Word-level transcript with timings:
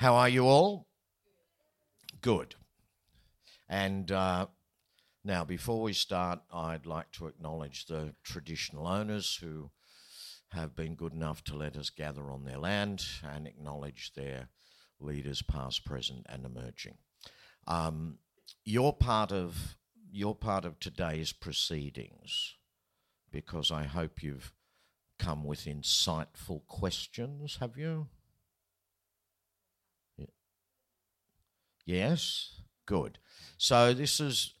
How 0.00 0.14
are 0.14 0.30
you 0.30 0.46
all? 0.46 0.86
Good. 2.22 2.54
And 3.68 4.10
uh, 4.10 4.46
now, 5.22 5.44
before 5.44 5.82
we 5.82 5.92
start, 5.92 6.38
I'd 6.50 6.86
like 6.86 7.12
to 7.12 7.26
acknowledge 7.26 7.84
the 7.84 8.14
traditional 8.24 8.86
owners 8.86 9.36
who 9.42 9.70
have 10.52 10.74
been 10.74 10.94
good 10.94 11.12
enough 11.12 11.44
to 11.44 11.54
let 11.54 11.76
us 11.76 11.90
gather 11.90 12.30
on 12.30 12.44
their 12.44 12.56
land 12.56 13.04
and 13.22 13.46
acknowledge 13.46 14.12
their 14.16 14.48
leaders, 15.00 15.42
past, 15.42 15.84
present, 15.84 16.24
and 16.30 16.46
emerging. 16.46 16.96
Um, 17.66 18.20
you're 18.64 18.94
part 18.94 19.32
of 19.32 19.76
you're 20.10 20.34
part 20.34 20.64
of 20.64 20.80
today's 20.80 21.34
proceedings 21.34 22.54
because 23.30 23.70
I 23.70 23.82
hope 23.84 24.22
you've 24.22 24.54
come 25.18 25.44
with 25.44 25.66
insightful 25.66 26.66
questions. 26.66 27.58
Have 27.60 27.76
you? 27.76 28.06
Yes, 31.90 32.60
good. 32.86 33.18
So 33.58 33.92
this 33.92 34.20
is 34.20 34.54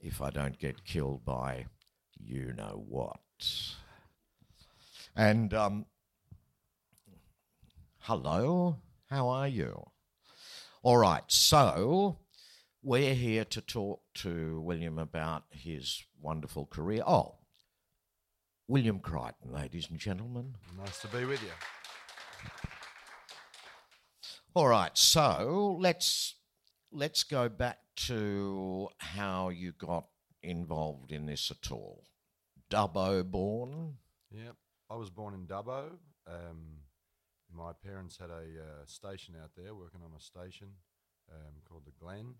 if 0.00 0.20
I 0.20 0.30
don't 0.30 0.58
get 0.58 0.84
killed 0.84 1.24
by 1.24 1.66
you 2.18 2.52
know 2.52 2.84
what. 2.88 3.18
And 5.16 5.52
um, 5.54 5.86
hello, 8.00 8.78
how 9.08 9.28
are 9.28 9.48
you? 9.48 9.84
All 10.84 10.98
right, 10.98 11.22
so 11.28 12.18
we're 12.82 13.14
here 13.14 13.46
to 13.46 13.62
talk 13.62 14.02
to 14.16 14.60
William 14.60 14.98
about 14.98 15.44
his 15.48 16.04
wonderful 16.20 16.66
career. 16.66 17.02
Oh, 17.06 17.36
William 18.68 18.98
Crighton, 18.98 19.50
ladies 19.50 19.88
and 19.88 19.98
gentlemen. 19.98 20.56
Nice 20.76 21.00
to 21.00 21.08
be 21.08 21.24
with 21.24 21.42
you. 21.42 21.48
All 24.52 24.68
right, 24.68 24.90
so 24.92 25.78
let's 25.80 26.34
let's 26.92 27.24
go 27.24 27.48
back 27.48 27.78
to 28.08 28.90
how 28.98 29.48
you 29.48 29.72
got 29.72 30.04
involved 30.42 31.12
in 31.12 31.24
this 31.24 31.50
at 31.50 31.72
all. 31.72 32.04
Dubbo 32.70 33.24
born. 33.24 33.94
Yep, 34.30 34.56
I 34.90 34.96
was 34.96 35.08
born 35.08 35.32
in 35.32 35.46
Dubbo. 35.46 35.92
Um, 36.26 36.83
my 37.56 37.72
parents 37.72 38.18
had 38.18 38.30
a 38.30 38.34
uh, 38.60 38.86
station 38.86 39.34
out 39.42 39.50
there, 39.56 39.74
working 39.74 40.00
on 40.04 40.10
a 40.16 40.20
station 40.20 40.68
um, 41.30 41.54
called 41.68 41.84
the 41.86 41.92
Glen, 41.98 42.34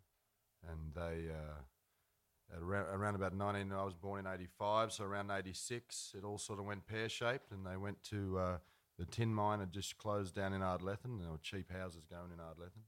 and 0.69 0.95
they 0.95 1.31
uh, 1.31 2.59
around, 2.61 2.87
around, 2.87 3.15
about 3.15 3.35
19. 3.35 3.73
I 3.73 3.85
was 3.85 3.95
born 3.95 4.21
in 4.21 4.33
85, 4.33 4.93
so 4.93 5.05
around 5.05 5.31
86, 5.31 6.15
it 6.17 6.25
all 6.25 6.39
sort 6.39 6.59
of 6.59 6.65
went 6.65 6.87
pear 6.87 7.09
shaped, 7.09 7.53
and 7.53 7.67
they 7.67 7.77
went 7.77 8.03
to 8.05 8.39
uh, 8.39 8.57
the 8.99 9.05
tin 9.07 9.35
mine 9.35 9.61
had 9.61 9.73
just 9.73 9.99
closed 9.99 10.35
down 10.35 10.53
in 10.53 10.61
Ardlethan. 10.61 11.21
There 11.21 11.31
were 11.31 11.39
cheap 11.43 11.71
houses 11.73 12.05
going 12.05 12.31
in 12.33 12.39
Ardlethan, 12.39 12.85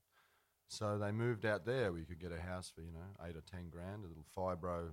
so 0.69 0.99
they 0.99 1.13
moved 1.13 1.45
out 1.45 1.65
there. 1.67 1.93
We 1.93 2.05
could 2.05 2.21
get 2.21 2.33
a 2.33 2.41
house 2.41 2.71
for 2.75 2.83
you 2.83 2.93
know 2.93 3.27
eight 3.27 3.37
or 3.37 3.43
ten 3.43 3.69
grand, 3.71 4.05
a 4.05 4.09
little 4.09 4.27
fibro 4.37 4.91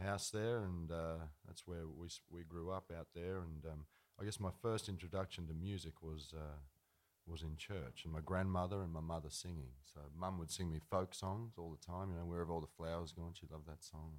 house 0.00 0.30
there, 0.30 0.58
and 0.58 0.90
uh, 0.90 1.16
that's 1.46 1.66
where 1.66 1.86
we 1.86 2.08
we 2.30 2.42
grew 2.42 2.70
up 2.70 2.90
out 2.96 3.08
there, 3.14 3.38
and 3.38 3.64
um, 3.70 3.86
I 4.20 4.24
guess 4.24 4.38
my 4.38 4.50
first 4.62 4.88
introduction 4.88 5.46
to 5.48 5.54
music 5.54 6.02
was 6.02 6.32
uh, 6.36 6.58
was 7.26 7.42
in 7.42 7.56
church, 7.56 8.02
and 8.04 8.12
my 8.12 8.20
grandmother 8.24 8.82
and 8.82 8.92
my 8.92 9.00
mother 9.00 9.30
singing. 9.30 9.72
So 9.92 10.00
mum 10.16 10.38
would 10.38 10.50
sing 10.50 10.70
me 10.70 10.78
folk 10.90 11.14
songs 11.14 11.54
all 11.58 11.70
the 11.70 11.84
time. 11.84 12.10
You 12.10 12.16
know, 12.18 12.26
wherever 12.26 12.52
all 12.52 12.60
the 12.60 12.66
flowers 12.76 13.12
gone, 13.12 13.32
she 13.34 13.46
loved 13.50 13.66
that 13.66 13.82
song, 13.82 14.18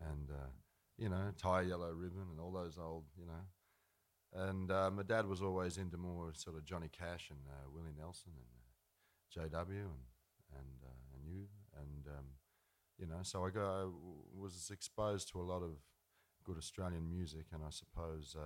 and 0.00 0.28
uh, 0.30 0.50
you 0.98 1.08
know, 1.08 1.32
tie 1.38 1.62
a 1.62 1.64
yellow 1.64 1.90
ribbon 1.90 2.26
and 2.30 2.40
all 2.40 2.52
those 2.52 2.78
old, 2.78 3.04
you 3.18 3.26
know. 3.26 4.44
And 4.48 4.70
uh, 4.70 4.90
my 4.90 5.02
dad 5.02 5.26
was 5.26 5.42
always 5.42 5.76
into 5.76 5.96
more 5.96 6.32
sort 6.34 6.56
of 6.56 6.64
Johnny 6.64 6.88
Cash 6.88 7.30
and 7.30 7.40
uh, 7.48 7.68
Willie 7.72 7.94
Nelson 7.98 8.32
and 8.34 9.44
uh, 9.44 9.48
J.W. 9.48 9.78
and 9.78 10.58
and 10.58 10.82
uh, 10.84 11.14
and 11.14 11.26
you 11.26 11.46
and 11.80 12.06
um, 12.18 12.26
you 12.98 13.06
know, 13.06 13.20
so 13.22 13.44
I 13.44 13.50
go 13.50 13.94
was 14.34 14.70
exposed 14.72 15.28
to 15.32 15.40
a 15.40 15.42
lot 15.42 15.62
of 15.62 15.70
good 16.44 16.58
Australian 16.58 17.08
music, 17.08 17.46
and 17.52 17.62
I 17.64 17.70
suppose 17.70 18.36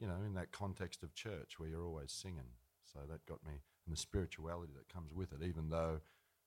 you 0.00 0.06
know, 0.06 0.16
in 0.26 0.34
that 0.34 0.52
context 0.52 1.02
of 1.02 1.14
church 1.14 1.58
where 1.58 1.68
you're 1.68 1.84
always 1.84 2.12
singing. 2.12 2.56
So 2.92 3.00
that 3.10 3.26
got 3.26 3.44
me, 3.44 3.52
and 3.86 3.94
the 3.94 4.00
spirituality 4.00 4.72
that 4.76 4.92
comes 4.92 5.12
with 5.12 5.32
it, 5.32 5.46
even 5.46 5.68
though, 5.68 6.00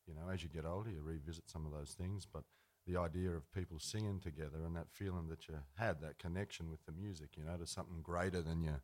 you 0.08 0.14
know, 0.14 0.30
as 0.34 0.44
you 0.44 0.50
get 0.50 0.66
older, 0.66 0.90
you 0.90 1.02
revisit 1.02 1.50
some 1.50 1.66
of 1.66 1.72
those 1.72 1.91
things. 1.91 2.25
But 2.25 2.44
the 2.86 2.97
idea 2.97 3.31
of 3.31 3.50
people 3.53 3.80
singing 3.80 4.19
together 4.19 4.66
and 4.66 4.75
that 4.75 4.91
feeling 4.91 5.30
that 5.30 5.47
you 5.47 5.56
had, 5.75 6.02
that 6.02 6.19
connection 6.19 6.69
with 6.69 6.85
the 6.85 6.91
music, 6.91 7.29
you 7.38 7.46
know, 7.46 7.55
to 7.55 7.66
something 7.66 8.02
greater 8.02 8.41
than 8.41 8.61
you, 8.61 8.82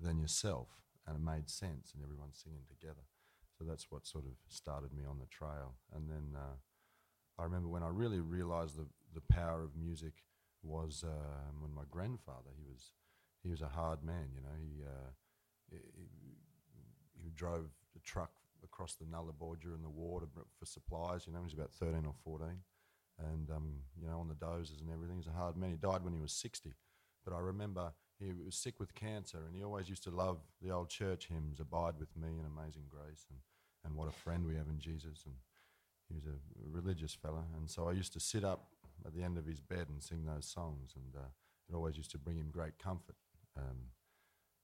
than 0.00 0.18
yourself, 0.18 0.68
and 1.06 1.16
it 1.16 1.22
made 1.22 1.50
sense, 1.50 1.92
and 1.92 2.02
everyone 2.02 2.30
singing 2.32 2.64
together. 2.68 3.04
So 3.58 3.64
that's 3.64 3.90
what 3.90 4.06
sort 4.06 4.24
of 4.24 4.32
started 4.48 4.92
me 4.92 5.04
on 5.08 5.18
the 5.18 5.26
trail. 5.26 5.74
And 5.94 6.08
then 6.08 6.34
uh, 6.34 6.56
I 7.38 7.44
remember 7.44 7.68
when 7.68 7.82
I 7.82 7.88
really 7.88 8.20
realised 8.20 8.76
the 8.76 8.86
the 9.14 9.34
power 9.34 9.62
of 9.62 9.76
music 9.76 10.12
was 10.62 11.04
uh, 11.06 11.52
when 11.58 11.74
my 11.74 11.84
grandfather 11.90 12.50
he 12.56 12.64
was 12.70 12.92
he 13.46 13.50
was 13.52 13.62
a 13.62 13.68
hard 13.68 14.02
man. 14.02 14.26
You 14.34 14.40
know, 14.40 14.56
he, 14.58 14.82
uh, 14.82 15.10
he, 15.70 15.78
he 17.22 17.30
drove 17.30 17.66
the 17.94 18.00
truck 18.00 18.32
across 18.64 18.96
the 18.96 19.04
Nullarbor 19.04 19.58
during 19.60 19.82
the 19.82 19.88
war 19.88 20.22
for 20.58 20.66
supplies. 20.66 21.26
You 21.26 21.32
know, 21.32 21.38
he 21.38 21.44
was 21.44 21.54
about 21.54 21.72
thirteen 21.72 22.06
or 22.06 22.14
fourteen, 22.24 22.60
and 23.32 23.48
um, 23.50 23.68
you 24.00 24.08
know, 24.08 24.18
on 24.18 24.28
the 24.28 24.34
dozers 24.34 24.80
and 24.80 24.90
everything. 24.92 25.16
He's 25.16 25.28
a 25.28 25.38
hard 25.38 25.56
man. 25.56 25.70
He 25.70 25.76
died 25.76 26.02
when 26.02 26.12
he 26.12 26.20
was 26.20 26.32
sixty, 26.32 26.74
but 27.24 27.32
I 27.32 27.38
remember 27.38 27.92
he 28.18 28.32
was 28.44 28.56
sick 28.56 28.80
with 28.80 28.94
cancer, 28.94 29.38
and 29.46 29.54
he 29.54 29.62
always 29.62 29.88
used 29.88 30.02
to 30.04 30.10
love 30.10 30.38
the 30.60 30.70
old 30.70 30.88
church 30.88 31.28
hymns, 31.28 31.60
"Abide 31.60 31.94
with 32.00 32.16
Me" 32.16 32.38
and 32.38 32.46
"Amazing 32.46 32.88
Grace," 32.88 33.26
and 33.30 33.38
and 33.84 33.94
what 33.94 34.08
a 34.08 34.12
friend 34.24 34.44
we 34.44 34.56
have 34.56 34.68
in 34.68 34.80
Jesus. 34.80 35.24
And 35.24 35.36
he 36.08 36.14
was 36.14 36.26
a 36.26 36.36
religious 36.78 37.14
fella, 37.14 37.44
and 37.56 37.70
so 37.70 37.88
I 37.88 37.92
used 37.92 38.12
to 38.14 38.20
sit 38.20 38.44
up 38.44 38.66
at 39.04 39.14
the 39.14 39.22
end 39.22 39.38
of 39.38 39.46
his 39.46 39.60
bed 39.60 39.86
and 39.88 40.02
sing 40.02 40.24
those 40.24 40.46
songs, 40.46 40.94
and 40.96 41.14
uh, 41.22 41.28
it 41.68 41.74
always 41.74 41.96
used 41.96 42.10
to 42.12 42.18
bring 42.18 42.38
him 42.38 42.50
great 42.50 42.78
comfort. 42.78 43.16
Um, 43.56 43.90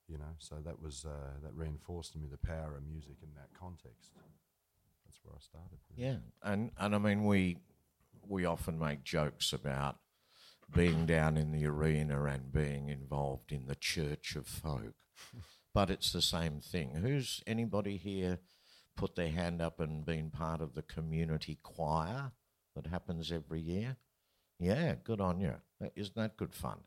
you 0.09 0.19
know, 0.19 0.35
so 0.39 0.57
that 0.65 0.81
was 0.83 1.05
uh, 1.09 1.39
that 1.43 1.55
reinforced 1.55 2.13
to 2.13 2.19
me 2.19 2.27
the 2.31 2.37
power 2.37 2.77
of 2.77 2.87
music 2.87 3.17
in 3.23 3.31
that 3.35 3.49
context. 3.59 4.13
that's 5.05 5.19
where 5.23 5.35
I 5.35 5.41
started. 5.41 5.79
Yeah, 5.97 6.17
and 6.43 6.71
and 6.79 6.95
I 6.95 6.99
mean 6.99 7.25
we 7.25 7.59
we 8.27 8.45
often 8.45 8.79
make 8.79 9.05
jokes 9.05 9.53
about 9.53 9.97
being 10.75 11.07
down 11.07 11.37
in 11.37 11.53
the 11.53 11.67
arena 11.67 12.25
and 12.25 12.53
being 12.53 12.89
involved 12.89 13.53
in 13.53 13.67
the 13.67 13.75
church 13.75 14.37
of 14.37 14.47
folk, 14.47 14.95
but 15.75 15.91
it's 15.91 16.13
the 16.13 16.23
same 16.23 16.61
thing. 16.61 16.95
Who's 16.95 17.43
anybody 17.47 17.97
here 17.97 18.39
put 18.97 19.17
their 19.17 19.31
hand 19.31 19.63
up 19.63 19.81
and 19.81 20.05
been 20.05 20.31
part 20.31 20.61
of 20.61 20.75
the 20.75 20.83
community 20.83 21.59
choir 21.63 22.33
that 22.75 22.87
happens 22.87 23.33
every 23.33 23.61
year? 23.61 23.97
Yeah, 24.59 24.95
good 25.03 25.21
on 25.21 25.41
you. 25.41 25.55
Isn't 25.97 26.17
that 26.17 26.37
good 26.37 26.55
fun? 26.55 26.81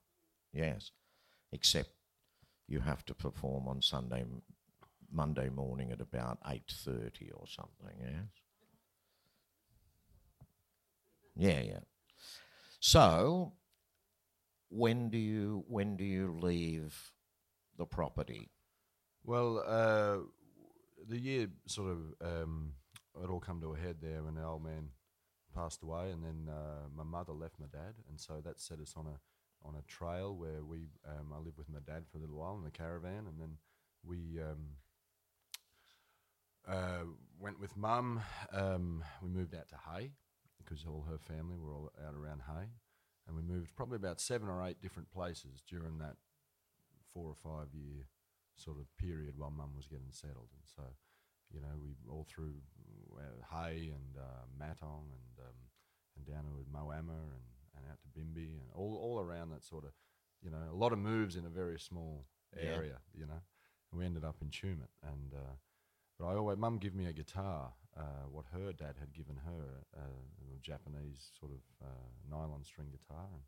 Yes, 0.54 0.92
except 1.52 1.90
you 2.68 2.80
have 2.80 3.06
to 3.06 3.14
perform 3.14 3.68
on 3.68 3.82
Sunday, 3.82 4.26
Monday 5.12 5.50
morning 5.50 5.92
at 5.92 6.02
about 6.02 6.40
eight 6.48 6.72
thirty 6.72 7.32
or 7.32 7.46
something. 7.48 7.98
Yes. 8.00 8.44
Yeah, 11.36 11.62
yeah. 11.62 11.80
So, 12.80 13.54
when 14.70 15.10
do 15.10 15.18
you 15.18 15.66
when 15.68 15.98
do 15.98 16.04
you 16.04 16.38
leave 16.42 17.12
the 17.78 17.86
property? 17.86 18.50
Well, 19.24 19.64
uh, 19.66 20.18
the 21.08 21.20
year 21.20 21.48
sort 21.68 21.92
of 21.92 21.98
um, 22.22 22.74
it 23.22 23.30
all 23.30 23.40
come 23.40 23.62
to 23.62 23.74
a 23.74 23.78
head 23.78 23.98
there 24.02 24.24
when 24.24 24.36
the 24.36 24.44
old 24.44 24.64
man 24.64 24.90
passed 25.54 25.84
away, 25.84 26.12
and 26.12 26.24
then 26.24 26.50
uh, 26.54 26.88
my 26.96 27.04
mother 27.04 27.34
left 27.34 27.60
my 27.60 27.68
dad, 27.72 27.96
and 28.10 28.20
so 28.20 28.42
that 28.44 28.60
set 28.60 28.80
us 28.80 28.94
on 28.96 29.08
a 29.08 29.20
on 29.68 29.76
a 29.76 29.82
trail 29.92 30.36
where 30.36 30.64
we 30.64 30.88
um, 31.08 31.34
I 31.34 31.40
lived 31.40 31.58
with 31.58 31.70
my 31.70 31.80
dad 31.86 32.04
for 32.12 32.18
a 32.18 32.22
little 32.22 32.38
while 32.38 32.56
in 32.58 32.64
the 32.64 32.72
caravan, 32.72 33.26
and 33.28 33.40
then 33.40 33.58
we 34.04 34.40
um, 34.42 34.78
uh, 36.68 37.06
went 37.40 37.60
with 37.60 37.76
mum. 37.76 38.22
Um, 38.52 39.04
we 39.22 39.30
moved 39.30 39.56
out 39.56 39.68
to 39.70 39.76
Hay 39.92 40.12
because 40.64 40.86
all 40.86 41.06
her 41.10 41.18
family 41.18 41.58
were 41.58 41.74
all 41.74 41.92
out 42.08 42.16
around 42.16 42.42
Hay, 42.48 42.68
and 43.28 43.36
we 43.36 43.42
moved 43.42 43.76
probably 43.76 43.98
about 43.98 44.22
seven 44.22 44.48
or 44.48 44.66
eight 44.66 44.82
different 44.82 45.12
places 45.12 45.64
during 45.68 45.98
that 46.00 46.16
four 47.14 47.28
or 47.30 47.36
five 47.36 47.74
year 47.74 48.08
sort 48.56 48.78
of 48.78 48.86
period 48.98 49.34
while 49.38 49.52
mum 49.52 49.72
was 49.76 49.88
getting 49.88 50.12
settled, 50.12 50.50
and 50.54 50.64
so 50.76 50.84
you 51.54 51.62
know 51.62 51.76
we 51.82 51.96
all 52.10 52.26
through 52.30 52.56
uh, 53.18 53.56
Hay 53.56 53.92
and 53.94 54.18
uh, 54.18 54.46
Matong 54.60 55.10
and 55.12 55.46
um, 55.46 55.58
and 56.16 56.26
down 56.26 56.44
to 56.44 56.66
Moama 56.72 57.34
and 57.34 57.55
and 57.78 57.86
out 57.92 58.00
to 58.02 58.20
Bimby 58.20 58.60
and 58.60 58.70
all, 58.74 58.98
all 59.02 59.20
around 59.20 59.50
that 59.52 59.64
sort 59.64 59.84
of, 59.84 59.92
you 60.42 60.50
know, 60.50 60.58
a 60.72 60.76
lot 60.76 60.94
of 60.94 61.00
moves 61.00 61.36
in 61.36 61.46
a 61.46 61.50
very 61.50 61.80
small 61.80 62.26
area, 62.58 63.00
yeah. 63.14 63.20
you 63.22 63.26
know. 63.26 63.42
And 63.92 64.00
we 64.00 64.06
ended 64.06 64.24
up 64.24 64.38
in 64.42 64.50
Tumut. 64.50 64.92
And, 65.04 65.34
uh, 65.34 65.56
but 66.20 66.28
I 66.28 66.36
always, 66.36 66.58
mum 66.58 66.78
gave 66.78 66.96
me 66.96 67.08
a 67.08 67.14
guitar, 67.14 67.74
uh, 67.98 68.28
what 68.32 68.46
her 68.54 68.72
dad 68.72 68.96
had 69.00 69.14
given 69.14 69.38
her, 69.46 69.86
uh, 69.98 70.56
a 70.56 70.60
Japanese 70.62 71.32
sort 71.40 71.52
of 71.52 71.88
uh, 71.88 72.10
nylon 72.30 72.64
string 72.64 72.88
guitar. 72.92 73.28
And 73.34 73.44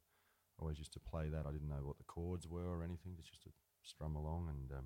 I 0.60 0.64
always 0.64 0.80
used 0.80 0.94
to 0.94 1.00
play 1.00 1.30
that. 1.30 1.46
I 1.48 1.52
didn't 1.52 1.70
know 1.70 1.84
what 1.84 1.98
the 1.98 2.04
chords 2.04 2.48
were 2.48 2.68
or 2.68 2.84
anything, 2.84 3.14
just 3.18 3.30
used 3.30 3.44
to 3.44 3.52
strum 3.84 4.16
along. 4.16 4.50
And 4.50 4.78
um, 4.78 4.86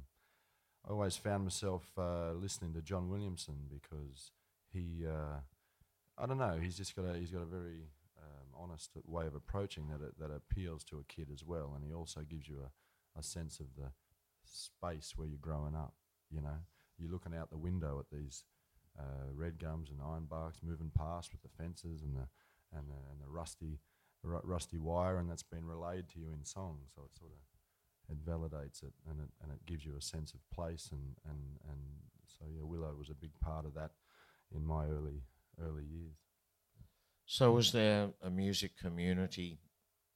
I 0.88 0.92
always 0.92 1.16
found 1.16 1.44
myself 1.44 1.84
uh, 1.98 2.34
listening 2.34 2.74
to 2.74 2.82
John 2.82 3.10
Williamson 3.10 3.68
because 3.70 4.32
he, 4.72 5.06
uh, 5.08 5.40
I 6.18 6.26
don't 6.26 6.38
know, 6.38 6.60
he's 6.62 6.78
just 6.78 6.96
got 6.96 7.06
a, 7.06 7.18
he's 7.18 7.32
got 7.32 7.42
a 7.42 7.46
very 7.46 7.90
honest 8.62 8.92
way 9.06 9.26
of 9.28 9.36
approaching 9.36 9.88
that 9.90 10.20
that 10.20 10.34
appeals 10.34 10.84
to 10.86 11.00
a 11.00 11.14
kid 11.14 11.30
as 11.34 11.44
well, 11.44 11.74
and 11.76 11.84
he 11.84 11.94
also 11.94 12.22
gives 12.22 12.48
you 12.48 12.60
a, 12.62 13.20
a 13.20 13.24
sense 13.24 13.60
of 13.60 13.68
the 13.78 13.92
space 14.44 15.14
where 15.16 15.28
you're 15.28 15.38
growing 15.40 15.76
up. 15.76 15.94
You 16.30 16.42
know, 16.42 16.58
you're 16.98 17.12
looking 17.12 17.36
out 17.36 17.50
the 17.50 17.58
window 17.58 18.00
at 18.00 18.16
these 18.16 18.46
uh, 19.00 19.32
red 19.34 19.60
gums 19.60 19.90
and 19.90 20.00
ironbarks 20.00 20.64
moving 20.64 20.92
past 20.96 21.32
with 21.32 21.42
the 21.42 21.64
fences 21.64 22.02
and 22.02 22.16
the 22.16 22.28
and 22.74 22.90
the, 22.90 23.00
and 23.12 23.20
the 23.22 23.30
rusty 23.30 23.80
r- 24.26 24.42
rusty 24.44 24.78
wire, 24.78 25.18
and 25.18 25.30
that's 25.30 25.44
been 25.44 25.66
relayed 25.66 26.08
to 26.10 26.20
you 26.20 26.32
in 26.34 26.46
song. 26.46 26.80
So 26.94 27.04
it 27.06 27.16
sort 27.18 27.32
of 27.32 27.40
it 28.10 28.26
validates 28.26 28.84
it 28.84 28.94
and 29.10 29.20
it 29.22 29.30
and 29.42 29.52
it 29.52 29.66
gives 29.66 29.86
you 29.86 29.96
a 29.98 30.02
sense 30.02 30.34
of 30.34 30.40
place 30.54 30.90
and 30.92 31.16
and 31.30 31.40
and 31.70 31.80
so 32.28 32.46
yeah, 32.54 32.64
Willow 32.64 32.96
was 32.98 33.10
a 33.10 33.16
big 33.16 33.32
part 33.40 33.66
of 33.66 33.74
that 33.74 33.92
in 34.56 34.66
my 34.66 34.86
early 34.86 35.24
early 35.62 35.84
years. 35.84 36.18
So, 37.34 37.54
was 37.54 37.72
there 37.72 38.10
a 38.22 38.30
music 38.30 38.78
community 38.78 39.58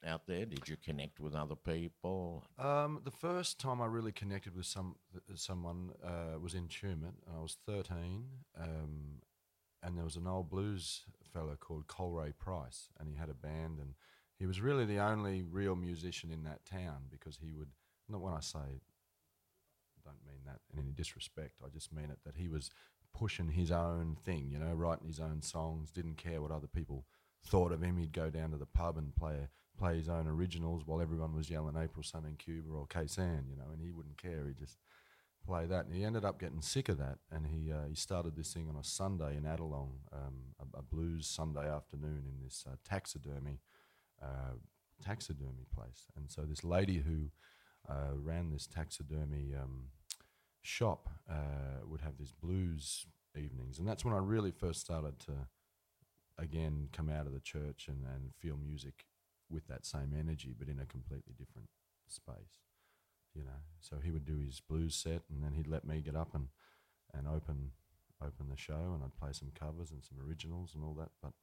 out 0.05 0.27
there? 0.27 0.45
Did 0.45 0.67
you 0.67 0.75
connect 0.75 1.21
with 1.21 1.33
other 1.33 1.55
people? 1.55 2.43
Um, 2.59 2.99
the 3.05 3.09
first 3.09 3.57
time 3.57 3.81
I 3.81 3.85
really 3.85 4.11
connected 4.11 4.53
with 4.53 4.65
some 4.65 4.97
someone 5.33 5.91
uh, 6.03 6.37
was 6.41 6.55
in 6.55 6.67
Tumut. 6.67 7.13
I 7.33 7.41
was 7.41 7.55
thirteen, 7.65 8.25
um, 8.59 9.21
and 9.81 9.95
there 9.95 10.03
was 10.03 10.17
an 10.17 10.27
old 10.27 10.49
blues 10.49 11.03
fellow 11.31 11.55
called 11.57 11.87
Colray 11.87 12.33
Price, 12.37 12.89
and 12.99 13.07
he 13.07 13.15
had 13.15 13.29
a 13.29 13.33
band, 13.33 13.79
and 13.79 13.93
he 14.37 14.45
was 14.45 14.59
really 14.59 14.83
the 14.83 14.99
only 14.99 15.41
real 15.41 15.77
musician 15.77 16.31
in 16.33 16.43
that 16.43 16.65
town 16.65 17.03
because 17.09 17.37
he 17.37 17.53
would. 17.53 17.69
Not 18.09 18.19
when 18.19 18.33
I 18.33 18.41
say, 18.41 18.81
don't 20.03 20.25
mean 20.27 20.41
that 20.45 20.59
in 20.73 20.79
any 20.79 20.91
disrespect. 20.91 21.53
I 21.65 21.69
just 21.69 21.93
mean 21.93 22.11
it 22.11 22.19
that 22.25 22.35
he 22.35 22.49
was 22.49 22.71
pushing 23.17 23.49
his 23.49 23.71
own 23.71 24.17
thing, 24.25 24.49
you 24.51 24.59
know, 24.59 24.73
writing 24.73 25.07
his 25.07 25.19
own 25.19 25.41
songs, 25.41 25.91
didn't 25.91 26.17
care 26.17 26.41
what 26.41 26.51
other 26.51 26.67
people 26.67 27.05
thought 27.45 27.71
of 27.71 27.81
him. 27.81 27.97
He'd 27.97 28.11
go 28.11 28.29
down 28.29 28.51
to 28.51 28.57
the 28.57 28.65
pub 28.65 28.97
and 28.97 29.15
play 29.15 29.47
play 29.77 29.97
his 29.97 30.07
own 30.07 30.25
originals 30.25 30.83
while 30.85 31.01
everyone 31.01 31.35
was 31.35 31.49
yelling 31.49 31.75
April 31.77 32.01
Sun 32.01 32.23
in 32.25 32.37
Cuba 32.37 32.69
or 32.69 32.87
Khe-Sanh, 32.87 33.49
you 33.49 33.57
know, 33.57 33.71
and 33.73 33.81
he 33.81 33.91
wouldn't 33.91 34.17
care. 34.17 34.47
He'd 34.47 34.57
just 34.57 34.77
play 35.45 35.65
that. 35.65 35.85
And 35.85 35.93
he 35.93 36.05
ended 36.05 36.23
up 36.23 36.39
getting 36.39 36.61
sick 36.61 36.87
of 36.89 36.97
that, 36.97 37.19
and 37.31 37.45
he 37.47 37.71
uh, 37.71 37.87
he 37.87 37.95
started 37.95 38.35
this 38.35 38.53
thing 38.53 38.67
on 38.69 38.75
a 38.75 38.83
Sunday 38.83 39.37
in 39.37 39.43
Adelong, 39.43 39.91
um, 40.13 40.53
a, 40.59 40.79
a, 40.79 40.81
blues 40.81 41.27
Sunday 41.27 41.69
afternoon 41.69 42.23
in 42.25 42.43
this 42.43 42.65
uh, 42.67 42.75
taxidermy 42.87 43.59
uh, 44.21 44.55
taxidermy 45.03 45.65
place. 45.73 46.07
And 46.15 46.29
so 46.29 46.43
this 46.43 46.63
lady 46.63 46.99
who 46.99 47.29
uh, 47.89 48.15
ran 48.15 48.49
this 48.49 48.67
taxidermy 48.67 49.53
um, 49.61 49.89
shop 50.65 51.09
uh, 51.29 51.85
would 51.85 52.01
have 52.01 52.17
these 52.17 52.31
blues 52.31 53.05
evenings, 53.37 53.79
and 53.79 53.87
that's 53.87 54.05
when 54.05 54.13
I 54.13 54.19
really 54.19 54.51
first 54.51 54.81
started 54.81 55.19
to 55.21 55.47
again 56.37 56.89
come 56.91 57.09
out 57.09 57.27
of 57.27 57.33
the 57.33 57.39
church 57.39 57.87
and, 57.87 58.05
and 58.05 58.33
feel 58.37 58.57
music 58.57 59.05
with 59.49 59.67
that 59.67 59.85
same 59.85 60.13
energy, 60.17 60.53
but 60.57 60.67
in 60.67 60.79
a 60.79 60.85
completely 60.85 61.33
different 61.37 61.69
space. 62.07 62.63
You 63.33 63.43
know, 63.43 63.63
so 63.81 63.97
he 64.01 64.11
would 64.11 64.25
do 64.25 64.39
his 64.39 64.61
blues 64.61 64.95
set, 64.95 65.23
and 65.29 65.43
then 65.43 65.53
he'd 65.53 65.67
let 65.67 65.85
me 65.85 66.01
get 66.01 66.15
up 66.15 66.33
and 66.33 66.47
and 67.13 67.27
open 67.27 67.71
open 68.21 68.49
the 68.49 68.57
show, 68.57 68.93
and 68.93 69.03
I'd 69.03 69.19
play 69.19 69.33
some 69.33 69.51
covers 69.53 69.91
and 69.91 70.03
some 70.03 70.17
originals 70.25 70.73
and 70.73 70.83
all 70.83 70.93
that. 70.95 71.09
But 71.21 71.33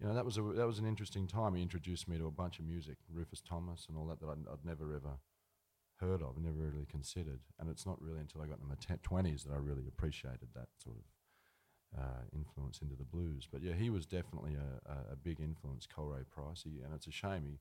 you 0.00 0.06
know, 0.06 0.14
that 0.14 0.24
was 0.24 0.38
a 0.38 0.42
that 0.42 0.66
was 0.66 0.78
an 0.78 0.86
interesting 0.86 1.26
time. 1.26 1.54
He 1.54 1.62
introduced 1.62 2.08
me 2.08 2.18
to 2.18 2.26
a 2.26 2.30
bunch 2.30 2.58
of 2.58 2.64
music, 2.66 2.96
Rufus 3.12 3.42
Thomas 3.42 3.86
and 3.88 3.96
all 3.96 4.06
that 4.06 4.20
that 4.20 4.28
I'd, 4.28 4.50
I'd 4.50 4.64
never 4.64 4.94
ever 4.94 5.18
heard 6.00 6.22
of, 6.22 6.38
never 6.38 6.56
really 6.56 6.86
considered. 6.90 7.40
And 7.58 7.68
it's 7.70 7.86
not 7.86 8.00
really 8.00 8.20
until 8.20 8.42
I 8.42 8.46
got 8.46 8.58
in 8.60 8.68
my 8.68 8.76
twenties 9.02 9.44
that 9.44 9.52
I 9.52 9.58
really 9.58 9.86
appreciated 9.88 10.48
that 10.54 10.68
sort 10.82 10.96
of 10.96 11.04
uh, 11.98 12.22
influence 12.34 12.80
into 12.82 12.94
the 12.94 13.04
blues. 13.04 13.48
But 13.50 13.62
yeah, 13.62 13.74
he 13.74 13.90
was 13.90 14.06
definitely 14.06 14.54
a, 14.54 15.12
a, 15.12 15.16
big 15.16 15.40
influence, 15.40 15.86
Colray 15.86 16.24
Price. 16.30 16.62
He, 16.64 16.80
and 16.84 16.92
it's 16.94 17.06
a 17.06 17.12
shame 17.12 17.44
he 17.44 17.58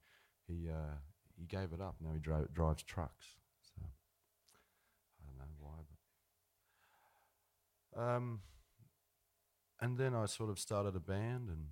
he 0.48 0.70
uh, 0.70 0.98
he 1.38 1.46
gave 1.46 1.74
it 1.74 1.82
up. 1.82 1.96
Now 2.01 2.13
he 2.13 2.20
dri- 2.20 2.48
drives 2.54 2.84
trucks. 2.84 3.25
So 3.62 3.82
I 3.84 5.27
don't 5.27 5.38
know 5.38 5.56
why, 5.60 5.77
but 7.94 8.01
um, 8.01 8.42
and 9.82 9.98
then 9.98 10.13
I 10.13 10.25
sort 10.25 10.50
of 10.50 10.60
started 10.60 10.96
a 10.96 11.01
band 11.01 11.50
and. 11.50 11.68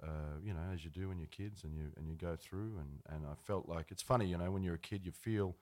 Uh, 0.00 0.38
you 0.44 0.54
know, 0.54 0.60
as 0.72 0.84
you 0.84 0.90
do 0.90 1.08
when 1.08 1.18
you're 1.18 1.26
kids, 1.26 1.64
and 1.64 1.74
you 1.74 1.90
and 1.96 2.08
you 2.08 2.14
go 2.14 2.36
through, 2.36 2.78
and, 2.78 3.16
and 3.16 3.26
I 3.26 3.34
felt 3.34 3.68
like 3.68 3.86
it's 3.90 4.00
funny, 4.00 4.26
you 4.26 4.38
know, 4.38 4.48
when 4.52 4.62
you're 4.62 4.76
a 4.76 4.78
kid, 4.78 5.04
you 5.04 5.10
feel 5.10 5.56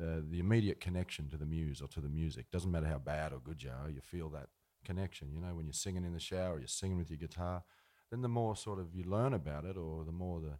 uh, 0.00 0.20
the 0.30 0.38
immediate 0.38 0.80
connection 0.80 1.28
to 1.28 1.36
the 1.36 1.46
muse 1.46 1.80
or 1.80 1.88
to 1.88 2.00
the 2.00 2.08
music. 2.08 2.50
Doesn't 2.52 2.70
matter 2.70 2.86
how 2.86 2.98
bad 2.98 3.32
or 3.32 3.40
good 3.40 3.62
you 3.62 3.70
are, 3.70 3.90
you 3.90 4.00
feel 4.00 4.28
that 4.30 4.48
connection. 4.84 5.32
You 5.32 5.40
know, 5.40 5.54
when 5.54 5.66
you're 5.66 5.72
singing 5.72 6.04
in 6.04 6.12
the 6.12 6.20
shower, 6.20 6.58
you're 6.58 6.68
singing 6.68 6.98
with 6.98 7.10
your 7.10 7.18
guitar. 7.18 7.64
Then 8.10 8.22
the 8.22 8.28
more 8.28 8.56
sort 8.56 8.78
of 8.78 8.94
you 8.94 9.04
learn 9.04 9.34
about 9.34 9.64
it, 9.64 9.76
or 9.76 10.04
the 10.04 10.12
more 10.12 10.40
the 10.40 10.58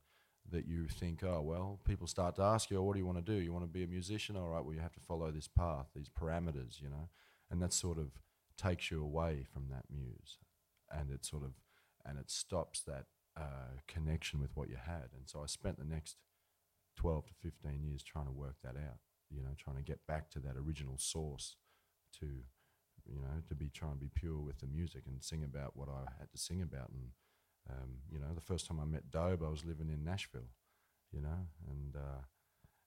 that 0.50 0.66
you 0.66 0.88
think, 0.88 1.22
oh 1.22 1.42
well, 1.42 1.78
people 1.84 2.06
start 2.06 2.34
to 2.36 2.42
ask 2.42 2.70
you, 2.70 2.78
oh, 2.78 2.82
what 2.82 2.94
do 2.94 2.98
you 2.98 3.06
want 3.06 3.24
to 3.24 3.32
do? 3.32 3.38
You 3.38 3.52
want 3.52 3.64
to 3.64 3.70
be 3.70 3.84
a 3.84 3.86
musician? 3.86 4.36
All 4.36 4.48
right, 4.48 4.64
well 4.64 4.74
you 4.74 4.80
have 4.80 4.94
to 4.94 5.00
follow 5.00 5.30
this 5.30 5.48
path, 5.48 5.86
these 5.94 6.08
parameters, 6.08 6.80
you 6.80 6.88
know, 6.88 7.10
and 7.50 7.60
that 7.62 7.72
sort 7.72 7.98
of 7.98 8.12
takes 8.56 8.90
you 8.90 9.02
away 9.02 9.44
from 9.52 9.68
that 9.70 9.84
muse, 9.90 10.38
and 10.90 11.10
it 11.10 11.24
sort 11.24 11.44
of 11.44 11.52
and 12.04 12.18
it 12.18 12.30
stops 12.30 12.82
that 12.82 13.04
uh, 13.36 13.80
connection 13.86 14.40
with 14.40 14.56
what 14.56 14.68
you 14.68 14.76
had. 14.84 15.10
And 15.14 15.26
so 15.26 15.42
I 15.42 15.46
spent 15.46 15.78
the 15.78 15.84
next 15.84 16.16
12 16.96 17.26
to 17.26 17.32
15 17.42 17.84
years 17.84 18.02
trying 18.02 18.26
to 18.26 18.32
work 18.32 18.56
that 18.64 18.74
out 18.76 18.98
you 19.30 19.42
know, 19.42 19.50
trying 19.56 19.76
to 19.76 19.82
get 19.82 20.06
back 20.06 20.30
to 20.30 20.40
that 20.40 20.56
original 20.56 20.96
source 20.98 21.56
to, 22.20 22.26
you 22.26 23.20
know, 23.20 23.42
to 23.46 23.54
be 23.54 23.68
trying 23.68 23.92
to 23.92 23.98
be 23.98 24.10
pure 24.14 24.38
with 24.38 24.58
the 24.58 24.66
music 24.66 25.02
and 25.06 25.22
sing 25.22 25.44
about 25.44 25.76
what 25.76 25.88
I 25.88 26.10
had 26.18 26.30
to 26.32 26.38
sing 26.38 26.62
about. 26.62 26.90
And, 26.90 27.10
um, 27.70 27.98
you 28.10 28.18
know, 28.18 28.34
the 28.34 28.40
first 28.40 28.66
time 28.66 28.80
I 28.80 28.84
met 28.84 29.10
Dobe, 29.10 29.42
I 29.42 29.50
was 29.50 29.64
living 29.64 29.90
in 29.90 30.04
Nashville, 30.04 30.50
you 31.12 31.20
know, 31.20 31.48
and, 31.70 31.96
uh, 31.96 32.22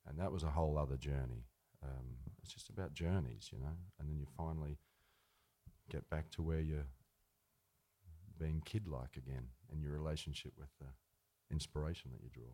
and 0.07 0.19
that 0.19 0.31
was 0.31 0.43
a 0.43 0.51
whole 0.51 0.77
other 0.77 0.98
journey. 0.98 1.45
Um, 1.83 2.17
it's 2.41 2.53
just 2.53 2.69
about 2.69 2.93
journeys, 2.93 3.50
you 3.51 3.60
know, 3.60 3.77
and 4.00 4.10
then 4.10 4.17
you 4.17 4.25
finally 4.38 4.77
get 5.89 6.10
back 6.10 6.29
to 6.31 6.41
where 6.41 6.60
you're 6.60 6.88
being 8.39 8.62
kid-like 8.65 9.17
again 9.17 9.48
in 9.71 9.81
your 9.81 9.91
relationship 9.91 10.53
with 10.57 10.69
the 10.79 10.88
inspiration 11.51 12.12
that 12.12 12.24
you 12.24 12.29
draw. 12.31 12.51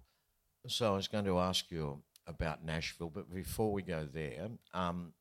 So 0.67 0.93
I 0.93 0.95
was 0.95 1.07
going 1.07 1.25
to 1.25 1.39
ask 1.39 1.71
you 1.71 2.01
about 2.27 2.63
Nashville, 2.63 3.09
but 3.09 3.33
before 3.33 3.71
we 3.71 3.81
go 3.81 4.07
there, 4.11 4.49
um, 4.73 5.13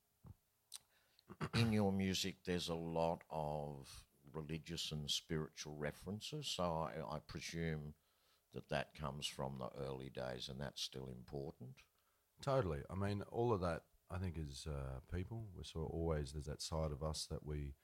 in 1.54 1.72
your 1.72 1.92
music, 1.92 2.36
there's 2.44 2.68
a 2.68 2.74
lot 2.74 3.22
of 3.30 4.04
religious 4.32 4.92
and 4.92 5.10
spiritual 5.10 5.76
references. 5.76 6.52
So 6.54 6.62
I, 6.62 7.16
I 7.16 7.18
presume 7.26 7.94
that 8.54 8.68
that 8.68 8.94
comes 8.94 9.26
from 9.26 9.58
the 9.58 9.70
early 9.86 10.10
days, 10.10 10.48
and 10.48 10.60
that's 10.60 10.82
still 10.82 11.08
important. 11.08 11.70
Totally. 12.42 12.80
I 12.90 12.94
mean, 12.94 13.22
all 13.30 13.52
of 13.52 13.60
that 13.60 13.82
I 14.10 14.18
think 14.18 14.36
is 14.38 14.66
uh, 14.68 15.00
people. 15.14 15.46
We're 15.56 15.64
sort 15.64 15.86
of 15.86 15.94
always 15.94 16.32
there's 16.32 16.46
that 16.46 16.62
side 16.62 16.92
of 16.92 17.02
us 17.02 17.26
that 17.30 17.44
we 17.44 17.74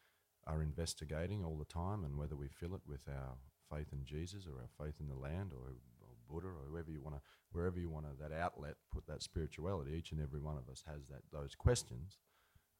are 0.46 0.62
investigating 0.62 1.44
all 1.44 1.56
the 1.56 1.64
time, 1.64 2.04
and 2.04 2.16
whether 2.16 2.36
we 2.36 2.48
fill 2.48 2.74
it 2.74 2.82
with 2.86 3.08
our 3.08 3.36
faith 3.70 3.88
in 3.92 4.04
Jesus 4.04 4.46
or 4.46 4.60
our 4.60 4.86
faith 4.86 4.96
in 5.00 5.08
the 5.08 5.14
land 5.14 5.52
or, 5.52 5.68
or 5.68 5.76
Buddha 6.32 6.48
or 6.48 6.64
whoever 6.70 6.90
you 6.90 7.00
want 7.00 7.16
to, 7.16 7.22
wherever 7.52 7.78
you 7.78 7.90
want 7.90 8.06
to, 8.06 8.12
that 8.22 8.34
outlet, 8.34 8.74
put 8.92 9.06
that 9.06 9.22
spirituality. 9.22 9.92
Each 9.96 10.12
and 10.12 10.20
every 10.20 10.40
one 10.40 10.56
of 10.56 10.68
us 10.70 10.84
has 10.86 11.06
that 11.08 11.22
those 11.32 11.54
questions, 11.54 12.18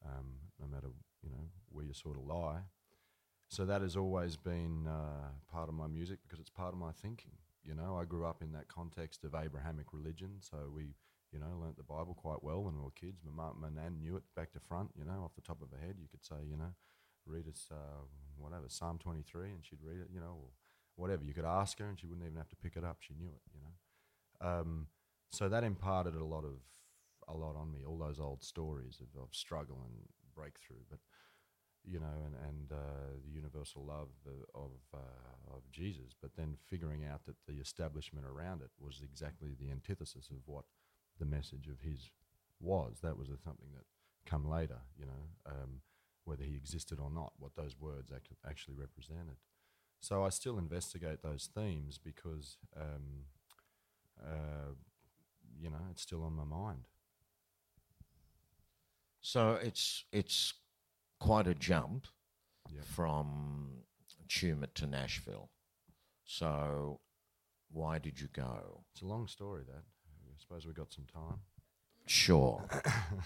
um, 0.05 0.25
no 0.59 0.67
matter 0.67 0.87
you 1.21 1.29
know 1.29 1.45
where 1.69 1.85
you 1.85 1.93
sort 1.93 2.17
of 2.17 2.25
lie. 2.25 2.61
So 3.49 3.65
that 3.65 3.81
has 3.81 3.95
always 3.95 4.35
been 4.35 4.87
uh, 4.87 5.29
part 5.51 5.69
of 5.69 5.75
my 5.75 5.87
music 5.87 6.19
because 6.23 6.39
it's 6.39 6.49
part 6.49 6.73
of 6.73 6.79
my 6.79 6.91
thinking. 6.91 7.33
You 7.63 7.75
know, 7.75 7.97
I 8.01 8.05
grew 8.05 8.25
up 8.25 8.41
in 8.41 8.51
that 8.53 8.67
context 8.67 9.23
of 9.23 9.35
Abrahamic 9.35 9.93
religion, 9.93 10.31
so 10.39 10.57
we 10.75 10.95
you 11.33 11.39
know, 11.39 11.57
learnt 11.59 11.77
the 11.77 11.83
Bible 11.83 12.13
quite 12.13 12.43
well 12.43 12.63
when 12.63 12.75
we 12.77 12.83
were 12.83 12.91
kids. 12.91 13.21
My 13.25 13.43
mum, 13.43 13.57
my 13.59 13.69
nan 13.69 13.97
knew 13.99 14.15
it 14.15 14.23
back 14.35 14.53
to 14.53 14.59
front, 14.59 14.91
you 14.95 15.03
know, 15.03 15.25
off 15.25 15.33
the 15.35 15.41
top 15.41 15.61
of 15.61 15.71
her 15.71 15.83
head. 15.83 15.95
You 15.99 16.07
could 16.07 16.23
say, 16.23 16.45
you 16.47 16.55
know, 16.55 16.77
read 17.25 17.47
us, 17.47 17.67
uh, 17.71 18.05
whatever, 18.37 18.65
Psalm 18.67 18.99
23, 18.99 19.49
and 19.49 19.65
she'd 19.65 19.81
read 19.81 19.97
it, 19.97 20.09
you 20.13 20.19
know, 20.19 20.53
whatever. 20.95 21.23
You 21.23 21.33
could 21.33 21.45
ask 21.45 21.79
her, 21.79 21.85
and 21.85 21.99
she 21.99 22.05
wouldn't 22.05 22.25
even 22.25 22.37
have 22.37 22.49
to 22.49 22.55
pick 22.55 22.75
it 22.75 22.83
up. 22.83 22.97
She 22.99 23.13
knew 23.13 23.29
it, 23.29 23.41
you 23.53 23.59
know. 23.61 24.49
Um, 24.49 24.87
so 25.31 25.49
that 25.49 25.63
imparted 25.63 26.15
a 26.15 26.23
lot 26.23 26.43
of 26.43 26.59
a 27.27 27.33
lot 27.33 27.55
on 27.55 27.71
me. 27.71 27.79
All 27.87 27.97
those 27.97 28.19
old 28.19 28.43
stories 28.43 28.99
of, 29.01 29.21
of 29.21 29.29
struggle 29.31 29.81
and 29.85 29.93
breakthrough, 30.35 30.83
but 30.89 30.99
you 31.85 31.99
know, 31.99 32.15
and 32.25 32.35
and 32.47 32.71
uh, 32.71 33.17
the 33.25 33.31
universal 33.31 33.85
love 33.85 34.09
of 34.55 34.71
uh, 34.93 35.55
of 35.55 35.61
Jesus. 35.71 36.13
But 36.21 36.31
then 36.35 36.57
figuring 36.69 37.05
out 37.05 37.25
that 37.25 37.35
the 37.47 37.59
establishment 37.59 38.25
around 38.25 38.61
it 38.61 38.71
was 38.79 39.01
exactly 39.03 39.55
the 39.59 39.71
antithesis 39.71 40.29
of 40.29 40.37
what 40.45 40.65
the 41.19 41.25
message 41.25 41.67
of 41.67 41.79
his 41.79 42.09
was. 42.59 42.99
That 43.01 43.17
was 43.17 43.27
something 43.43 43.69
that 43.75 43.85
come 44.25 44.49
later, 44.49 44.79
you 44.97 45.05
know, 45.05 45.51
um, 45.51 45.81
whether 46.25 46.43
he 46.43 46.55
existed 46.55 46.99
or 46.99 47.09
not, 47.09 47.33
what 47.37 47.55
those 47.55 47.75
words 47.79 48.11
act- 48.11 48.29
actually 48.47 48.75
represented. 48.75 49.35
So 50.03 50.25
I 50.25 50.29
still 50.31 50.57
investigate 50.57 51.21
those 51.23 51.49
themes 51.55 51.97
because, 51.97 52.57
um, 52.75 53.23
uh, 54.21 54.73
you 55.57 55.69
know, 55.69 55.79
it's 55.91 56.01
still 56.01 56.25
on 56.25 56.33
my 56.33 56.43
mind. 56.43 56.89
So 59.21 59.57
it's 59.63 60.03
it's 60.11 60.55
quite 61.21 61.47
a 61.47 61.53
jump 61.55 62.07
Yep. 62.69 62.83
from 62.83 63.83
Tumut 64.27 64.73
to 64.73 64.87
Nashville. 64.87 65.49
So 66.25 66.99
why 67.71 67.97
did 67.97 68.19
you 68.19 68.27
go? 68.27 68.83
It's 68.91 69.01
a 69.03 69.05
long 69.05 69.27
story, 69.29 69.63
that. 69.63 69.83
I 69.85 70.35
suppose 70.37 70.65
we've 70.65 70.75
got 70.75 70.91
some 70.91 71.05
time. 71.05 71.39
Sure. 72.07 72.67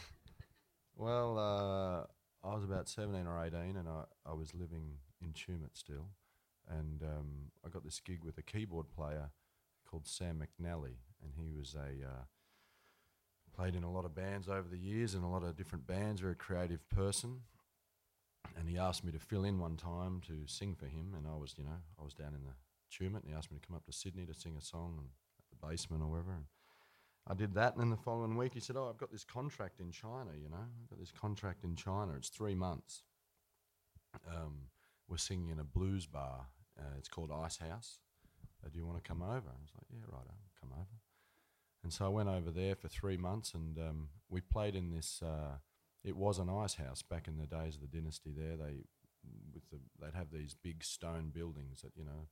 Well, 1.00 1.38
uh, 1.38 2.48
I 2.48 2.56
was 2.56 2.64
about 2.64 2.90
17 2.90 3.28
or 3.28 3.44
18 3.46 3.78
and 3.78 3.88
I, 3.88 4.06
I 4.26 4.34
was 4.34 4.56
living 4.56 4.98
in 5.22 5.32
Tumut 5.32 5.76
still. 5.76 6.10
And 6.70 7.02
um, 7.04 7.52
I 7.66 7.70
got 7.70 7.84
this 7.84 8.00
gig 8.00 8.24
with 8.24 8.38
a 8.38 8.42
keyboard 8.42 8.88
player 8.90 9.30
called 9.90 10.06
Sam 10.06 10.42
McNally. 10.42 10.98
And 11.24 11.34
he 11.36 11.52
was 11.52 11.76
a, 11.76 12.06
uh, 12.06 12.24
played 13.56 13.76
in 13.76 13.84
a 13.84 13.92
lot 13.92 14.06
of 14.06 14.14
bands 14.14 14.48
over 14.48 14.68
the 14.70 14.78
years 14.78 15.14
and 15.14 15.24
a 15.24 15.28
lot 15.28 15.44
of 15.44 15.56
different 15.56 15.88
bands, 15.88 16.22
very 16.22 16.36
creative 16.36 16.88
person. 16.90 17.42
And 18.58 18.70
he 18.70 18.78
asked 18.78 19.04
me 19.04 19.12
to 19.12 19.20
fill 19.20 19.44
in 19.44 19.60
one 19.60 19.78
time 19.78 20.22
to 20.28 20.46
sing 20.46 20.76
for 20.76 20.88
him. 20.88 21.14
And 21.16 21.26
I 21.28 21.38
was, 21.38 21.56
you 21.58 21.64
know, 21.64 21.82
I 22.00 22.04
was 22.04 22.14
down 22.14 22.34
in 22.34 22.44
the 22.44 22.54
Tumut 22.92 23.22
and 23.24 23.30
he 23.30 23.34
asked 23.34 23.52
me 23.52 23.58
to 23.60 23.68
come 23.68 23.76
up 23.76 23.86
to 23.86 23.92
Sydney 23.92 24.26
to 24.26 24.34
sing 24.34 24.56
a 24.58 24.62
song 24.62 25.10
at 25.40 25.60
the 25.60 25.68
basement 25.68 26.04
or 26.04 26.08
wherever. 26.08 26.32
And 26.32 26.46
I 27.30 27.34
did 27.34 27.54
that, 27.56 27.74
and 27.74 27.82
then 27.82 27.90
the 27.90 27.98
following 27.98 28.38
week 28.38 28.54
he 28.54 28.62
said, 28.62 28.78
"Oh, 28.78 28.88
I've 28.90 28.98
got 28.98 29.12
this 29.12 29.26
contract 29.26 29.82
in 29.82 29.92
China. 29.92 30.32
You 30.42 30.50
know, 30.50 30.56
I've 30.82 30.90
got 30.90 31.00
this 31.00 31.12
contract 31.12 31.66
in 31.66 31.76
China. 31.76 32.14
It's 32.16 32.30
three 32.30 32.56
months. 32.56 33.04
Um, 34.34 34.70
we're 35.10 35.18
singing 35.18 35.50
in 35.50 35.60
a 35.60 35.64
blues 35.64 36.06
bar. 36.06 36.48
Uh, 36.80 36.96
it's 36.98 37.10
called 37.10 37.32
Ice 37.32 37.58
House. 37.58 38.00
Uh, 38.64 38.70
do 38.72 38.78
you 38.78 38.86
want 38.86 39.02
to 39.04 39.08
come 39.08 39.22
over?" 39.22 39.50
I 39.50 39.62
was 39.62 39.72
like, 39.76 39.88
"Yeah, 39.90 40.06
right, 40.08 40.26
I'll 40.28 40.60
come 40.60 40.72
over." 40.74 40.98
And 41.84 41.94
so 41.94 42.06
I 42.06 42.10
went 42.10 42.30
over 42.30 42.52
there 42.52 42.76
for 42.76 42.88
three 42.88 43.18
months, 43.18 43.54
and 43.54 43.78
um, 43.78 44.10
we 44.30 44.42
played 44.42 44.76
in 44.76 44.92
this. 44.92 45.22
Uh, 45.22 45.58
it 46.04 46.16
was 46.16 46.40
an 46.40 46.50
ice 46.50 46.76
house 46.76 47.02
back 47.02 47.28
in 47.28 47.38
the 47.38 47.48
days 47.48 47.76
of 47.76 47.82
the 47.82 47.88
dynasty. 47.88 48.32
There, 48.36 48.56
they 48.56 48.84
with 49.54 49.70
the 49.70 49.80
they'd 50.00 50.18
have 50.18 50.32
these 50.32 50.54
big 50.54 50.84
stone 50.84 51.32
buildings 51.34 51.82
that 51.82 51.92
you 51.96 52.06
know 52.06 52.28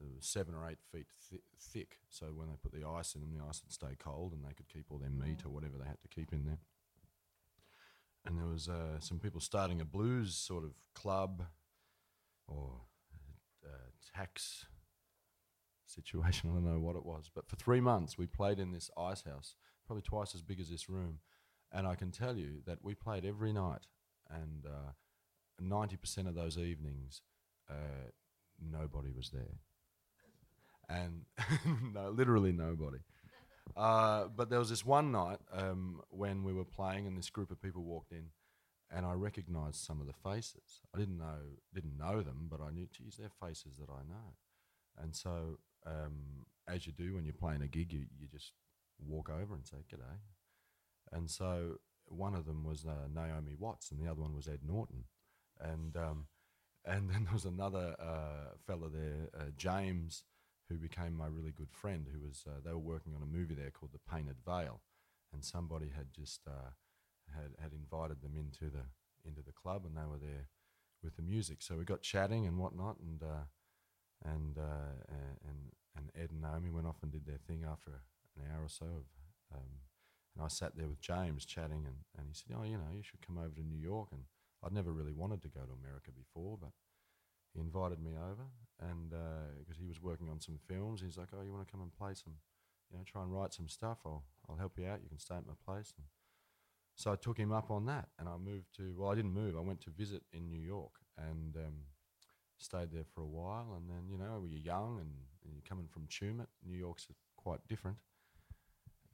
uh, 0.00 0.16
seven 0.20 0.54
or 0.54 0.68
eight 0.68 0.78
feet 0.92 1.06
thi- 1.30 1.42
thick. 1.58 1.98
So 2.08 2.26
when 2.26 2.48
they 2.48 2.56
put 2.62 2.72
the 2.72 2.86
ice 2.86 3.14
in 3.14 3.20
them, 3.20 3.32
the 3.32 3.44
ice 3.44 3.62
would 3.62 3.72
stay 3.72 3.96
cold, 3.98 4.32
and 4.32 4.44
they 4.44 4.54
could 4.54 4.68
keep 4.68 4.86
all 4.90 4.98
their 4.98 5.10
meat 5.10 5.44
or 5.44 5.50
whatever 5.50 5.78
they 5.78 5.86
had 5.86 6.00
to 6.02 6.08
keep 6.08 6.32
in 6.32 6.44
there. 6.44 6.58
And 8.24 8.38
there 8.38 8.46
was 8.46 8.68
uh, 8.68 9.00
some 9.00 9.18
people 9.18 9.40
starting 9.40 9.80
a 9.80 9.84
blues 9.84 10.34
sort 10.34 10.64
of 10.64 10.72
club 10.94 11.44
or 12.46 12.72
tax 14.14 14.66
situation. 15.86 16.50
I 16.52 16.54
don't 16.54 16.64
know 16.64 16.80
what 16.80 16.96
it 16.96 17.04
was, 17.04 17.30
but 17.34 17.48
for 17.48 17.56
three 17.56 17.80
months 17.80 18.18
we 18.18 18.26
played 18.26 18.58
in 18.58 18.72
this 18.72 18.90
ice 18.96 19.22
house, 19.24 19.54
probably 19.86 20.02
twice 20.02 20.34
as 20.34 20.42
big 20.42 20.60
as 20.60 20.70
this 20.70 20.88
room. 20.88 21.20
And 21.70 21.86
I 21.86 21.96
can 21.96 22.10
tell 22.10 22.36
you 22.36 22.62
that 22.66 22.78
we 22.82 22.94
played 22.94 23.26
every 23.26 23.52
night, 23.52 23.86
and 24.30 24.64
uh, 24.66 24.92
ninety 25.60 25.96
percent 25.96 26.26
of 26.26 26.34
those 26.34 26.56
evenings, 26.56 27.20
uh, 27.68 28.08
nobody 28.58 29.10
was 29.10 29.30
there 29.30 29.60
and 30.88 31.22
no, 31.94 32.10
literally 32.10 32.52
nobody. 32.52 32.98
Uh, 33.76 34.24
but 34.34 34.48
there 34.50 34.58
was 34.58 34.70
this 34.70 34.84
one 34.84 35.12
night 35.12 35.38
um, 35.52 36.00
when 36.10 36.42
we 36.42 36.52
were 36.52 36.64
playing, 36.64 37.06
and 37.06 37.16
this 37.16 37.30
group 37.30 37.50
of 37.50 37.60
people 37.60 37.84
walked 37.84 38.12
in, 38.12 38.26
and 38.90 39.04
I 39.04 39.12
recognised 39.12 39.84
some 39.84 40.00
of 40.00 40.06
the 40.06 40.12
faces. 40.12 40.80
I 40.94 40.98
didn't 40.98 41.18
know 41.18 41.58
didn't 41.74 41.98
know 41.98 42.22
them, 42.22 42.48
but 42.50 42.60
I 42.60 42.70
knew, 42.70 42.86
geez, 42.90 43.16
they're 43.18 43.28
faces 43.28 43.76
that 43.78 43.90
I 43.90 44.02
know. 44.08 44.34
And 45.00 45.14
so, 45.14 45.58
um, 45.86 46.46
as 46.66 46.86
you 46.86 46.92
do 46.92 47.14
when 47.14 47.24
you're 47.24 47.34
playing 47.34 47.62
a 47.62 47.68
gig, 47.68 47.92
you, 47.92 48.06
you 48.18 48.26
just 48.26 48.52
walk 48.98 49.30
over 49.30 49.54
and 49.54 49.66
say 49.66 49.78
g'day. 49.90 50.18
And 51.12 51.30
so 51.30 51.76
one 52.06 52.34
of 52.34 52.46
them 52.46 52.64
was 52.64 52.84
uh, 52.84 53.08
Naomi 53.12 53.54
Watts, 53.58 53.90
and 53.90 54.00
the 54.00 54.10
other 54.10 54.22
one 54.22 54.34
was 54.34 54.48
Ed 54.48 54.60
Norton, 54.66 55.04
and 55.60 55.96
um, 55.96 56.26
and 56.84 57.10
then 57.10 57.24
there 57.24 57.34
was 57.34 57.44
another 57.44 57.94
uh, 58.00 58.54
fella 58.66 58.88
there, 58.88 59.28
uh, 59.38 59.50
James 59.56 60.24
who 60.68 60.76
became 60.76 61.14
my 61.14 61.26
really 61.26 61.52
good 61.52 61.70
friend. 61.70 62.06
Who 62.12 62.26
was 62.26 62.44
uh, 62.46 62.60
they 62.64 62.72
were 62.72 62.78
working 62.78 63.14
on 63.14 63.22
a 63.22 63.26
movie 63.26 63.54
there 63.54 63.70
called 63.70 63.92
The 63.92 64.10
Painted 64.10 64.36
Veil, 64.44 64.80
and 65.32 65.44
somebody 65.44 65.90
had 65.94 66.12
just 66.12 66.40
uh, 66.46 66.70
had 67.34 67.54
had 67.62 67.72
invited 67.72 68.22
them 68.22 68.36
into 68.36 68.70
the 68.70 68.84
into 69.26 69.42
the 69.42 69.52
club, 69.52 69.84
and 69.84 69.96
they 69.96 70.08
were 70.08 70.18
there 70.18 70.48
with 71.02 71.16
the 71.16 71.22
music. 71.22 71.62
So 71.62 71.76
we 71.76 71.84
got 71.84 72.02
chatting 72.02 72.46
and 72.46 72.58
whatnot, 72.58 72.96
and 73.00 73.22
uh, 73.22 73.46
and 74.24 74.58
uh, 74.58 74.94
and 75.46 75.72
and 75.96 76.10
Ed 76.14 76.30
and 76.30 76.42
Naomi 76.42 76.70
went 76.70 76.86
off 76.86 77.02
and 77.02 77.12
did 77.12 77.26
their 77.26 77.38
thing 77.46 77.64
after 77.68 78.02
an 78.36 78.44
hour 78.52 78.64
or 78.64 78.68
so 78.68 78.86
of. 78.86 79.06
Um, 79.54 79.82
and 80.34 80.44
I 80.44 80.48
sat 80.48 80.76
there 80.76 80.88
with 80.88 81.00
James 81.00 81.44
chatting, 81.44 81.84
and, 81.86 81.96
and 82.16 82.26
he 82.28 82.34
said, 82.34 82.54
"Oh, 82.56 82.64
you 82.64 82.76
know, 82.76 82.92
you 82.94 83.02
should 83.02 83.26
come 83.26 83.38
over 83.38 83.54
to 83.54 83.62
New 83.62 83.80
York." 83.80 84.08
And 84.12 84.22
I'd 84.64 84.72
never 84.72 84.92
really 84.92 85.12
wanted 85.12 85.42
to 85.42 85.48
go 85.48 85.60
to 85.60 85.72
America 85.82 86.10
before, 86.10 86.58
but 86.60 86.70
he 87.54 87.60
invited 87.60 88.00
me 88.00 88.12
over, 88.14 88.46
and 88.80 89.10
because 89.58 89.78
he 89.78 89.86
was 89.86 90.02
working 90.02 90.28
on 90.28 90.40
some 90.40 90.58
films, 90.68 91.00
he's 91.00 91.16
like, 91.16 91.28
"Oh, 91.32 91.42
you 91.42 91.52
want 91.52 91.66
to 91.66 91.72
come 91.72 91.82
and 91.82 91.92
play 91.92 92.14
some, 92.14 92.34
you 92.90 92.98
know, 92.98 93.04
try 93.04 93.22
and 93.22 93.32
write 93.32 93.54
some 93.54 93.68
stuff? 93.68 93.98
I'll 94.04 94.24
I'll 94.48 94.56
help 94.56 94.78
you 94.78 94.86
out. 94.86 95.02
You 95.02 95.08
can 95.08 95.18
stay 95.18 95.36
at 95.36 95.46
my 95.46 95.54
place." 95.64 95.92
And 95.96 96.06
so 96.98 97.12
I 97.12 97.16
took 97.16 97.38
him 97.38 97.52
up 97.52 97.70
on 97.70 97.86
that, 97.86 98.08
and 98.18 98.28
I 98.28 98.36
moved 98.36 98.74
to. 98.76 98.92
Well, 98.96 99.10
I 99.10 99.14
didn't 99.14 99.32
move. 99.32 99.56
I 99.56 99.60
went 99.60 99.80
to 99.82 99.90
visit 99.90 100.22
in 100.32 100.48
New 100.50 100.60
York 100.60 100.94
and 101.16 101.54
um, 101.56 101.74
stayed 102.58 102.90
there 102.92 103.04
for 103.14 103.20
a 103.20 103.26
while. 103.26 103.76
And 103.76 103.88
then, 103.88 104.10
you 104.10 104.18
know, 104.18 104.44
you're 104.44 104.58
young 104.58 104.98
and, 104.98 105.12
and 105.44 105.54
you're 105.54 105.68
coming 105.68 105.86
from 105.86 106.08
Tumut. 106.08 106.48
New 106.66 106.76
York's 106.76 107.06
quite 107.36 107.60
different, 107.68 107.98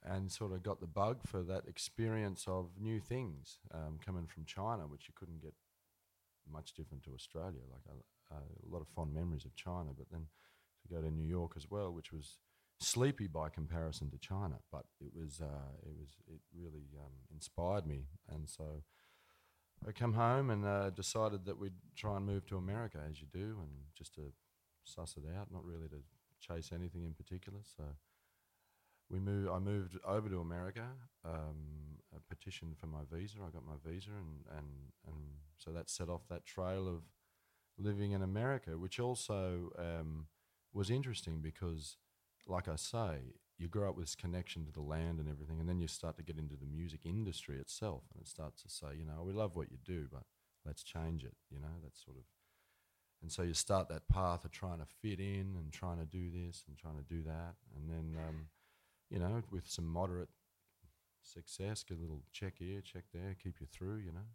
and 0.03 0.33
sort 0.33 0.53
of 0.53 0.63
got 0.63 0.81
the 0.81 0.87
bug 0.87 1.19
for 1.27 1.43
that 1.43 1.69
experience 1.69 2.47
of 2.49 2.71
new 2.81 3.01
things 3.01 3.59
um, 3.75 3.99
coming 4.05 4.27
from 4.27 4.47
China, 4.47 4.87
which 4.87 5.07
you 5.07 5.13
couldn't 5.15 5.43
get 5.43 5.53
much 6.51 6.73
different 6.73 7.03
to 7.05 7.13
Australia. 7.15 7.61
Like 7.71 7.85
a, 8.31 8.35
a 8.35 8.73
lot 8.73 8.81
of 8.81 8.89
fond 8.89 9.13
memories 9.13 9.45
of 9.45 9.55
China, 9.55 9.91
but 9.95 10.07
then 10.11 10.29
to 10.81 10.95
go 10.95 11.03
to 11.03 11.11
New 11.11 11.29
York 11.29 11.53
as 11.55 11.71
well, 11.71 11.93
which 11.93 12.13
was 12.13 12.39
sleepy 12.85 13.27
by 13.27 13.49
comparison 13.49 14.11
to 14.11 14.19
China, 14.19 14.57
but 14.71 14.85
it 15.01 15.11
was 15.15 15.41
uh, 15.41 15.73
it 15.83 15.95
was 15.99 16.09
it 16.27 16.41
really 16.55 16.87
um, 16.99 17.13
inspired 17.33 17.87
me, 17.87 18.07
and 18.29 18.49
so 18.49 18.83
I 19.87 19.93
come 19.93 20.15
home 20.15 20.51
and 20.51 20.65
uh, 20.65 20.91
decided 20.91 21.45
that 21.47 21.59
we'd 21.59 21.75
try 21.97 22.17
and 22.17 22.27
move 22.27 22.47
to 22.47 22.57
America 22.57 22.99
as 23.09 23.21
you 23.21 23.27
do, 23.33 23.59
and 23.61 23.71
just 23.97 24.15
to 24.15 24.33
suss 24.85 25.17
it 25.17 25.25
out, 25.37 25.49
not 25.53 25.65
really 25.65 25.89
to 25.89 26.03
chase 26.41 26.71
anything 26.73 27.05
in 27.05 27.15
particular. 27.15 27.61
So 27.77 27.85
we 29.11 29.21
moved. 29.21 29.49
I 29.51 29.59
moved 29.59 29.99
over 30.07 30.29
to 30.29 30.41
America. 30.41 30.87
Um, 31.25 31.99
a 32.15 32.35
petition 32.35 32.75
for 32.79 32.87
my 32.87 33.01
visa. 33.11 33.39
I 33.47 33.51
got 33.51 33.67
my 33.67 33.77
visa, 33.85 34.11
and 34.11 34.59
and 34.59 34.69
and 35.07 35.17
so 35.57 35.71
that 35.73 35.91
set 35.91 36.09
off 36.09 36.29
that 36.29 36.45
trail 36.45 36.89
of 36.89 37.03
living 37.79 38.13
in 38.13 38.23
America, 38.23 38.79
which 38.79 39.01
also 39.01 39.71
um, 39.79 40.27
was 40.73 40.91
interesting 40.91 41.41
because, 41.41 41.97
like 42.47 42.69
I 42.69 42.77
say, 42.77 43.35
you 43.59 43.69
grow 43.69 43.89
up 43.89 43.97
with 43.97 44.07
this 44.07 44.15
connection 44.15 44.65
to 44.67 44.73
the 44.73 44.81
land 44.81 45.21
and 45.21 45.29
everything, 45.29 45.61
and 45.61 45.69
then 45.69 45.81
you 45.81 45.89
start 45.89 46.17
to 46.17 46.23
get 46.23 46.39
into 46.39 46.57
the 46.57 46.67
music 46.67 47.01
industry 47.05 47.59
itself, 47.59 48.03
and 48.13 48.23
it 48.23 48.29
starts 48.29 48.63
to 48.63 48.69
say, 48.69 48.89
you 48.99 49.05
know, 49.05 49.23
we 49.25 49.33
love 49.33 49.55
what 49.55 49.71
you 49.71 49.79
do, 49.85 50.09
but 50.11 50.25
let's 50.67 50.83
change 50.83 51.25
it. 51.25 51.35
You 51.51 51.61
know, 51.61 51.81
that 51.83 51.97
sort 51.97 52.17
of. 52.17 52.25
And 53.23 53.33
so 53.33 53.43
you 53.43 53.55
start 53.55 53.89
that 53.89 54.09
path 54.09 54.45
of 54.45 54.51
trying 54.51 54.81
to 54.81 54.87
fit 55.01 55.19
in 55.19 55.57
and 55.57 55.73
trying 55.73 55.99
to 55.99 56.05
do 56.05 56.31
this 56.31 56.65
and 56.69 56.77
trying 56.77 56.97
to 56.97 57.05
do 57.05 57.23
that, 57.23 57.55
and 57.75 57.89
then, 57.89 58.21
um, 58.29 58.49
you 59.09 59.19
know, 59.19 59.43
with 59.51 59.67
some 59.67 59.87
moderate 59.87 60.29
success, 61.23 61.83
get 61.83 61.99
a 61.99 62.01
little 62.01 62.23
check 62.33 62.55
here, 62.59 62.81
check 62.81 63.05
there, 63.15 63.35
keep 63.43 63.61
you 63.61 63.67
through. 63.71 63.99
You 63.99 64.13
know, 64.13 64.27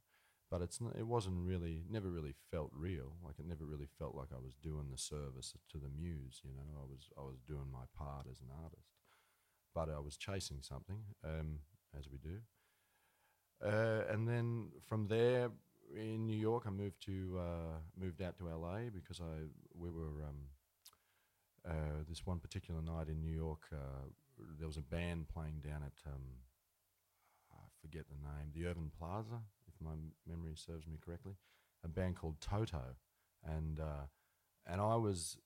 but 0.49 0.61
it's 0.61 0.81
not, 0.81 0.95
it 0.97 1.05
wasn't 1.05 1.35
really 1.45 1.83
never 1.89 2.09
really 2.09 2.33
felt 2.51 2.71
real. 2.73 3.13
Like 3.23 3.35
it 3.39 3.47
never 3.47 3.65
really 3.65 3.87
felt 3.99 4.15
like 4.15 4.29
I 4.33 4.39
was 4.43 4.55
doing 4.55 4.87
the 4.91 4.97
service 4.97 5.53
to 5.71 5.77
the 5.77 5.89
muse 5.89 6.41
you 6.43 6.51
know? 6.51 6.81
I 6.81 6.85
was 6.89 7.09
I 7.17 7.21
was 7.21 7.39
doing 7.47 7.67
my 7.71 7.85
part 7.97 8.25
as 8.29 8.39
an 8.41 8.47
artist. 8.63 8.89
But 9.75 9.89
I 9.89 9.99
was 9.99 10.17
chasing 10.17 10.57
something 10.61 10.97
um, 11.23 11.59
as 11.97 12.09
we 12.09 12.17
do. 12.17 12.39
Uh, 13.63 14.11
and 14.11 14.27
then 14.27 14.69
from 14.87 15.07
there 15.07 15.49
in 15.95 16.25
New 16.25 16.37
York 16.37 16.63
I 16.65 16.71
moved 16.71 17.01
to 17.05 17.39
uh, 17.39 17.77
moved 17.99 18.21
out 18.21 18.37
to 18.37 18.45
LA 18.45 18.89
because 18.93 19.19
I 19.19 19.45
we 19.77 19.89
were 19.89 20.23
um, 20.23 20.39
uh, 21.67 22.03
this 22.07 22.25
one 22.25 22.39
particular 22.39 22.81
night 22.81 23.09
in 23.09 23.21
New 23.21 23.35
York 23.35 23.61
uh, 23.71 24.07
there 24.57 24.67
was 24.67 24.77
a 24.77 24.81
band 24.81 25.27
playing 25.27 25.61
down 25.63 25.83
at 25.83 26.11
um, 26.11 26.23
I 27.51 27.67
forget 27.81 28.05
the 28.07 28.15
name 28.15 28.51
the 28.53 28.67
Irving 28.69 28.91
Plaza 28.97 29.41
my 29.83 29.91
memory 30.27 30.53
serves 30.55 30.87
me 30.87 30.97
correctly, 31.03 31.33
a 31.83 31.87
band 31.87 32.15
called 32.15 32.39
Toto, 32.41 32.95
and 33.43 33.79
uh, 33.79 34.07
and 34.65 34.81
I 34.81 34.95
was 34.95 35.37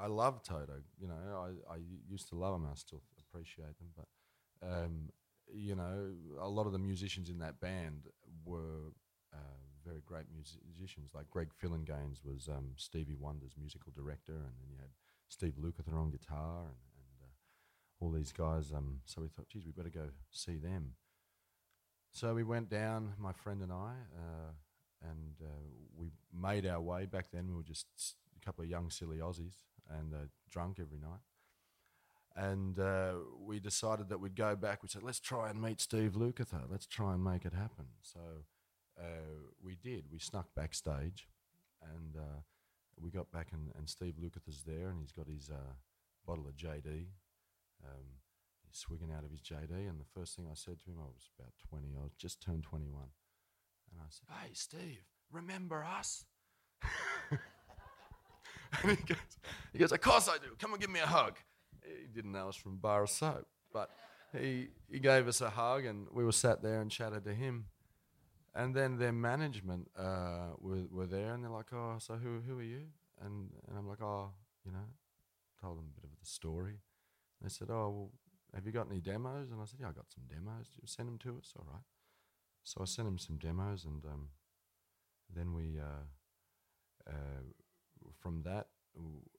I 0.00 0.06
love 0.06 0.42
Toto. 0.42 0.80
You 0.98 1.08
know, 1.08 1.14
I, 1.34 1.74
I 1.74 1.78
used 2.08 2.28
to 2.30 2.34
love 2.36 2.52
them. 2.52 2.68
I 2.70 2.74
still 2.74 3.02
appreciate 3.18 3.78
them, 3.78 3.88
but 3.96 4.06
um, 4.66 5.10
you 5.52 5.74
know, 5.74 6.12
a 6.40 6.48
lot 6.48 6.66
of 6.66 6.72
the 6.72 6.78
musicians 6.78 7.28
in 7.30 7.38
that 7.38 7.60
band 7.60 8.08
were 8.44 8.92
uh, 9.32 9.58
very 9.84 10.02
great 10.04 10.26
musicians. 10.32 11.10
Like 11.14 11.30
Greg 11.30 11.50
Phillinganes 11.62 12.24
was 12.24 12.48
um, 12.48 12.72
Stevie 12.76 13.14
Wonder's 13.18 13.56
musical 13.58 13.92
director, 13.94 14.32
and 14.34 14.54
then 14.60 14.68
you 14.70 14.76
had 14.78 14.90
Steve 15.28 15.54
Lukather 15.60 15.94
on 15.94 16.10
guitar, 16.10 16.62
and, 16.62 16.76
and 16.98 17.22
uh, 17.22 18.04
all 18.04 18.10
these 18.10 18.32
guys. 18.32 18.72
Um, 18.74 19.00
so 19.04 19.22
we 19.22 19.28
thought, 19.28 19.48
geez, 19.48 19.64
we 19.64 19.72
better 19.72 19.90
go 19.90 20.08
see 20.30 20.56
them. 20.56 20.94
So 22.16 22.32
we 22.32 22.44
went 22.44 22.70
down, 22.70 23.12
my 23.18 23.34
friend 23.34 23.60
and 23.60 23.70
I, 23.70 23.92
uh, 24.16 24.52
and 25.10 25.34
uh, 25.38 25.68
we 25.94 26.12
made 26.32 26.64
our 26.64 26.80
way. 26.80 27.04
Back 27.04 27.26
then, 27.30 27.46
we 27.46 27.54
were 27.54 27.62
just 27.62 27.84
a 28.34 28.42
couple 28.42 28.64
of 28.64 28.70
young, 28.70 28.88
silly 28.88 29.18
Aussies 29.18 29.64
and 29.90 30.14
uh, 30.14 30.28
drunk 30.50 30.78
every 30.80 30.96
night. 30.98 31.20
And 32.34 32.78
uh, 32.78 33.16
we 33.38 33.60
decided 33.60 34.08
that 34.08 34.18
we'd 34.18 34.34
go 34.34 34.56
back. 34.56 34.82
We 34.82 34.88
said, 34.88 35.02
let's 35.02 35.20
try 35.20 35.50
and 35.50 35.60
meet 35.60 35.78
Steve 35.78 36.12
Lukather. 36.12 36.62
Let's 36.70 36.86
try 36.86 37.12
and 37.12 37.22
make 37.22 37.44
it 37.44 37.52
happen. 37.52 37.84
So 38.00 38.20
uh, 38.98 39.52
we 39.62 39.74
did. 39.74 40.04
We 40.10 40.18
snuck 40.18 40.46
backstage 40.56 41.28
and 41.82 42.16
uh, 42.16 42.40
we 42.98 43.10
got 43.10 43.30
back, 43.30 43.48
and, 43.52 43.72
and 43.76 43.90
Steve 43.90 44.14
Lukather's 44.18 44.62
there, 44.66 44.88
and 44.88 45.02
he's 45.02 45.12
got 45.12 45.26
his 45.26 45.50
bottle 46.26 46.46
of 46.48 46.56
JD. 46.56 47.08
Um, 47.84 48.06
swigging 48.72 49.12
out 49.16 49.24
of 49.24 49.30
his 49.30 49.40
JD. 49.40 49.70
And 49.70 50.00
the 50.00 50.10
first 50.14 50.36
thing 50.36 50.46
I 50.50 50.54
said 50.54 50.80
to 50.80 50.90
him, 50.90 50.96
I 51.00 51.06
was 51.06 51.30
about 51.38 51.52
20, 51.68 51.88
I 51.96 52.08
just 52.18 52.40
turned 52.40 52.62
21. 52.64 53.02
And 53.92 54.00
I 54.00 54.06
said, 54.10 54.28
Hey, 54.28 54.50
Steve, 54.52 55.04
remember 55.30 55.84
us? 55.84 56.24
and 58.82 58.90
he 58.90 58.96
goes, 58.96 59.18
he 59.72 59.78
goes, 59.78 59.92
Of 59.92 60.00
course 60.00 60.28
I 60.28 60.38
do. 60.38 60.54
Come 60.58 60.72
and 60.72 60.80
give 60.80 60.90
me 60.90 61.00
a 61.00 61.06
hug. 61.06 61.36
He 61.82 62.06
didn't 62.12 62.32
know 62.32 62.48
us 62.48 62.56
from 62.56 62.76
Bar 62.78 63.04
of 63.04 63.10
Soap, 63.10 63.46
but 63.72 63.90
he, 64.36 64.68
he 64.90 64.98
gave 64.98 65.28
us 65.28 65.40
a 65.40 65.50
hug 65.50 65.84
and 65.84 66.06
we 66.12 66.24
were 66.24 66.32
sat 66.32 66.62
there 66.62 66.80
and 66.80 66.90
chatted 66.90 67.24
to 67.24 67.34
him. 67.34 67.66
And 68.54 68.74
then 68.74 68.96
their 68.98 69.12
management 69.12 69.90
uh, 69.98 70.54
were, 70.58 70.84
were 70.90 71.06
there 71.06 71.34
and 71.34 71.44
they're 71.44 71.50
like, 71.50 71.72
Oh, 71.72 71.96
so 71.98 72.14
who, 72.14 72.40
who 72.46 72.58
are 72.58 72.64
you? 72.64 72.82
And, 73.24 73.50
and 73.68 73.78
I'm 73.78 73.88
like, 73.88 74.02
Oh, 74.02 74.30
you 74.64 74.72
know, 74.72 74.86
told 75.60 75.78
them 75.78 75.86
a 75.96 76.00
bit 76.00 76.10
of 76.10 76.18
the 76.18 76.26
story. 76.26 76.80
They 77.42 77.48
said, 77.48 77.68
Oh, 77.70 77.90
well, 77.90 78.10
have 78.56 78.64
you 78.66 78.72
got 78.72 78.88
any 78.90 79.00
demos? 79.00 79.50
And 79.52 79.60
I 79.60 79.66
said, 79.66 79.80
Yeah, 79.80 79.90
I 79.90 79.92
got 79.92 80.10
some 80.10 80.24
demos. 80.28 80.70
You 80.80 80.88
Send 80.88 81.08
them 81.08 81.18
to 81.18 81.38
us. 81.38 81.52
All 81.56 81.66
right. 81.70 81.82
So 82.64 82.80
I 82.80 82.86
sent 82.86 83.06
him 83.06 83.18
some 83.18 83.36
demos, 83.36 83.84
and 83.84 84.04
um, 84.06 84.28
then 85.32 85.54
we, 85.54 85.78
uh, 85.78 86.04
uh, 87.08 87.42
from 88.20 88.42
that, 88.42 88.66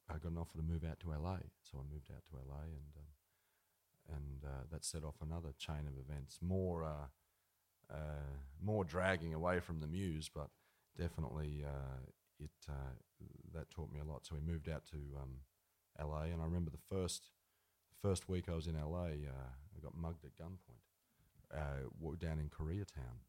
I 0.10 0.14
got 0.14 0.32
an 0.32 0.38
offer 0.38 0.58
to 0.58 0.64
move 0.64 0.86
out 0.90 1.00
to 1.02 1.10
LA. 1.10 1.40
So 1.64 1.80
I 1.80 1.94
moved 1.94 2.10
out 2.10 2.24
to 2.30 2.36
LA, 2.36 2.62
and 2.62 2.94
um, 2.96 4.16
and 4.16 4.46
uh, 4.46 4.64
that 4.72 4.86
set 4.86 5.04
off 5.04 5.16
another 5.22 5.50
chain 5.58 5.88
of 5.88 5.98
events. 6.00 6.40
More, 6.42 6.86
uh, 6.86 7.94
uh, 7.94 8.38
more 8.64 8.86
dragging 8.86 9.34
away 9.34 9.60
from 9.60 9.82
the 9.82 9.88
muse, 9.88 10.30
but 10.34 10.50
definitely 10.98 11.66
uh, 11.66 12.06
it 12.40 12.52
that 13.54 13.70
taught 13.72 13.92
me 13.92 14.00
a 14.00 14.06
lot. 14.06 14.26
So 14.26 14.36
we 14.36 14.42
moved 14.42 14.70
out 14.70 14.86
to 14.92 14.98
um, 15.22 15.40
LA, 16.00 16.32
and 16.32 16.42
I 16.42 16.46
remember 16.46 16.70
the 16.70 16.96
first 16.96 17.32
first 18.02 18.30
week 18.30 18.46
I 18.50 18.56
was 18.56 18.68
in 18.68 18.76
LA, 18.76 19.28
uh, 19.28 19.52
I 19.76 19.80
got 19.82 19.98
mugged 19.98 20.26
at 20.26 20.36
gunpoint 20.38 20.84
uh, 21.54 22.16
down 22.20 22.40
in 22.40 22.50
Koreatown. 22.50 23.20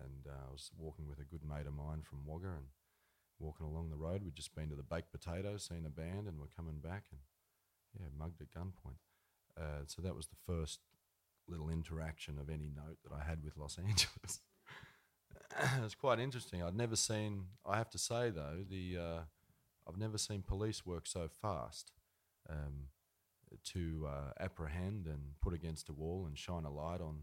And 0.00 0.26
uh, 0.26 0.48
I 0.48 0.50
was 0.50 0.70
walking 0.78 1.06
with 1.06 1.18
a 1.18 1.24
good 1.24 1.44
mate 1.44 1.66
of 1.66 1.74
mine 1.74 2.02
from 2.02 2.24
Wagga 2.24 2.48
and 2.48 2.66
walking 3.38 3.66
along 3.66 3.90
the 3.90 3.96
road. 3.96 4.22
We'd 4.24 4.34
just 4.34 4.54
been 4.54 4.70
to 4.70 4.74
the 4.74 4.82
Baked 4.82 5.12
Potatoes, 5.12 5.68
seen 5.68 5.84
a 5.86 5.90
band, 5.90 6.26
and 6.28 6.38
we're 6.38 6.54
coming 6.56 6.78
back 6.80 7.04
and, 7.10 7.20
yeah, 7.98 8.06
mugged 8.18 8.40
at 8.40 8.50
gunpoint. 8.50 9.00
Uh, 9.58 9.84
so 9.86 10.00
that 10.00 10.16
was 10.16 10.28
the 10.28 10.36
first 10.46 10.80
little 11.46 11.68
interaction 11.68 12.38
of 12.38 12.48
any 12.48 12.70
note 12.74 12.98
that 13.04 13.12
I 13.12 13.22
had 13.28 13.44
with 13.44 13.58
Los 13.58 13.78
Angeles. 13.86 14.40
it 15.76 15.82
was 15.82 15.94
quite 15.94 16.18
interesting. 16.18 16.62
I'd 16.62 16.76
never 16.76 16.96
seen, 16.96 17.44
I 17.66 17.76
have 17.76 17.90
to 17.90 17.98
say 17.98 18.30
though, 18.30 18.64
the 18.68 18.96
uh, 18.96 19.20
I've 19.86 19.98
never 19.98 20.16
seen 20.16 20.42
police 20.42 20.86
work 20.86 21.06
so 21.06 21.28
fast. 21.28 21.92
Um, 22.48 22.88
to 23.64 24.06
uh, 24.08 24.32
apprehend 24.40 25.06
and 25.06 25.20
put 25.40 25.54
against 25.54 25.88
a 25.88 25.92
wall 25.92 26.24
and 26.26 26.38
shine 26.38 26.64
a 26.64 26.70
light 26.70 27.00
on 27.00 27.20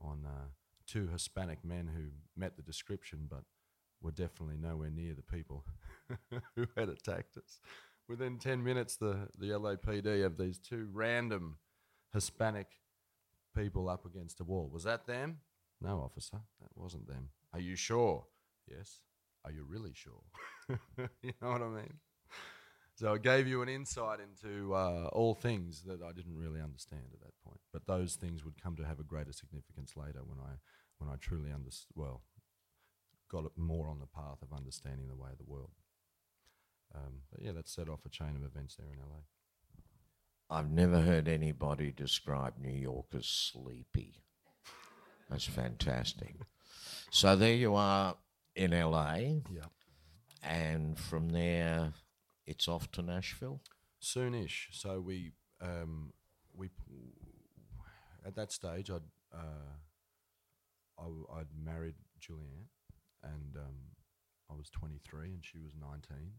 on 0.00 0.26
uh, 0.26 0.46
two 0.86 1.08
Hispanic 1.08 1.64
men 1.64 1.88
who 1.94 2.06
met 2.36 2.56
the 2.56 2.62
description, 2.62 3.26
but 3.30 3.44
were 4.00 4.10
definitely 4.10 4.56
nowhere 4.56 4.90
near 4.90 5.14
the 5.14 5.22
people 5.22 5.64
who 6.56 6.66
had 6.76 6.88
attacked 6.88 7.36
us. 7.36 7.60
Within 8.08 8.38
ten 8.38 8.62
minutes, 8.62 8.96
the 8.96 9.28
the 9.38 9.50
LAPD 9.50 10.22
have 10.22 10.36
these 10.36 10.58
two 10.58 10.88
random 10.92 11.56
Hispanic 12.12 12.66
people 13.56 13.88
up 13.88 14.04
against 14.04 14.40
a 14.40 14.44
wall. 14.44 14.68
Was 14.72 14.84
that 14.84 15.06
them? 15.06 15.38
No, 15.80 15.98
officer, 16.00 16.38
that 16.60 16.70
wasn't 16.74 17.06
them. 17.08 17.28
Are 17.52 17.60
you 17.60 17.76
sure? 17.76 18.24
Yes. 18.68 19.00
Are 19.44 19.50
you 19.50 19.64
really 19.68 19.92
sure? 19.94 20.22
you 21.22 21.32
know 21.40 21.50
what 21.50 21.62
I 21.62 21.68
mean? 21.68 21.94
So 22.94 23.14
it 23.14 23.22
gave 23.22 23.48
you 23.48 23.62
an 23.62 23.68
insight 23.68 24.18
into 24.20 24.74
uh, 24.74 25.08
all 25.12 25.34
things 25.34 25.82
that 25.86 26.02
I 26.02 26.12
didn't 26.12 26.36
really 26.36 26.60
understand 26.60 27.06
at 27.12 27.20
that 27.20 27.32
point. 27.44 27.60
But 27.72 27.86
those 27.86 28.16
things 28.16 28.44
would 28.44 28.62
come 28.62 28.76
to 28.76 28.84
have 28.84 29.00
a 29.00 29.04
greater 29.04 29.32
significance 29.32 29.94
later 29.96 30.20
when 30.24 30.38
I 30.38 30.52
when 30.98 31.10
I 31.10 31.16
truly 31.16 31.50
understood. 31.52 31.96
Well, 31.96 32.22
got 33.30 33.44
more 33.56 33.88
on 33.88 33.98
the 33.98 34.06
path 34.06 34.42
of 34.42 34.56
understanding 34.56 35.08
the 35.08 35.16
way 35.16 35.30
of 35.32 35.38
the 35.38 35.50
world. 35.50 35.70
Um, 36.94 37.22
but 37.32 37.42
yeah, 37.42 37.52
that 37.52 37.68
set 37.68 37.88
off 37.88 38.04
a 38.04 38.10
chain 38.10 38.36
of 38.36 38.44
events 38.44 38.76
there 38.76 38.92
in 38.92 38.98
LA. 38.98 39.22
I've 40.50 40.70
never 40.70 41.00
heard 41.00 41.28
anybody 41.28 41.92
describe 41.92 42.54
New 42.58 42.78
York 42.78 43.06
as 43.16 43.26
sleepy. 43.26 44.22
That's 45.30 45.46
fantastic. 45.46 46.36
so 47.10 47.36
there 47.36 47.54
you 47.54 47.74
are 47.74 48.16
in 48.54 48.72
LA. 48.72 49.14
Yeah. 49.50 49.70
And 50.42 50.98
from 50.98 51.30
there, 51.30 51.94
it's 52.52 52.68
off 52.68 52.90
to 52.92 53.00
Nashville. 53.00 53.62
Soonish. 54.00 54.66
So 54.72 55.00
we 55.00 55.32
um, 55.62 56.12
we 56.54 56.68
at 58.26 58.36
that 58.36 58.52
stage 58.52 58.90
I'd 58.90 59.08
uh, 59.34 59.72
I, 60.98 61.06
would 61.06 61.46
married 61.64 61.94
Julianne, 62.20 62.68
and 63.24 63.56
um, 63.56 63.78
I 64.50 64.54
was 64.54 64.68
23 64.68 65.32
and 65.32 65.42
she 65.42 65.58
was 65.58 65.72
19, 65.80 66.32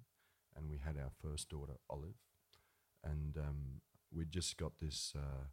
and 0.55 0.69
we 0.69 0.77
had 0.77 0.97
our 0.97 1.09
first 1.19 1.49
daughter 1.49 1.73
Olive, 1.89 2.21
and 3.03 3.35
um, 3.37 3.81
we 4.15 4.25
just 4.25 4.55
got 4.57 4.73
this. 4.79 5.13
Uh, 5.15 5.45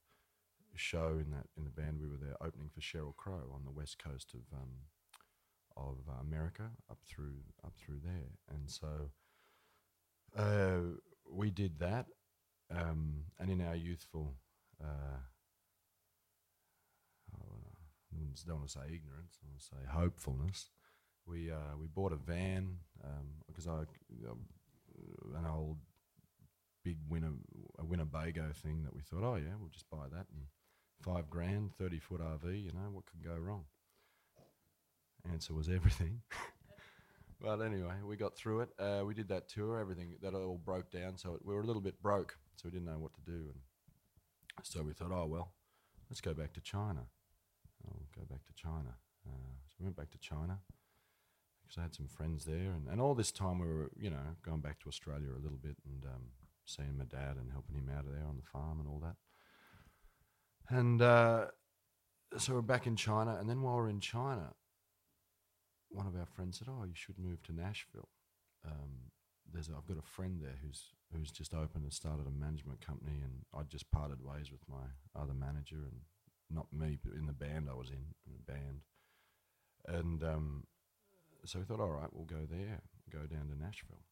show 0.76 1.18
in 1.20 1.32
that 1.32 1.46
in 1.58 1.64
the 1.64 1.70
band 1.70 1.98
we 2.00 2.06
were 2.06 2.16
there 2.16 2.36
opening 2.40 2.70
for 2.72 2.80
Sheryl 2.80 3.14
Crow 3.16 3.50
on 3.52 3.64
the 3.64 3.72
west 3.72 3.98
coast 3.98 4.32
of 4.34 4.56
um, 4.56 4.86
of 5.76 5.96
America 6.20 6.70
up 6.88 6.98
through 7.04 7.42
up 7.64 7.72
through 7.76 7.98
there 8.04 8.38
and 8.48 8.70
so 8.70 9.10
uh, 10.36 10.98
we 11.30 11.50
did 11.50 11.78
that, 11.80 12.06
um, 12.70 13.24
and 13.38 13.50
in 13.50 13.60
our 13.60 13.74
youthful, 13.74 14.34
uh, 14.82 15.18
I 17.32 18.46
don't 18.46 18.58
want 18.58 18.68
to 18.68 18.78
say 18.78 18.84
ignorance, 18.86 19.38
I 19.42 19.48
want 19.48 19.60
to 19.60 19.64
say 19.64 19.76
hopefulness. 19.88 20.70
We 21.26 21.50
uh, 21.50 21.76
we 21.78 21.86
bought 21.86 22.12
a 22.12 22.16
van 22.16 22.78
because 23.46 23.66
I 23.66 23.80
um, 24.28 24.46
an 25.36 25.46
old 25.46 25.78
big 26.84 26.96
Winner, 27.08 27.32
a 27.78 27.84
Winnebago 27.84 28.52
thing 28.54 28.82
that 28.84 28.94
we 28.94 29.02
thought, 29.02 29.22
oh 29.22 29.36
yeah, 29.36 29.54
we'll 29.58 29.68
just 29.68 29.90
buy 29.90 30.08
that 30.10 30.26
and 30.32 30.46
five 31.02 31.28
grand, 31.28 31.72
thirty 31.76 31.98
foot 31.98 32.20
RV. 32.20 32.62
You 32.62 32.72
know 32.72 32.90
what 32.90 33.06
could 33.06 33.22
go 33.22 33.36
wrong? 33.36 33.64
Answer 35.30 35.54
was 35.54 35.68
everything. 35.68 36.22
but 37.42 37.60
anyway, 37.60 37.94
we 38.04 38.16
got 38.16 38.36
through 38.36 38.60
it. 38.60 38.70
Uh, 38.78 39.02
we 39.04 39.14
did 39.14 39.28
that 39.28 39.48
tour. 39.48 39.78
Everything 39.78 40.16
that 40.22 40.34
all 40.34 40.60
broke 40.62 40.90
down, 40.90 41.16
so 41.16 41.34
it, 41.34 41.40
we 41.44 41.54
were 41.54 41.62
a 41.62 41.66
little 41.66 41.82
bit 41.82 42.00
broke, 42.02 42.36
so 42.56 42.62
we 42.66 42.70
didn't 42.70 42.86
know 42.86 42.98
what 42.98 43.14
to 43.14 43.20
do, 43.22 43.32
and 43.32 43.60
so 44.62 44.82
we 44.82 44.92
thought, 44.92 45.12
oh 45.12 45.26
well, 45.26 45.52
let's 46.08 46.20
go 46.20 46.34
back 46.34 46.52
to 46.54 46.60
China. 46.60 47.06
I'll 47.86 48.06
go 48.14 48.26
back 48.28 48.44
to 48.46 48.52
China. 48.54 48.96
Uh, 49.26 49.54
so 49.68 49.76
we 49.80 49.84
went 49.84 49.96
back 49.96 50.10
to 50.10 50.18
China 50.18 50.58
because 51.62 51.78
I 51.78 51.82
had 51.82 51.94
some 51.94 52.08
friends 52.08 52.44
there, 52.44 52.72
and, 52.72 52.88
and 52.88 53.00
all 53.00 53.14
this 53.14 53.32
time 53.32 53.58
we 53.58 53.66
were, 53.66 53.90
you 53.98 54.10
know, 54.10 54.36
going 54.42 54.60
back 54.60 54.80
to 54.80 54.88
Australia 54.88 55.28
a 55.30 55.42
little 55.42 55.58
bit 55.62 55.76
and 55.86 56.04
um, 56.04 56.22
seeing 56.64 56.98
my 56.98 57.04
dad 57.04 57.36
and 57.38 57.52
helping 57.52 57.76
him 57.76 57.88
out 57.96 58.04
of 58.04 58.12
there 58.12 58.26
on 58.28 58.36
the 58.36 58.42
farm 58.42 58.80
and 58.80 58.88
all 58.88 59.00
that. 59.02 59.16
And 60.68 61.00
uh, 61.00 61.46
so 62.38 62.54
we're 62.54 62.62
back 62.62 62.86
in 62.86 62.96
China, 62.96 63.36
and 63.38 63.48
then 63.48 63.62
while 63.62 63.76
we're 63.76 63.88
in 63.88 64.00
China, 64.00 64.52
one 65.90 66.06
of 66.06 66.16
our 66.16 66.26
friends 66.26 66.58
said, 66.58 66.68
"Oh, 66.70 66.84
you 66.84 66.94
should 66.94 67.18
move 67.18 67.42
to 67.44 67.52
Nashville. 67.52 68.08
Um, 68.64 69.10
there's 69.52 69.68
a, 69.68 69.72
I've 69.72 69.86
got 69.86 69.98
a 69.98 70.06
friend 70.06 70.40
there 70.40 70.58
who's 70.62 70.94
who's 71.12 71.30
just 71.30 71.54
opened 71.54 71.84
and 71.84 71.92
started 71.92 72.26
a 72.26 72.30
management 72.30 72.84
company, 72.84 73.18
and 73.22 73.44
I 73.54 73.62
just 73.64 73.90
parted 73.90 74.24
ways 74.24 74.50
with 74.50 74.62
my 74.68 74.86
other 75.20 75.34
manager, 75.34 75.76
and 75.76 76.00
not 76.50 76.72
me, 76.72 76.98
but 77.02 77.14
in 77.14 77.26
the 77.26 77.32
band 77.32 77.68
I 77.70 77.74
was 77.74 77.90
in, 77.90 78.14
in 78.26 78.32
the 78.36 78.52
band, 78.52 78.80
and 79.88 80.22
um, 80.22 80.64
so 81.44 81.58
we 81.58 81.64
thought, 81.64 81.80
all 81.80 81.90
right, 81.90 82.10
we'll 82.12 82.24
go 82.24 82.46
there, 82.48 82.80
go 83.10 83.26
down 83.26 83.48
to 83.48 83.60
Nashville, 83.60 84.04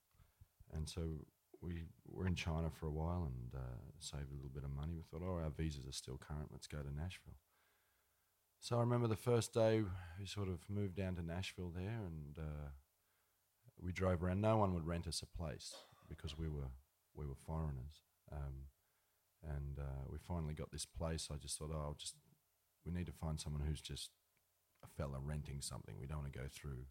and 0.75 0.89
so 0.89 1.03
we 1.61 1.85
were 2.07 2.27
in 2.27 2.35
China 2.35 2.71
for 2.71 2.87
a 2.87 2.91
while 2.91 3.27
and 3.27 3.61
uh, 3.61 3.79
saved 3.99 4.31
a 4.31 4.35
little 4.35 4.51
bit 4.53 4.65
of 4.65 4.71
money. 4.71 4.93
We 4.95 5.03
thought, 5.03 5.27
oh, 5.27 5.43
our 5.43 5.51
visas 5.51 5.87
are 5.87 5.93
still 5.93 6.19
current. 6.19 6.51
Let's 6.53 6.69
go 6.69 6.79
to 6.79 6.95
Nashville. 6.95 7.35
So 8.61 8.77
I 8.77 8.81
remember 8.81 9.07
the 9.07 9.17
first 9.17 9.55
day 9.55 9.83
we 10.19 10.27
sort 10.27 10.49
of 10.49 10.59
moved 10.69 10.97
down 10.97 11.15
to 11.17 11.23
Nashville 11.23 11.73
there, 11.75 12.01
and 12.05 12.37
uh, 12.39 12.69
we 13.81 13.93
drove 13.93 14.23
around. 14.23 14.41
No 14.41 14.57
one 14.57 14.75
would 14.75 14.87
rent 14.87 15.07
us 15.07 15.23
a 15.23 15.39
place 15.39 15.75
because 16.09 16.37
we 16.37 16.49
were 16.49 16.71
we 17.15 17.27
were 17.27 17.37
foreigners. 17.47 18.03
Um, 18.33 18.69
and 19.43 19.79
uh, 19.79 20.05
we 20.11 20.19
finally 20.19 20.55
got 20.55 20.73
this 20.73 20.85
place. 20.85 21.29
I 21.33 21.37
just 21.37 21.59
thought, 21.59 21.71
oh, 21.73 21.79
I'll 21.79 21.97
just 21.99 22.15
we 22.85 22.93
need 22.93 23.07
to 23.07 23.13
find 23.13 23.41
someone 23.41 23.63
who's 23.67 23.81
just 23.81 24.11
a 24.85 24.89
fella 24.89 25.19
renting 25.23 25.61
something. 25.61 25.95
We 25.99 26.07
don't 26.07 26.19
want 26.19 26.33
to 26.33 26.39
go 26.39 26.47
through 26.53 26.87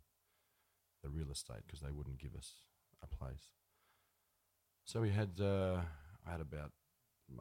the 1.04 1.10
real 1.10 1.32
estate 1.32 1.64
because 1.66 1.82
they 1.82 1.92
wouldn't 1.92 2.20
give 2.20 2.36
us 2.36 2.54
a 3.04 3.08
place. 3.08 3.52
So 4.86 5.02
we 5.02 5.10
had 5.10 5.40
uh, 5.42 5.82
I 6.26 6.32
had 6.32 6.42
about 6.42 6.72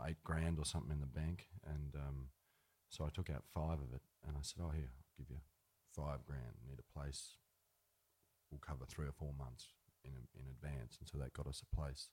eight 0.06 0.22
grand 0.24 0.58
or 0.58 0.64
something 0.64 0.90
in 0.92 1.00
the 1.00 1.06
bank, 1.06 1.46
and 1.64 1.94
um, 1.94 2.26
so 2.88 3.04
I 3.04 3.08
took 3.08 3.30
out 3.30 3.44
five 3.52 3.78
of 3.78 3.94
it, 3.94 4.02
and 4.26 4.36
I 4.36 4.42
said, 4.42 4.62
"Oh, 4.62 4.70
here, 4.70 4.90
I'll 4.90 5.16
give 5.16 5.30
you 5.30 5.40
five 5.94 6.24
grand. 6.24 6.60
Need 6.66 6.80
a 6.80 6.92
place. 6.98 7.36
We'll 8.50 8.60
cover 8.60 8.84
three 8.86 9.06
or 9.06 9.12
four 9.12 9.32
months 9.38 9.68
in 10.04 10.12
in 10.34 10.46
advance." 10.50 10.98
And 10.98 11.08
so 11.08 11.18
that 11.18 11.32
got 11.32 11.46
us 11.46 11.62
a 11.62 11.76
place. 11.76 12.08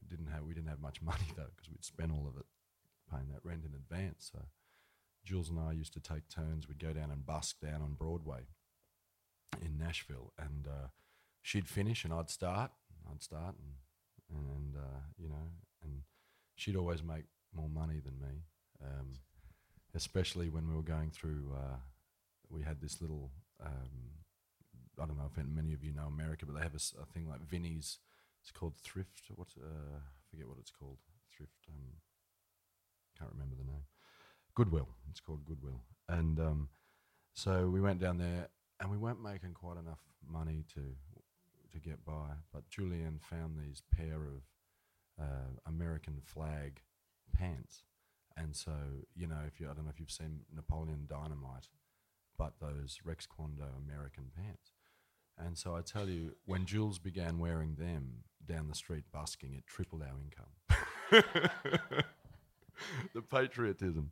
We 0.00 0.08
didn't 0.08 0.32
have 0.32 0.44
we 0.44 0.54
didn't 0.54 0.70
have 0.70 0.80
much 0.80 1.02
money 1.12 1.28
though 1.36 1.50
because 1.54 1.70
we'd 1.70 1.84
spent 1.84 2.12
all 2.12 2.26
of 2.28 2.36
it 2.36 2.46
paying 3.10 3.30
that 3.32 3.44
rent 3.44 3.64
in 3.64 3.74
advance. 3.74 4.30
So 4.32 4.40
Jules 5.24 5.50
and 5.50 5.58
I 5.58 5.72
used 5.72 5.92
to 5.94 6.00
take 6.00 6.28
turns. 6.28 6.68
We'd 6.68 6.78
go 6.78 6.92
down 6.92 7.10
and 7.10 7.26
busk 7.26 7.60
down 7.60 7.82
on 7.82 7.94
Broadway 7.94 8.46
in 9.60 9.78
Nashville, 9.78 10.32
and 10.38 10.66
uh, 10.66 10.88
she'd 11.42 11.68
finish 11.68 12.04
and 12.04 12.12
I'd 12.12 12.30
start. 12.30 12.70
I'd 13.10 13.22
start, 13.22 13.56
and 13.58 13.74
and 14.30 14.76
uh, 14.76 15.00
you 15.16 15.28
know, 15.28 15.52
and 15.82 16.02
she'd 16.54 16.76
always 16.76 17.02
make 17.02 17.24
more 17.54 17.68
money 17.68 18.00
than 18.04 18.18
me. 18.20 18.44
Um, 18.84 19.14
especially 19.94 20.48
when 20.48 20.68
we 20.68 20.74
were 20.74 20.82
going 20.82 21.10
through. 21.10 21.52
Uh, 21.54 21.76
we 22.50 22.62
had 22.62 22.80
this 22.80 23.00
little. 23.00 23.30
Um, 23.64 24.24
I 25.00 25.06
don't 25.06 25.16
know 25.16 25.30
if 25.30 25.44
many 25.44 25.72
of 25.72 25.84
you 25.84 25.92
know 25.92 26.06
America, 26.06 26.46
but 26.46 26.56
they 26.56 26.62
have 26.62 26.74
a, 26.74 27.02
a 27.02 27.06
thing 27.06 27.28
like 27.28 27.40
Vinnie's. 27.40 27.98
It's 28.42 28.50
called 28.50 28.74
thrift. 28.82 29.22
What 29.34 29.48
uh, 29.58 29.96
I 29.96 30.20
forget 30.30 30.48
what 30.48 30.58
it's 30.58 30.70
called. 30.70 30.98
Thrift. 31.36 31.66
Um, 31.68 32.00
can't 33.18 33.30
remember 33.32 33.56
the 33.56 33.70
name. 33.70 33.84
Goodwill. 34.54 34.88
It's 35.10 35.20
called 35.20 35.44
Goodwill. 35.44 35.82
And 36.08 36.38
um, 36.40 36.68
so 37.34 37.68
we 37.68 37.80
went 37.80 38.00
down 38.00 38.18
there, 38.18 38.48
and 38.80 38.90
we 38.90 38.96
weren't 38.96 39.22
making 39.22 39.54
quite 39.54 39.78
enough 39.78 40.00
money 40.26 40.64
to 40.74 40.80
to 41.72 41.78
get 41.78 42.04
by. 42.04 42.30
But 42.52 42.68
Julianne 42.70 43.20
found 43.20 43.58
these 43.58 43.82
pair 43.94 44.16
of 44.16 44.42
uh, 45.20 45.50
American 45.66 46.20
flag 46.24 46.80
pants 47.32 47.82
and 48.38 48.54
so, 48.54 48.72
you 49.16 49.26
know, 49.26 49.38
if 49.46 49.60
you, 49.60 49.66
I 49.70 49.74
don't 49.74 49.84
know 49.84 49.90
if 49.90 49.98
you've 49.98 50.10
seen 50.10 50.40
Napoleon 50.54 51.06
Dynamite, 51.08 51.68
but 52.36 52.54
those 52.60 53.00
Rex 53.04 53.26
Kwon 53.26 53.56
Do 53.56 53.64
American 53.86 54.26
pants. 54.36 54.72
And 55.36 55.56
so 55.56 55.74
I 55.74 55.82
tell 55.82 56.08
you, 56.08 56.36
when 56.46 56.64
Jules 56.66 56.98
began 56.98 57.38
wearing 57.38 57.76
them 57.76 58.24
down 58.46 58.68
the 58.68 58.74
street 58.74 59.04
busking, 59.12 59.54
it 59.54 59.66
tripled 59.66 60.02
our 60.02 60.18
income. 60.20 61.24
the 63.14 63.22
patriotism. 63.22 64.10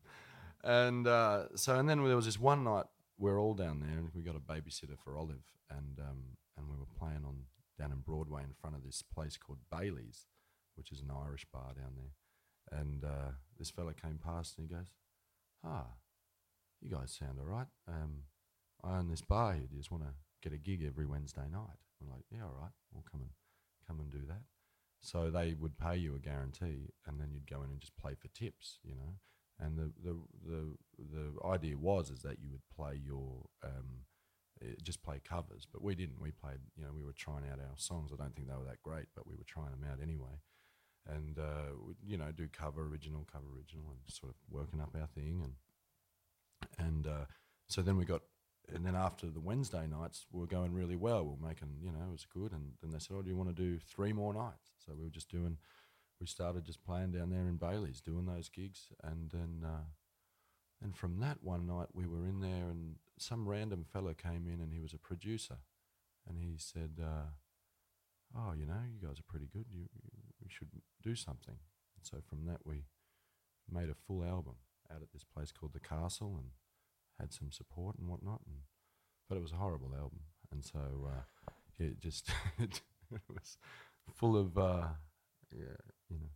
And 0.62 1.06
uh, 1.06 1.44
so, 1.56 1.78
and 1.78 1.88
then 1.88 2.04
there 2.04 2.16
was 2.16 2.26
this 2.26 2.38
one 2.38 2.64
night 2.64 2.86
we're 3.18 3.40
all 3.40 3.54
down 3.54 3.80
there, 3.80 3.98
and 3.98 4.10
we 4.14 4.22
got 4.22 4.36
a 4.36 4.40
babysitter 4.40 4.98
for 5.02 5.16
Olive, 5.16 5.44
and 5.70 5.98
um, 6.00 6.36
and 6.58 6.68
we 6.68 6.76
were 6.76 6.98
playing 6.98 7.24
on 7.24 7.44
down 7.78 7.92
in 7.92 8.00
Broadway 8.00 8.42
in 8.42 8.54
front 8.60 8.76
of 8.76 8.84
this 8.84 9.02
place 9.02 9.36
called 9.36 9.58
Bailey's, 9.70 10.26
which 10.74 10.92
is 10.92 11.00
an 11.00 11.10
Irish 11.10 11.46
bar 11.52 11.72
down 11.74 11.92
there. 11.96 12.12
And 12.70 13.04
uh, 13.04 13.32
this 13.58 13.70
fella 13.70 13.94
came 13.94 14.18
past 14.22 14.58
and 14.58 14.68
he 14.68 14.74
goes, 14.74 14.90
Ah, 15.64 15.86
you 16.80 16.90
guys 16.90 17.16
sound 17.18 17.38
all 17.38 17.46
right. 17.46 17.66
Um, 17.88 18.24
I 18.84 18.98
own 18.98 19.08
this 19.08 19.22
bar 19.22 19.52
here. 19.54 19.66
Do 19.68 19.74
you 19.74 19.80
just 19.80 19.90
want 19.90 20.04
to 20.04 20.14
get 20.42 20.54
a 20.54 20.58
gig 20.58 20.84
every 20.86 21.06
Wednesday 21.06 21.46
night? 21.50 21.78
I'm 22.00 22.10
like, 22.10 22.24
Yeah, 22.30 22.44
all 22.44 22.56
right. 22.60 22.72
We'll 22.92 23.04
come 23.10 23.22
and 23.22 23.30
come 23.86 24.00
and 24.00 24.10
do 24.10 24.26
that. 24.28 24.42
So 25.00 25.30
they 25.30 25.54
would 25.58 25.78
pay 25.78 25.96
you 25.96 26.16
a 26.16 26.18
guarantee, 26.18 26.90
and 27.06 27.20
then 27.20 27.28
you'd 27.32 27.48
go 27.48 27.62
in 27.62 27.70
and 27.70 27.80
just 27.80 27.96
play 27.96 28.14
for 28.14 28.28
tips, 28.28 28.78
you 28.82 28.94
know. 28.94 29.14
And 29.60 29.78
the 29.78 29.92
the 30.02 30.16
the, 30.44 30.76
the 30.98 31.46
idea 31.46 31.76
was 31.76 32.10
is 32.10 32.22
that 32.22 32.40
you 32.40 32.50
would 32.50 32.68
play 32.74 33.00
your 33.02 33.46
um, 33.62 34.04
eh, 34.62 34.74
just 34.82 35.02
play 35.02 35.20
covers, 35.22 35.66
but 35.72 35.82
we 35.82 35.94
didn't. 35.94 36.20
We 36.20 36.32
played, 36.32 36.58
you 36.76 36.82
know, 36.82 36.90
we 36.92 37.02
were 37.02 37.12
trying 37.12 37.44
out 37.50 37.60
our 37.60 37.76
songs. 37.76 38.10
I 38.12 38.16
don't 38.16 38.34
think 38.34 38.48
they 38.48 38.56
were 38.56 38.64
that 38.64 38.82
great, 38.82 39.06
but 39.14 39.26
we 39.26 39.36
were 39.36 39.46
trying 39.46 39.70
them 39.70 39.86
out 39.88 40.00
anyway 40.02 40.40
and 41.08 41.38
uh, 41.38 41.72
you 42.04 42.16
know 42.16 42.32
do 42.32 42.48
cover 42.52 42.86
original, 42.86 43.26
cover 43.30 43.46
original, 43.56 43.84
and 43.88 43.98
sort 44.08 44.30
of 44.30 44.36
working 44.50 44.80
up 44.80 44.94
our 44.98 45.06
thing, 45.06 45.42
and 45.44 46.86
and 46.86 47.06
uh, 47.06 47.24
so 47.68 47.82
then 47.82 47.96
we 47.96 48.04
got, 48.04 48.22
and 48.72 48.84
then 48.84 48.96
after 48.96 49.26
the 49.26 49.40
Wednesday 49.40 49.86
nights 49.86 50.26
we 50.32 50.40
were 50.40 50.46
going 50.46 50.72
really 50.72 50.96
well. 50.96 51.24
We 51.24 51.30
were 51.30 51.48
making, 51.48 51.68
you 51.82 51.92
know, 51.92 52.04
it 52.08 52.12
was 52.12 52.26
good, 52.26 52.52
and 52.52 52.72
then 52.82 52.92
they 52.92 52.98
said, 52.98 53.16
"Oh, 53.16 53.22
do 53.22 53.28
you 53.28 53.36
want 53.36 53.54
to 53.54 53.62
do 53.62 53.78
three 53.78 54.12
more 54.12 54.34
nights?" 54.34 54.70
So 54.84 54.92
we 54.96 55.04
were 55.04 55.10
just 55.10 55.30
doing, 55.30 55.58
we 56.20 56.26
started 56.26 56.64
just 56.64 56.84
playing 56.84 57.12
down 57.12 57.30
there 57.30 57.48
in 57.48 57.56
Bailey's, 57.56 58.00
doing 58.00 58.26
those 58.26 58.48
gigs, 58.48 58.88
and 59.02 59.30
then. 59.30 59.62
Uh, 59.64 59.84
and 60.82 60.94
from 60.94 61.20
that 61.20 61.38
one 61.42 61.66
night, 61.66 61.88
we 61.94 62.06
were 62.06 62.26
in 62.26 62.40
there, 62.40 62.68
and 62.68 62.96
some 63.18 63.48
random 63.48 63.82
fellow 63.82 64.12
came 64.12 64.46
in, 64.46 64.60
and 64.60 64.72
he 64.72 64.78
was 64.78 64.92
a 64.92 64.98
producer, 64.98 65.56
and 66.28 66.38
he 66.38 66.56
said, 66.58 67.00
uh, 67.02 67.32
"Oh, 68.36 68.52
you 68.52 68.66
know, 68.66 68.82
you 68.92 69.06
guys 69.06 69.18
are 69.18 69.26
pretty 69.26 69.46
good. 69.46 69.64
You, 69.72 69.88
you 69.94 70.25
we 70.46 70.52
should 70.52 70.68
do 71.02 71.16
something. 71.16 71.56
And 71.96 72.02
so 72.02 72.18
from 72.28 72.46
that, 72.46 72.60
we 72.64 72.84
made 73.70 73.88
a 73.88 73.94
full 74.06 74.24
album 74.24 74.54
out 74.92 75.02
at 75.02 75.12
this 75.12 75.24
place 75.24 75.50
called 75.50 75.72
the 75.72 75.80
Castle 75.80 76.36
and 76.38 76.50
had 77.18 77.32
some 77.32 77.50
support 77.50 77.96
and 77.98 78.08
whatnot. 78.08 78.40
And 78.46 78.58
but 79.28 79.36
it 79.36 79.42
was 79.42 79.52
a 79.52 79.56
horrible 79.56 79.90
album, 79.96 80.20
and 80.52 80.64
so 80.64 80.78
uh, 81.08 81.50
it 81.80 82.00
just 82.00 82.30
it 82.58 82.80
was 83.28 83.58
full 84.14 84.36
of 84.36 84.56
uh, 84.56 84.86
yeah, 85.52 85.76
you 86.08 86.18
know. 86.18 86.30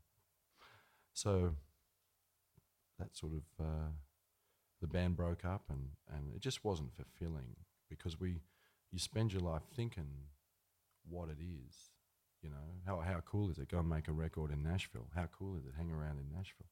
So 1.12 1.55
that 2.99 3.16
sort 3.16 3.35
of 3.35 3.64
uh, 3.64 3.90
the 4.81 4.88
band 4.88 5.16
broke 5.16 5.44
up, 5.44 5.62
and 5.68 5.90
and 6.12 6.35
it 6.35 6.40
just 6.40 6.64
wasn't 6.64 6.92
fulfilling 6.92 7.55
because 7.88 8.18
we 8.18 8.40
you 8.90 8.99
spend 8.99 9.33
your 9.33 9.42
life 9.42 9.62
thinking 9.77 10.09
what 11.09 11.29
it 11.29 11.38
is 11.40 11.90
you 12.42 12.50
know, 12.50 12.57
how, 12.87 13.00
how 13.00 13.20
cool 13.20 13.50
is 13.50 13.59
it? 13.59 13.68
Go 13.68 13.79
and 13.79 13.88
make 13.88 14.09
a 14.09 14.12
record 14.12 14.50
in 14.50 14.62
Nashville. 14.62 15.09
How 15.14 15.26
cool 15.26 15.57
is 15.57 15.64
it? 15.64 15.72
Hang 15.76 15.90
around 15.90 16.18
in 16.18 16.35
Nashville. 16.35 16.68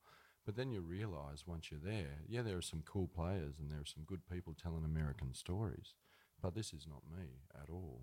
But 0.47 0.57
then 0.57 0.71
you 0.71 0.81
realize 0.81 1.45
once 1.47 1.71
you're 1.71 1.81
there, 1.81 2.21
yeah, 2.27 2.43
there 2.43 2.57
are 2.57 2.63
some 2.63 2.83
cool 2.87 3.07
players 3.07 3.57
and 3.59 3.71
there 3.71 3.81
are 3.81 3.87
some 3.87 4.05
good 4.07 4.23
people 4.31 4.55
telling 4.55 4.85
American 4.85 5.35
stories. 5.35 5.95
But 6.41 6.55
this 6.55 6.73
is 6.73 6.87
not 6.89 7.03
me 7.11 7.43
at 7.55 7.69
all. 7.71 8.03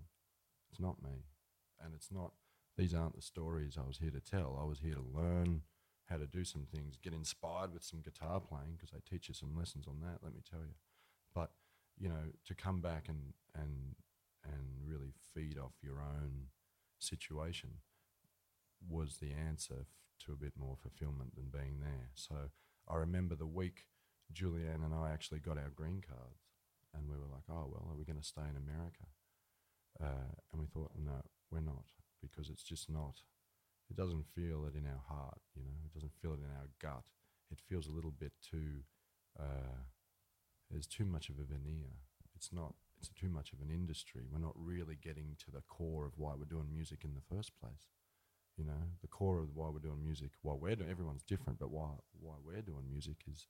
It's 0.70 0.80
not 0.80 1.02
me. 1.02 1.24
And 1.82 1.92
it's 1.94 2.12
not 2.12 2.32
these 2.76 2.94
aren't 2.94 3.16
the 3.16 3.22
stories 3.22 3.76
I 3.78 3.86
was 3.86 3.98
here 3.98 4.10
to 4.10 4.20
tell. 4.20 4.58
I 4.60 4.64
was 4.64 4.80
here 4.80 4.94
to 4.94 5.18
learn 5.18 5.62
how 6.04 6.18
to 6.18 6.26
do 6.26 6.44
some 6.44 6.66
things, 6.72 6.98
get 7.02 7.14
inspired 7.14 7.72
with 7.72 7.82
some 7.82 8.00
guitar 8.00 8.38
playing 8.38 8.74
because 8.76 8.90
they 8.90 9.00
teach 9.08 9.28
you 9.28 9.34
some 9.34 9.56
lessons 9.56 9.86
on 9.88 10.00
that. 10.02 10.18
Let 10.22 10.34
me 10.34 10.40
tell 10.48 10.60
you, 10.60 10.74
but 11.34 11.50
you 11.98 12.08
know, 12.08 12.30
to 12.44 12.54
come 12.54 12.80
back 12.80 13.06
and 13.08 13.32
and 13.54 13.96
and 14.44 14.62
really 14.86 15.12
feed 15.34 15.58
off 15.58 15.72
your 15.82 16.00
own 16.00 16.48
situation 16.98 17.80
was 18.88 19.16
the 19.18 19.32
answer 19.32 19.80
f- 19.80 19.86
to 20.26 20.32
a 20.32 20.36
bit 20.36 20.52
more 20.58 20.76
fulfillment 20.76 21.34
than 21.34 21.50
being 21.50 21.80
there. 21.80 22.10
So 22.14 22.50
I 22.88 22.96
remember 22.96 23.34
the 23.34 23.46
week 23.46 23.86
Julianne 24.32 24.84
and 24.84 24.94
I 24.94 25.10
actually 25.12 25.40
got 25.40 25.58
our 25.58 25.70
green 25.74 26.02
cards, 26.06 26.42
and 26.94 27.08
we 27.08 27.16
were 27.16 27.30
like, 27.30 27.44
"Oh 27.48 27.66
well, 27.70 27.86
are 27.90 27.96
we 27.96 28.04
going 28.04 28.18
to 28.20 28.24
stay 28.26 28.42
in 28.48 28.56
America?" 28.56 29.06
Uh, 30.02 30.34
and 30.52 30.60
we 30.60 30.66
thought, 30.66 30.92
"No, 30.96 31.22
we're 31.50 31.60
not, 31.60 31.92
because 32.20 32.50
it's 32.50 32.62
just 32.62 32.90
not. 32.90 33.22
It 33.90 33.96
doesn't 33.96 34.26
feel 34.34 34.66
it 34.66 34.74
in 34.74 34.86
our 34.86 35.02
heart, 35.08 35.40
you 35.54 35.62
know. 35.62 35.78
It 35.86 35.94
doesn't 35.94 36.14
feel 36.20 36.32
it 36.32 36.40
in 36.40 36.50
our 36.50 36.68
gut. 36.80 37.04
It 37.50 37.60
feels 37.60 37.86
a 37.86 37.92
little 37.92 38.10
bit 38.10 38.32
too. 38.42 38.82
Uh, 39.38 39.84
there's 40.70 40.86
too 40.86 41.04
much 41.04 41.28
of 41.28 41.38
a 41.38 41.44
veneer. 41.44 42.02
It's 42.34 42.52
not. 42.52 42.74
It's 42.98 43.08
too 43.08 43.28
much 43.28 43.52
of 43.52 43.60
an 43.60 43.70
industry. 43.72 44.22
We're 44.30 44.38
not 44.38 44.54
really 44.56 44.96
getting 45.00 45.36
to 45.44 45.50
the 45.50 45.62
core 45.68 46.06
of 46.06 46.12
why 46.16 46.32
we're 46.38 46.44
doing 46.44 46.72
music 46.72 47.04
in 47.04 47.14
the 47.14 47.34
first 47.34 47.52
place. 47.60 47.88
You 48.56 48.64
know, 48.64 48.96
the 49.02 49.08
core 49.08 49.40
of 49.40 49.54
why 49.54 49.68
we're 49.68 49.80
doing 49.80 50.02
music. 50.02 50.30
Why 50.42 50.54
we're 50.54 50.76
doing. 50.76 50.90
Everyone's 50.90 51.22
different, 51.22 51.58
but 51.58 51.70
why 51.70 51.90
why 52.18 52.34
we're 52.42 52.62
doing 52.62 52.88
music 52.90 53.16
is 53.30 53.48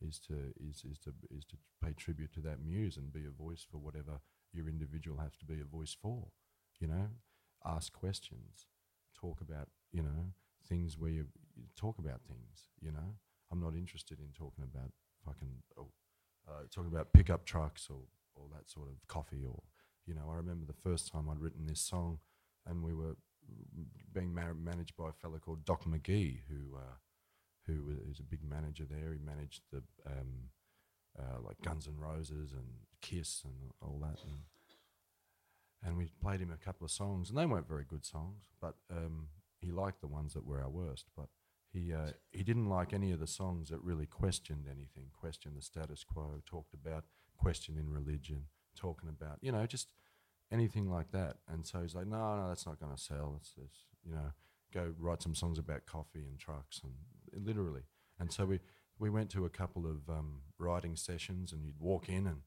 is 0.00 0.18
to 0.26 0.52
is 0.58 0.82
is 0.90 0.98
to 0.98 1.12
is 1.30 1.44
to 1.46 1.56
pay 1.84 1.92
tribute 1.92 2.32
to 2.34 2.40
that 2.40 2.62
muse 2.64 2.96
and 2.96 3.12
be 3.12 3.24
a 3.26 3.30
voice 3.30 3.64
for 3.70 3.78
whatever 3.78 4.20
your 4.52 4.68
individual 4.68 5.18
has 5.18 5.36
to 5.36 5.44
be 5.44 5.60
a 5.60 5.64
voice 5.64 5.96
for. 6.00 6.28
You 6.80 6.88
know, 6.88 7.08
ask 7.64 7.92
questions, 7.92 8.66
talk 9.14 9.40
about 9.40 9.68
you 9.92 10.02
know 10.02 10.32
things 10.68 10.98
where 10.98 11.10
you, 11.10 11.26
you 11.56 11.64
talk 11.76 11.98
about 11.98 12.20
things. 12.26 12.68
You 12.80 12.92
know, 12.92 13.14
I'm 13.52 13.60
not 13.60 13.74
interested 13.74 14.18
in 14.18 14.28
talking 14.36 14.64
about 14.64 14.90
fucking 15.24 15.62
oh, 15.78 15.88
uh, 16.48 16.62
talking 16.74 16.90
about 16.90 17.12
pickup 17.12 17.44
trucks 17.44 17.88
or 17.90 18.00
or 18.40 18.48
that 18.56 18.70
sort 18.70 18.88
of 18.88 19.06
coffee 19.08 19.44
or 19.46 19.62
you 20.06 20.14
know. 20.14 20.28
I 20.30 20.36
remember 20.36 20.66
the 20.66 20.72
first 20.72 21.12
time 21.12 21.28
I'd 21.28 21.40
written 21.40 21.66
this 21.66 21.80
song, 21.80 22.18
and 22.66 22.82
we 22.82 22.94
were 22.94 23.16
being 24.12 24.34
ma- 24.34 24.54
managed 24.54 24.96
by 24.96 25.10
a 25.10 25.12
fellow 25.12 25.38
called 25.38 25.64
Doc 25.64 25.84
McGhee 25.84 26.40
who. 26.48 26.76
Uh, 26.76 26.96
who 27.66 27.90
is 28.10 28.18
a 28.18 28.24
big 28.24 28.42
manager 28.42 28.84
there. 28.88 29.12
He 29.12 29.18
managed 29.18 29.62
the 29.70 29.82
um, 30.06 30.48
uh, 31.18 31.40
like 31.44 31.60
Guns 31.62 31.86
N' 31.86 31.98
Roses 31.98 32.52
and 32.52 32.66
Kiss 33.00 33.42
and 33.44 33.72
all 33.82 33.98
that. 34.02 34.18
And, 34.22 34.38
and 35.82 35.96
we 35.96 36.10
played 36.20 36.40
him 36.40 36.52
a 36.52 36.64
couple 36.64 36.84
of 36.84 36.90
songs, 36.90 37.30
and 37.30 37.38
they 37.38 37.46
weren't 37.46 37.68
very 37.68 37.84
good 37.84 38.04
songs, 38.04 38.44
but 38.60 38.74
um, 38.90 39.28
he 39.60 39.70
liked 39.70 40.00
the 40.00 40.06
ones 40.06 40.34
that 40.34 40.46
were 40.46 40.60
our 40.60 40.68
worst. 40.68 41.06
But 41.16 41.28
he 41.72 41.92
uh, 41.92 42.12
he 42.32 42.42
didn't 42.42 42.68
like 42.68 42.92
any 42.92 43.12
of 43.12 43.20
the 43.20 43.26
songs 43.26 43.70
that 43.70 43.82
really 43.82 44.06
questioned 44.06 44.66
anything, 44.66 45.10
questioned 45.18 45.56
the 45.56 45.62
status 45.62 46.04
quo, 46.04 46.42
talked 46.46 46.74
about 46.74 47.04
questioning 47.40 47.88
religion, 47.88 48.44
talking 48.76 49.08
about 49.08 49.38
you 49.40 49.52
know 49.52 49.66
just 49.66 49.88
anything 50.52 50.90
like 50.90 51.12
that. 51.12 51.36
And 51.48 51.66
so 51.66 51.80
he's 51.80 51.94
like, 51.94 52.06
no, 52.06 52.36
no, 52.36 52.48
that's 52.48 52.66
not 52.66 52.80
going 52.80 52.94
to 52.94 53.00
sell. 53.00 53.36
It's, 53.40 53.54
it's 53.64 53.78
you 54.04 54.12
know, 54.12 54.32
go 54.72 54.92
write 54.98 55.22
some 55.22 55.34
songs 55.34 55.58
about 55.58 55.86
coffee 55.86 56.24
and 56.28 56.38
trucks 56.38 56.80
and 56.82 56.94
literally. 57.46 57.82
And 58.18 58.32
so 58.32 58.46
we, 58.46 58.58
we 58.98 59.10
went 59.10 59.30
to 59.30 59.44
a 59.44 59.50
couple 59.50 59.86
of 59.86 60.08
um, 60.08 60.42
writing 60.58 60.96
sessions, 60.96 61.52
and 61.52 61.64
you'd 61.64 61.80
walk 61.80 62.08
in, 62.08 62.26
and 62.26 62.42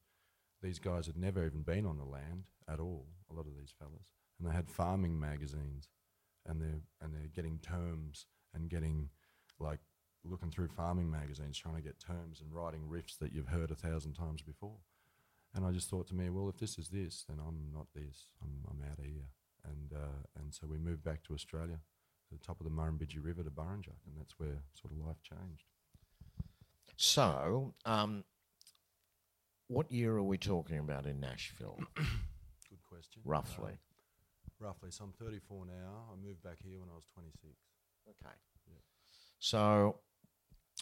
these 0.62 0.80
guys 0.80 1.08
had 1.08 1.18
never 1.18 1.46
even 1.46 1.64
been 1.64 1.86
on 1.86 1.98
the 1.98 2.06
land 2.06 2.44
at 2.70 2.80
all. 2.80 3.08
A 3.32 3.34
lot 3.34 3.48
of 3.48 3.58
these 3.58 3.74
fellas, 3.78 4.12
and 4.38 4.48
they 4.48 4.54
had 4.54 4.70
farming 4.70 5.20
magazines, 5.20 5.90
and 6.46 6.62
they're 6.62 6.82
and 7.02 7.14
they're 7.14 7.32
getting 7.34 7.58
terms 7.58 8.28
and 8.54 8.70
getting 8.70 9.10
like 9.60 9.80
looking 10.26 10.50
through 10.52 10.70
farming 10.70 11.12
magazines, 11.12 11.58
trying 11.58 11.76
to 11.76 11.82
get 11.82 12.00
terms 12.00 12.42
and 12.42 12.54
writing 12.54 12.82
riffs 12.90 13.18
that 13.20 13.34
you've 13.34 13.48
heard 13.48 13.72
a 13.72 13.76
thousand 13.76 14.14
times 14.14 14.42
before. 14.42 14.78
And 15.56 15.66
I 15.66 15.72
just 15.72 15.90
thought 15.90 16.08
to 16.08 16.16
me, 16.16 16.30
well, 16.30 16.50
if 16.50 16.58
this 16.58 16.78
is 16.80 16.90
this, 16.90 17.26
then 17.28 17.38
I'm 17.46 17.72
not 17.74 17.88
this. 17.94 18.28
I'm, 18.42 18.64
I'm 18.70 18.82
out 18.90 18.98
of 19.00 19.06
here. 19.06 19.30
And 19.66 19.94
uh, 19.94 20.24
and 20.40 20.54
so 20.54 20.68
we 20.68 20.78
moved 20.78 21.04
back 21.04 21.24
to 21.24 21.34
Australia 21.34 21.80
to 22.30 22.36
the 22.36 22.44
top 22.44 22.60
of 22.60 22.66
the 22.66 22.72
Murrumbidgee 22.72 23.24
River 23.24 23.44
to 23.44 23.50
Burrinjuck, 23.50 24.02
and 24.06 24.18
that's 24.18 24.38
where 24.38 24.64
sort 24.74 24.92
of 24.92 24.98
life 25.06 25.22
changed. 25.24 25.64
So, 26.96 27.74
um, 27.86 28.24
what 29.68 29.92
year 29.92 30.16
are 30.18 30.24
we 30.24 30.38
talking 30.38 30.80
about 30.80 31.06
in 31.06 31.20
Nashville, 31.20 31.80
Good 31.96 32.84
question. 32.88 33.22
roughly? 33.26 33.74
Uh, 33.74 34.66
roughly. 34.66 34.92
So 34.92 35.06
I'm 35.06 35.14
34 35.14 35.66
now. 35.66 36.04
I 36.12 36.16
moved 36.26 36.44
back 36.44 36.58
here 36.64 36.80
when 36.80 36.90
I 36.90 36.94
was 36.96 37.06
26. 37.14 37.54
okay. 38.10 38.36
yeah. 38.68 38.78
So, 39.40 39.98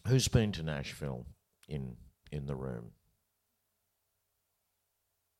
who's 0.07 0.27
been 0.27 0.51
to 0.53 0.63
Nashville 0.63 1.25
in 1.67 1.95
in 2.31 2.45
the 2.45 2.55
room? 2.55 2.91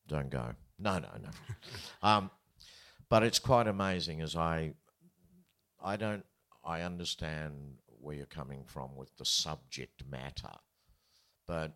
Don't 0.08 0.30
go. 0.30 0.54
No, 0.78 0.98
no, 0.98 1.08
no. 1.22 1.30
um, 2.02 2.30
but 3.08 3.22
it's 3.22 3.38
quite 3.38 3.66
amazing 3.66 4.20
as 4.20 4.36
I 4.36 4.74
I 5.82 5.96
don't. 5.96 6.24
I 6.64 6.82
understand 6.82 7.78
where 7.86 8.16
you're 8.16 8.26
coming 8.26 8.64
from 8.64 8.96
with 8.96 9.16
the 9.16 9.24
subject 9.24 10.04
matter, 10.08 10.56
but 11.46 11.72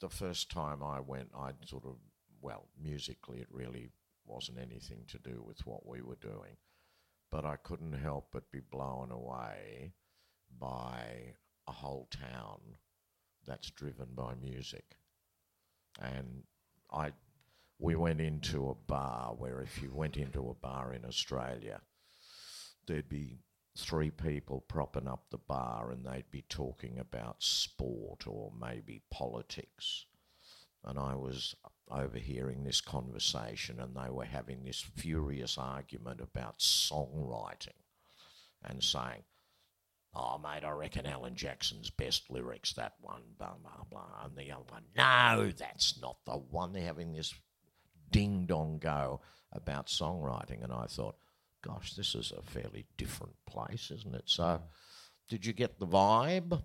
the 0.00 0.08
first 0.08 0.50
time 0.50 0.82
I 0.82 1.00
went, 1.00 1.28
I 1.36 1.52
sort 1.66 1.84
of 1.84 1.96
well, 2.42 2.68
musically, 2.82 3.40
it 3.40 3.48
really 3.50 3.90
wasn't 4.24 4.58
anything 4.58 5.04
to 5.08 5.18
do 5.18 5.42
with 5.46 5.66
what 5.66 5.86
we 5.86 6.00
were 6.00 6.16
doing, 6.16 6.56
but 7.30 7.44
I 7.44 7.56
couldn't 7.56 7.92
help 7.92 8.28
but 8.32 8.50
be 8.50 8.60
blown 8.60 9.10
away 9.10 9.92
by 10.58 11.34
a 11.66 11.72
whole 11.72 12.08
town 12.10 12.60
that's 13.46 13.70
driven 13.70 14.08
by 14.14 14.34
music, 14.34 14.96
and 16.00 16.44
I. 16.90 17.12
We 17.82 17.94
went 17.94 18.20
into 18.20 18.68
a 18.68 18.74
bar 18.74 19.34
where, 19.38 19.62
if 19.62 19.82
you 19.82 19.90
went 19.94 20.18
into 20.18 20.50
a 20.50 20.54
bar 20.54 20.92
in 20.92 21.06
Australia, 21.06 21.80
there'd 22.86 23.08
be 23.08 23.38
three 23.74 24.10
people 24.10 24.64
propping 24.68 25.08
up 25.08 25.30
the 25.30 25.38
bar 25.38 25.90
and 25.90 26.04
they'd 26.04 26.30
be 26.30 26.44
talking 26.48 26.98
about 26.98 27.36
sport 27.42 28.26
or 28.26 28.52
maybe 28.60 29.00
politics. 29.10 30.04
And 30.84 30.98
I 30.98 31.14
was 31.14 31.54
overhearing 31.90 32.64
this 32.64 32.80
conversation 32.80 33.80
and 33.80 33.96
they 33.96 34.10
were 34.10 34.26
having 34.26 34.64
this 34.64 34.80
furious 34.80 35.56
argument 35.56 36.20
about 36.20 36.58
songwriting 36.58 37.80
and 38.62 38.82
saying, 38.82 39.24
Oh, 40.14 40.38
mate, 40.38 40.64
I 40.64 40.70
reckon 40.70 41.06
Alan 41.06 41.36
Jackson's 41.36 41.90
best 41.90 42.30
lyrics, 42.30 42.72
that 42.72 42.94
one, 43.00 43.22
blah, 43.38 43.54
blah, 43.62 43.84
blah. 43.88 44.24
And 44.24 44.36
the 44.36 44.52
other 44.52 44.64
one, 44.68 44.82
no, 44.96 45.50
that's 45.56 46.00
not 46.00 46.16
the 46.26 46.32
one. 46.32 46.72
They're 46.72 46.82
having 46.82 47.12
this 47.12 47.32
ding 48.10 48.46
dong 48.46 48.78
go 48.80 49.20
about 49.52 49.86
songwriting. 49.86 50.64
And 50.64 50.72
I 50.72 50.86
thought, 50.86 51.16
gosh, 51.62 51.94
this 51.94 52.16
is 52.16 52.32
a 52.36 52.42
fairly 52.42 52.86
different 52.96 53.36
place, 53.46 53.92
isn't 53.92 54.14
it? 54.14 54.24
So, 54.26 54.60
did 55.28 55.46
you 55.46 55.52
get 55.52 55.78
the 55.78 55.86
vibe? 55.86 56.60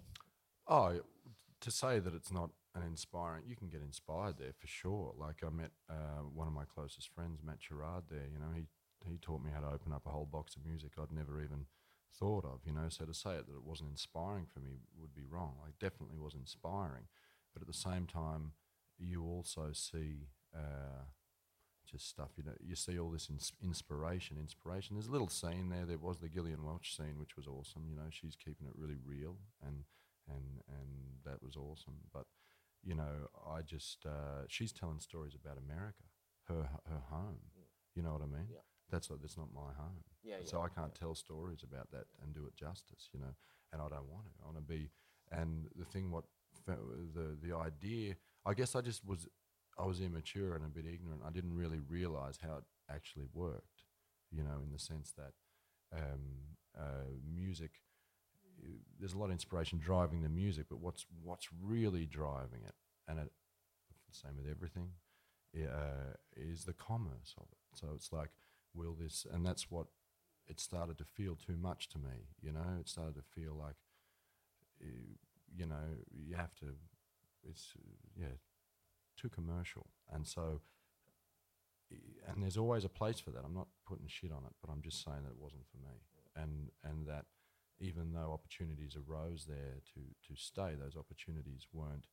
Oh, 0.68 1.02
to 1.62 1.72
say 1.72 2.00
that 2.00 2.16
it's 2.16 2.32
not 2.32 2.50
an 2.74 2.82
inspiring, 2.84 3.44
you 3.48 3.56
can 3.56 3.70
get 3.70 3.82
inspired 3.82 4.38
there 4.38 4.54
for 4.60 4.68
sure. 4.68 5.14
Like 5.18 5.44
I 5.46 5.50
met 5.50 5.72
uh, 5.90 6.24
one 6.34 6.48
of 6.48 6.54
my 6.54 6.66
closest 6.66 7.10
friends, 7.14 7.40
Matt 7.44 7.60
Gerard. 7.60 8.06
There, 8.10 8.28
you 8.32 8.40
know, 8.40 8.54
he 8.56 8.66
he 9.06 9.18
taught 9.18 9.44
me 9.44 9.52
how 9.54 9.62
to 9.62 9.74
open 9.74 9.94
up 9.94 10.06
a 10.06 10.10
whole 10.10 10.26
box 10.26 10.56
of 10.56 10.66
music 10.66 10.94
I'd 10.98 11.12
never 11.12 11.42
even 11.42 11.66
thought 12.20 12.46
of. 12.46 12.62
You 12.66 12.74
know, 12.74 12.88
so 12.90 13.06
to 13.06 13.14
say 13.14 13.32
it 13.36 13.48
that 13.48 13.56
it 13.56 13.64
wasn't 13.64 13.92
inspiring 13.92 14.46
for 14.54 14.60
me 14.60 14.80
would 15.00 15.14
be 15.16 15.26
wrong. 15.30 15.56
Like 15.64 15.80
definitely 15.80 16.18
was 16.20 16.34
inspiring, 16.34 17.08
but 17.54 17.62
at 17.62 17.68
the 17.68 17.74
same 17.74 18.06
time, 18.08 18.54
you 18.98 19.24
also 19.26 19.70
see. 19.74 20.28
Uh, 20.56 21.06
just 21.90 22.10
stuff. 22.10 22.30
You 22.36 22.44
know, 22.44 22.54
you 22.60 22.76
see 22.76 23.00
all 23.00 23.12
this 23.12 23.30
ins- 23.30 23.54
inspiration, 23.64 24.38
inspiration. 24.40 24.96
There's 24.96 25.08
a 25.08 25.12
little 25.12 25.30
scene 25.30 25.70
there. 25.70 25.86
There 25.86 25.98
was 25.98 26.20
the 26.20 26.30
Gillian 26.30 26.64
Welch 26.64 26.96
scene, 26.96 27.20
which 27.20 27.36
was 27.38 27.48
awesome. 27.48 27.84
You 27.90 27.96
know, 27.96 28.10
she's 28.10 28.36
keeping 28.36 28.68
it 28.68 28.74
really 28.76 28.98
real, 29.06 29.38
and 29.66 29.84
and 30.28 30.62
and 30.68 31.22
that 31.26 31.42
was 31.44 31.56
awesome. 31.56 31.96
But 32.14 32.26
you 32.84 32.96
know, 32.96 33.30
I 33.48 33.62
just 33.62 34.06
uh, 34.06 34.44
she's 34.48 34.72
telling 34.74 35.00
stories 35.00 35.36
about 35.36 35.58
America, 35.58 36.04
her 36.48 36.70
her 36.90 37.02
home. 37.10 37.40
You 37.96 38.04
know 38.04 38.14
what 38.14 38.22
I 38.22 38.26
mean? 38.26 38.48
Yeah. 38.52 38.60
That's 38.92 39.10
what, 39.10 39.22
that's 39.22 39.38
not 39.38 39.48
my 39.54 39.74
home. 39.78 40.04
Yeah, 40.24 40.36
So 40.44 40.62
I 40.62 40.70
can't 40.70 40.94
tell 40.94 41.16
stories 41.16 41.64
about 41.64 41.92
that 41.92 42.06
and 42.22 42.34
do 42.34 42.46
it 42.46 42.56
justice. 42.56 43.10
You 43.14 43.20
know, 43.20 43.36
and 43.74 43.82
I 43.82 43.90
don't 43.90 44.08
want 44.08 44.26
to. 44.26 44.32
I 44.42 44.46
want 44.46 44.58
to 44.58 44.62
be. 44.64 44.90
And 45.32 45.66
the 45.76 45.86
thing, 45.86 46.12
what 46.12 46.26
the 46.66 47.38
the 47.42 47.56
idea, 47.56 48.16
I 48.46 48.54
guess 48.54 48.76
I 48.76 48.82
just 48.82 49.06
was 49.06 49.28
I 49.78 49.86
was 49.86 50.02
immature 50.02 50.56
and 50.56 50.66
a 50.66 50.70
bit 50.70 50.86
ignorant. 50.86 51.22
I 51.26 51.32
didn't 51.32 51.56
really 51.56 51.80
realize 51.80 52.40
how 52.42 52.58
it 52.58 52.64
actually 52.90 53.26
worked, 53.34 53.84
you 54.32 54.44
know, 54.44 54.62
in 54.64 54.72
the 54.72 54.80
sense 54.80 55.14
that 55.18 55.34
um, 55.94 56.22
uh, 56.78 57.10
music, 57.34 57.72
there's 59.00 59.14
a 59.14 59.18
lot 59.18 59.26
of 59.26 59.32
inspiration 59.32 59.80
driving 59.80 60.22
the 60.22 60.30
music, 60.30 60.66
but 60.70 60.80
what's 60.80 61.06
what's 61.24 61.50
really 61.62 62.06
driving 62.06 62.62
it, 62.66 62.76
and 63.08 63.20
it, 63.20 63.32
the 64.10 64.16
same 64.16 64.38
with 64.38 64.50
everything, 64.50 64.90
uh, 65.58 66.14
is 66.36 66.66
the 66.66 66.74
commerce 66.74 67.34
of 67.38 67.46
it. 67.52 67.80
So 67.80 67.88
it's 67.96 68.12
like, 68.12 68.30
will 68.76 68.96
this, 69.00 69.26
and 69.32 69.46
that's 69.46 69.70
what 69.70 69.88
it 70.48 70.60
started 70.60 70.98
to 71.00 71.06
feel 71.06 71.36
too 71.36 71.58
much 71.58 71.90
to 71.90 71.98
me. 71.98 72.28
You 72.42 72.52
know, 72.52 72.78
it 72.80 72.88
started 72.88 73.16
to 73.16 73.22
feel 73.22 73.56
like, 73.56 73.76
uh, 74.82 75.16
you 75.56 75.66
know, 75.66 75.86
you 76.12 76.36
have 76.36 76.54
to. 76.56 76.68
It's 77.48 77.74
uh, 77.78 78.20
yeah, 78.20 78.38
too 79.18 79.30
commercial, 79.30 79.88
and 80.12 80.28
so. 80.28 80.62
And 82.28 82.42
there's 82.42 82.58
always 82.58 82.84
a 82.84 82.90
place 82.90 83.20
for 83.20 83.30
that. 83.30 83.44
I'm 83.46 83.54
not 83.54 83.68
putting 83.88 84.08
shit 84.08 84.32
on 84.32 84.44
it, 84.46 84.54
but 84.60 84.72
I'm 84.72 84.82
just 84.82 85.06
saying 85.06 85.22
that 85.24 85.30
it 85.30 85.40
wasn't 85.40 85.68
for 85.70 85.78
me, 85.78 86.02
and 86.36 86.72
and 86.84 87.08
that 87.08 87.26
even 87.80 88.14
though 88.14 88.34
opportunities 88.34 88.96
arose 88.96 89.46
there 89.46 89.82
to 89.94 90.02
to 90.28 90.40
stay, 90.40 90.74
those 90.76 90.98
opportunities 90.98 91.68
weren't 91.72 92.08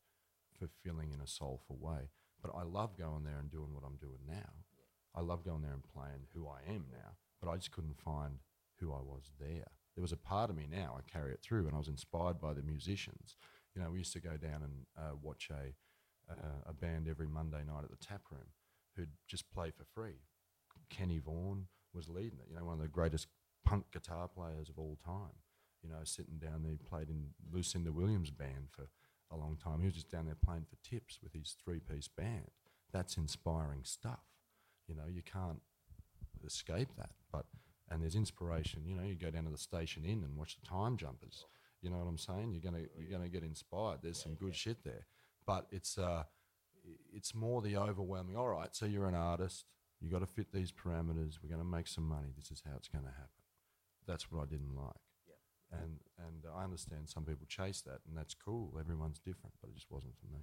fulfilling 0.59 1.13
in 1.13 1.21
a 1.21 1.27
soulful 1.27 1.79
way. 1.81 2.11
But 2.43 2.53
I 2.57 2.63
love 2.65 2.99
going 2.99 3.25
there 3.25 3.39
and 3.39 3.51
doing 3.51 3.73
what 3.73 3.85
I'm 3.87 3.97
doing 3.97 4.21
now. 4.29 4.53
I 5.15 5.21
love 5.21 5.45
going 5.45 5.63
there 5.63 5.73
and 5.73 5.83
playing 5.83 6.27
who 6.35 6.47
I 6.49 6.71
am 6.71 6.87
now, 6.91 7.17
but 7.41 7.51
I 7.51 7.57
just 7.57 7.73
couldn't 7.73 7.99
find 7.99 8.39
who 8.81 8.93
I 8.93 9.01
was 9.01 9.31
there. 9.39 9.67
There 9.95 10.03
was 10.03 10.13
a 10.13 10.17
part 10.17 10.51
of 10.51 10.57
me 10.57 10.67
now, 10.71 10.97
I 10.99 11.11
carry 11.11 11.33
it 11.33 11.41
through, 11.43 11.67
and 11.67 11.75
I 11.75 11.79
was 11.79 11.89
inspired 11.89 12.41
by 12.41 12.55
the 12.55 12.63
musicians. 12.63 13.37
You 13.75 13.83
know, 13.83 13.91
we 13.91 13.99
used 13.99 14.13
to 14.15 14.21
go 14.21 14.37
down 14.37 14.63
and 14.63 14.87
uh, 14.97 15.17
watch 15.23 15.51
a, 15.51 16.33
uh, 16.33 16.63
a 16.67 16.73
band 16.73 17.09
every 17.09 17.29
Monday 17.29 17.63
night 17.67 17.85
at 17.85 17.91
the 17.91 18.05
tap 18.05 18.23
room 18.31 18.49
who'd 18.97 19.11
just 19.29 19.51
play 19.51 19.71
for 19.71 19.85
free. 19.85 20.21
Kenny 20.91 21.19
Vaughan 21.19 21.67
was 21.95 22.09
leading 22.09 22.39
it, 22.39 22.47
you 22.51 22.57
know, 22.57 22.65
one 22.65 22.75
of 22.75 22.81
the 22.81 22.89
greatest 22.89 23.27
punk 23.65 23.85
guitar 23.93 24.29
players 24.29 24.69
of 24.69 24.79
all 24.79 24.99
time. 25.05 25.37
You 25.83 25.91
know, 25.91 26.05
sitting 26.05 26.39
down 26.39 26.63
there, 26.63 26.73
he 26.73 26.79
played 26.79 27.09
in 27.11 27.31
Lucinda 27.51 27.91
Williams' 27.93 28.31
band 28.31 28.69
for 28.71 28.89
a 29.31 29.37
long 29.37 29.57
time. 29.63 29.81
He 29.81 29.87
was 29.87 29.95
just 29.95 30.11
down 30.11 30.27
there 30.27 30.37
playing 30.37 30.67
for 30.69 30.77
tips 30.89 31.19
with 31.23 31.33
his 31.33 31.57
three 31.63 31.81
piece 31.81 32.09
band. 32.09 32.51
That's 32.93 33.17
inspiring 33.17 33.81
stuff. 33.85 34.32
You 34.93 35.01
know, 35.01 35.09
you 35.09 35.23
can't 35.23 35.61
escape 36.45 36.89
that. 36.99 37.11
But 37.33 37.47
and 37.91 38.03
there's 38.03 38.15
inspiration. 38.15 38.83
You 38.87 38.95
know, 38.95 39.05
you 39.05 39.15
go 39.15 39.31
down 39.31 39.45
to 39.45 39.51
the 39.51 39.59
station 39.59 40.05
inn 40.05 40.23
and 40.25 40.37
watch 40.37 40.59
the 40.61 40.67
time 40.67 40.97
jumpers. 40.97 41.47
You 41.81 41.91
know 41.91 41.97
what 41.97 42.07
I'm 42.09 42.19
saying? 42.19 42.53
You're 42.53 42.71
gonna 42.71 42.85
you're 42.99 43.11
gonna 43.11 43.29
get 43.29 43.43
inspired. 43.43 44.01
There's 44.03 44.23
some 44.23 44.35
good 44.35 44.55
shit 44.55 44.85
there. 44.85 45.07
But 45.47 45.67
it's 45.71 45.99
uh, 45.99 46.25
it's 47.13 47.35
more 47.35 47.63
the 47.63 47.77
overwhelming. 47.77 48.37
All 48.37 48.49
right, 48.49 48.75
so 48.75 48.87
you're 48.87 49.09
an 49.09 49.15
artist. 49.15 49.65
You 50.01 50.11
got 50.11 50.21
to 50.21 50.27
fit 50.27 50.53
these 50.53 50.73
parameters. 50.73 51.39
We're 51.41 51.49
going 51.49 51.61
to 51.61 51.65
make 51.65 51.87
some 51.87 52.09
money. 52.09 52.33
This 52.37 52.51
is 52.51 52.63
how 52.67 52.73
it's 52.77 52.89
going 52.89 53.05
to 53.05 53.11
happen. 53.11 53.29
That's 54.07 54.33
what 54.33 54.43
I 54.43 54.47
didn't 54.47 54.75
like. 54.75 54.97
Yeah. 55.29 55.79
And 55.79 56.01
and 56.19 56.53
I 56.55 56.65
understand 56.65 57.09
some 57.09 57.25
people 57.25 57.47
chase 57.47 57.83
that, 57.83 58.01
and 58.09 58.17
that's 58.17 58.35
cool. 58.35 58.77
Everyone's 58.79 59.19
different, 59.19 59.55
but 59.61 59.71
it 59.71 59.75
just 59.75 59.91
wasn't 59.91 60.15
for 60.19 60.27
me. 60.27 60.43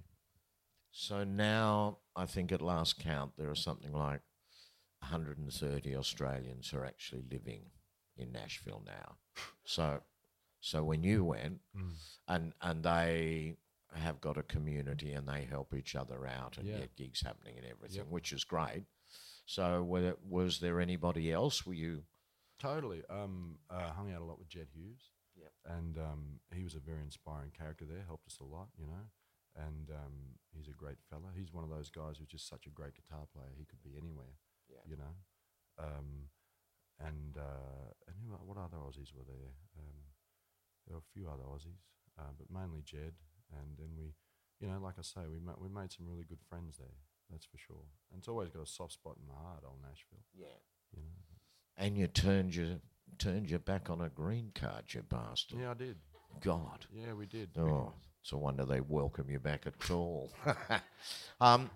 So 0.92 1.24
now 1.24 1.98
I 2.16 2.26
think 2.26 2.52
at 2.52 2.62
last 2.62 2.98
count 2.98 3.32
there 3.36 3.50
are 3.50 3.54
something 3.54 3.92
like 3.92 4.22
130 5.02 5.96
Australians 5.96 6.72
are 6.72 6.84
actually 6.84 7.22
living 7.30 7.70
in 8.16 8.32
Nashville 8.32 8.82
now. 8.86 9.16
So, 9.64 10.02
so 10.60 10.84
when 10.84 11.02
you 11.02 11.24
went, 11.24 11.60
Mm. 11.76 11.92
and 12.28 12.52
and 12.60 12.82
they 12.84 13.56
have 13.94 14.20
got 14.20 14.36
a 14.36 14.42
community 14.44 15.12
and 15.12 15.26
they 15.28 15.44
help 15.44 15.74
each 15.74 15.96
other 15.96 16.26
out 16.26 16.58
and 16.58 16.68
Yeah. 16.68 16.78
get 16.78 16.96
gigs 16.96 17.22
happening 17.22 17.56
and 17.56 17.66
everything, 17.66 17.96
Yep. 17.98 18.06
which 18.08 18.32
is 18.32 18.44
great. 18.44 18.84
So, 19.46 19.82
were, 19.82 20.16
was 20.22 20.60
there 20.60 20.80
anybody 20.80 21.32
else? 21.32 21.66
Were 21.66 21.74
you? 21.74 22.04
Totally. 22.60 23.04
Um, 23.06 23.58
uh, 23.68 23.92
hung 23.92 24.12
out 24.12 24.20
a 24.20 24.24
lot 24.24 24.38
with 24.38 24.48
Jedd 24.48 24.68
Hughes. 24.72 25.10
Yep. 25.34 25.52
And 25.64 25.98
um, 25.98 26.40
he 26.54 26.62
was 26.62 26.74
a 26.74 26.80
very 26.80 27.00
inspiring 27.02 27.50
character 27.50 27.84
there, 27.84 28.04
helped 28.04 28.26
us 28.28 28.38
a 28.40 28.44
lot, 28.44 28.68
you 28.76 28.86
know. 28.86 29.10
And 29.56 29.90
um, 29.90 30.38
he's 30.52 30.68
a 30.68 30.72
great 30.72 30.98
fella. 31.08 31.32
He's 31.34 31.52
one 31.52 31.64
of 31.64 31.70
those 31.70 31.90
guys 31.90 32.18
who's 32.18 32.28
just 32.28 32.48
such 32.48 32.66
a 32.66 32.70
great 32.70 32.94
guitar 32.94 33.26
player. 33.34 33.50
He 33.56 33.64
could 33.64 33.82
be 33.82 33.96
anywhere, 33.96 34.36
Yeah. 34.70 34.82
you 34.88 34.96
know. 34.96 35.14
Um, 35.78 36.30
and 37.00 37.36
uh, 37.36 37.90
and 38.06 38.16
who, 38.20 38.32
what 38.44 38.58
other 38.58 38.76
Aussies 38.76 39.14
were 39.14 39.24
there? 39.26 39.52
Um, 39.78 39.98
there 40.86 40.96
were 40.96 41.02
a 41.04 41.12
few 41.14 41.28
other 41.28 41.44
Aussies, 41.44 41.80
uh, 42.18 42.32
but 42.38 42.50
mainly 42.52 42.82
Jedd. 42.84 43.14
And 43.52 43.76
then 43.78 43.88
we, 43.96 44.14
you 44.60 44.68
know, 44.72 44.78
like 44.80 44.94
I 44.98 45.02
say, 45.02 45.22
we 45.30 45.40
ma- 45.40 45.58
we 45.58 45.68
made 45.68 45.90
some 45.92 46.06
really 46.06 46.24
good 46.28 46.42
friends 46.48 46.76
there. 46.78 46.98
That's 47.30 47.46
for 47.46 47.58
sure. 47.58 47.86
And 48.10 48.18
it's 48.18 48.28
always 48.28 48.50
got 48.50 48.62
a 48.62 48.66
soft 48.66 48.92
spot 48.92 49.16
in 49.20 49.26
my 49.26 49.40
heart, 49.40 49.64
old 49.64 49.80
Nashville. 49.82 50.24
Yeah. 50.34 50.58
You 50.94 51.02
know. 51.02 51.14
And 51.76 51.96
you 51.96 52.06
turned 52.06 52.54
your 52.54 52.80
turned 53.18 53.48
your 53.48 53.58
back 53.60 53.88
on 53.90 54.00
a 54.00 54.08
green 54.08 54.52
card, 54.54 54.84
you 54.92 55.02
bastard. 55.02 55.58
Yeah, 55.60 55.70
I 55.70 55.74
did. 55.74 55.96
God. 56.40 56.86
Yeah, 56.92 57.14
we 57.14 57.26
did. 57.26 57.50
Oh, 57.58 57.92
it's 58.22 58.32
a 58.32 58.36
wonder 58.36 58.64
they 58.64 58.80
welcome 58.80 59.28
you 59.30 59.38
back 59.40 59.66
at 59.66 59.90
all. 59.90 60.30
um, 61.40 61.70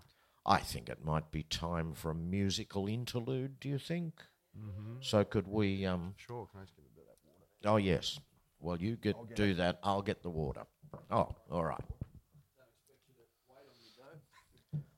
I 0.46 0.58
think 0.58 0.88
it 0.88 1.04
might 1.04 1.30
be 1.30 1.42
time 1.42 1.94
for 1.94 2.10
a 2.10 2.14
musical 2.14 2.86
interlude. 2.86 3.60
Do 3.60 3.68
you 3.68 3.78
think? 3.78 4.14
Mm-hmm. 4.58 4.96
So 5.00 5.24
could 5.24 5.48
we? 5.48 5.86
Um, 5.86 6.14
Sure. 6.16 6.46
Can 6.52 6.60
I 6.60 6.64
just 6.64 6.76
get 6.76 6.84
a 6.84 6.94
bit 6.94 7.04
of 7.04 7.16
that 7.62 7.70
water? 7.70 7.74
oh 7.74 7.76
yes. 7.78 8.18
Well, 8.60 8.80
you 8.80 8.96
get, 8.96 9.16
do 9.34 9.54
that. 9.54 9.78
I'll 9.82 10.02
get 10.02 10.22
the 10.22 10.30
water. 10.30 10.62
Oh, 11.10 11.28
all 11.50 11.64
right. 11.64 11.84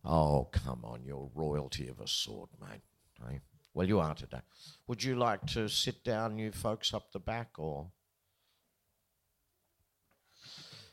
Oh, 0.04 0.48
come 0.52 0.84
on, 0.84 1.02
you're 1.04 1.28
royalty 1.34 1.88
of 1.88 1.98
a 1.98 2.06
sort, 2.06 2.48
mate. 2.60 2.82
Hey? 3.28 3.40
Well, 3.74 3.88
you 3.88 3.98
are 3.98 4.14
today. 4.14 4.40
Would 4.86 5.02
you 5.02 5.16
like 5.16 5.44
to 5.48 5.68
sit 5.68 6.04
down, 6.04 6.38
you 6.38 6.52
folks 6.52 6.94
up 6.94 7.10
the 7.10 7.18
back, 7.18 7.58
or? 7.58 7.88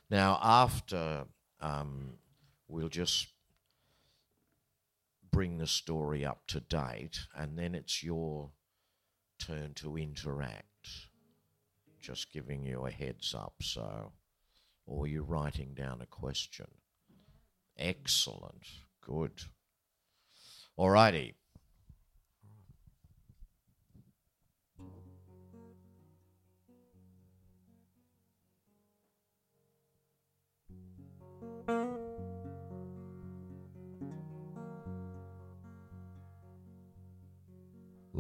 Now, 0.10 0.40
after 0.42 1.26
um, 1.62 2.16
we'll 2.68 2.90
just 2.90 3.28
bring 5.34 5.58
the 5.58 5.68
story 5.68 6.24
up 6.24 6.46
to 6.46 6.60
date, 6.60 7.18
and 7.36 7.58
then 7.58 7.74
it's 7.74 8.04
your 8.04 8.52
turn 9.40 9.74
to 9.74 9.98
interact. 9.98 10.68
Just 12.00 12.32
giving 12.32 12.64
you 12.64 12.86
a 12.86 12.92
heads 12.92 13.34
up, 13.34 13.56
so. 13.62 14.14
Or 14.86 15.08
you're 15.08 15.24
writing 15.24 15.74
down 15.74 16.02
a 16.02 16.06
question. 16.06 16.68
Excellent. 17.78 18.68
Good. 19.02 19.32
Alrighty. 20.78 21.34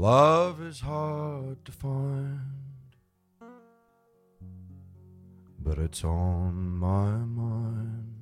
Love 0.03 0.61
is 0.61 0.81
hard 0.81 1.63
to 1.63 1.71
find, 1.71 2.41
but 5.57 5.77
it's 5.77 6.03
on 6.03 6.77
my 6.77 7.15
mind. 7.15 8.13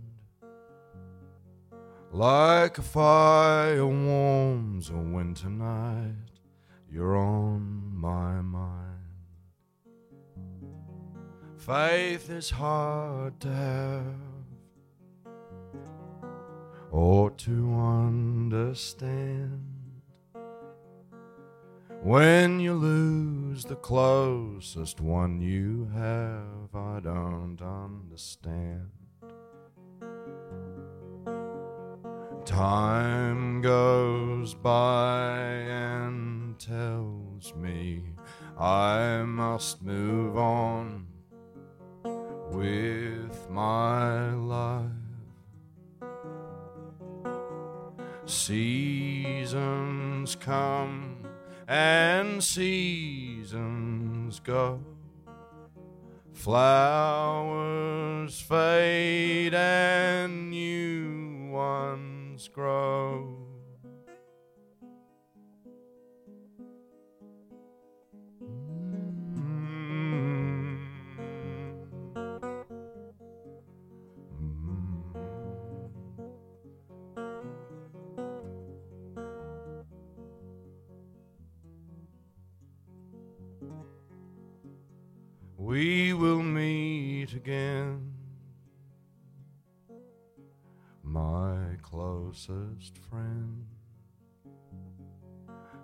Like 2.11 2.77
a 2.77 2.83
fire 2.83 3.87
warms 3.87 4.91
a 4.91 4.95
winter 4.95 5.49
night, 5.49 6.29
you're 6.87 7.17
on 7.17 7.91
my 7.95 8.41
mind. 8.41 8.99
Faith 11.57 12.29
is 12.29 12.51
hard 12.51 13.39
to 13.39 13.51
have 13.51 14.05
or 16.91 17.31
to 17.31 17.73
understand. 17.73 19.80
When 22.03 22.59
you 22.59 22.73
lose 22.73 23.63
the 23.63 23.75
closest 23.75 24.99
one 24.99 25.39
you 25.39 25.87
have, 25.93 26.73
I 26.73 26.99
don't 26.99 27.61
understand. 27.61 28.89
Time 32.43 33.61
goes 33.61 34.55
by 34.55 35.37
and 35.37 36.57
tells 36.57 37.53
me 37.53 38.01
I 38.57 39.21
must 39.21 39.83
move 39.83 40.35
on 40.37 41.05
with 42.49 43.47
my 43.47 44.33
life. 44.33 44.89
Seasons 48.25 49.55
come 50.35 51.20
and 51.71 52.43
seasons 52.43 54.41
go. 54.41 54.81
Flowers 56.33 58.41
fade 58.41 59.53
and 59.53 60.49
new 60.49 61.47
ones 61.49 62.49
grow. 62.49 63.40
Closest 92.31 92.97
friend. 93.09 93.65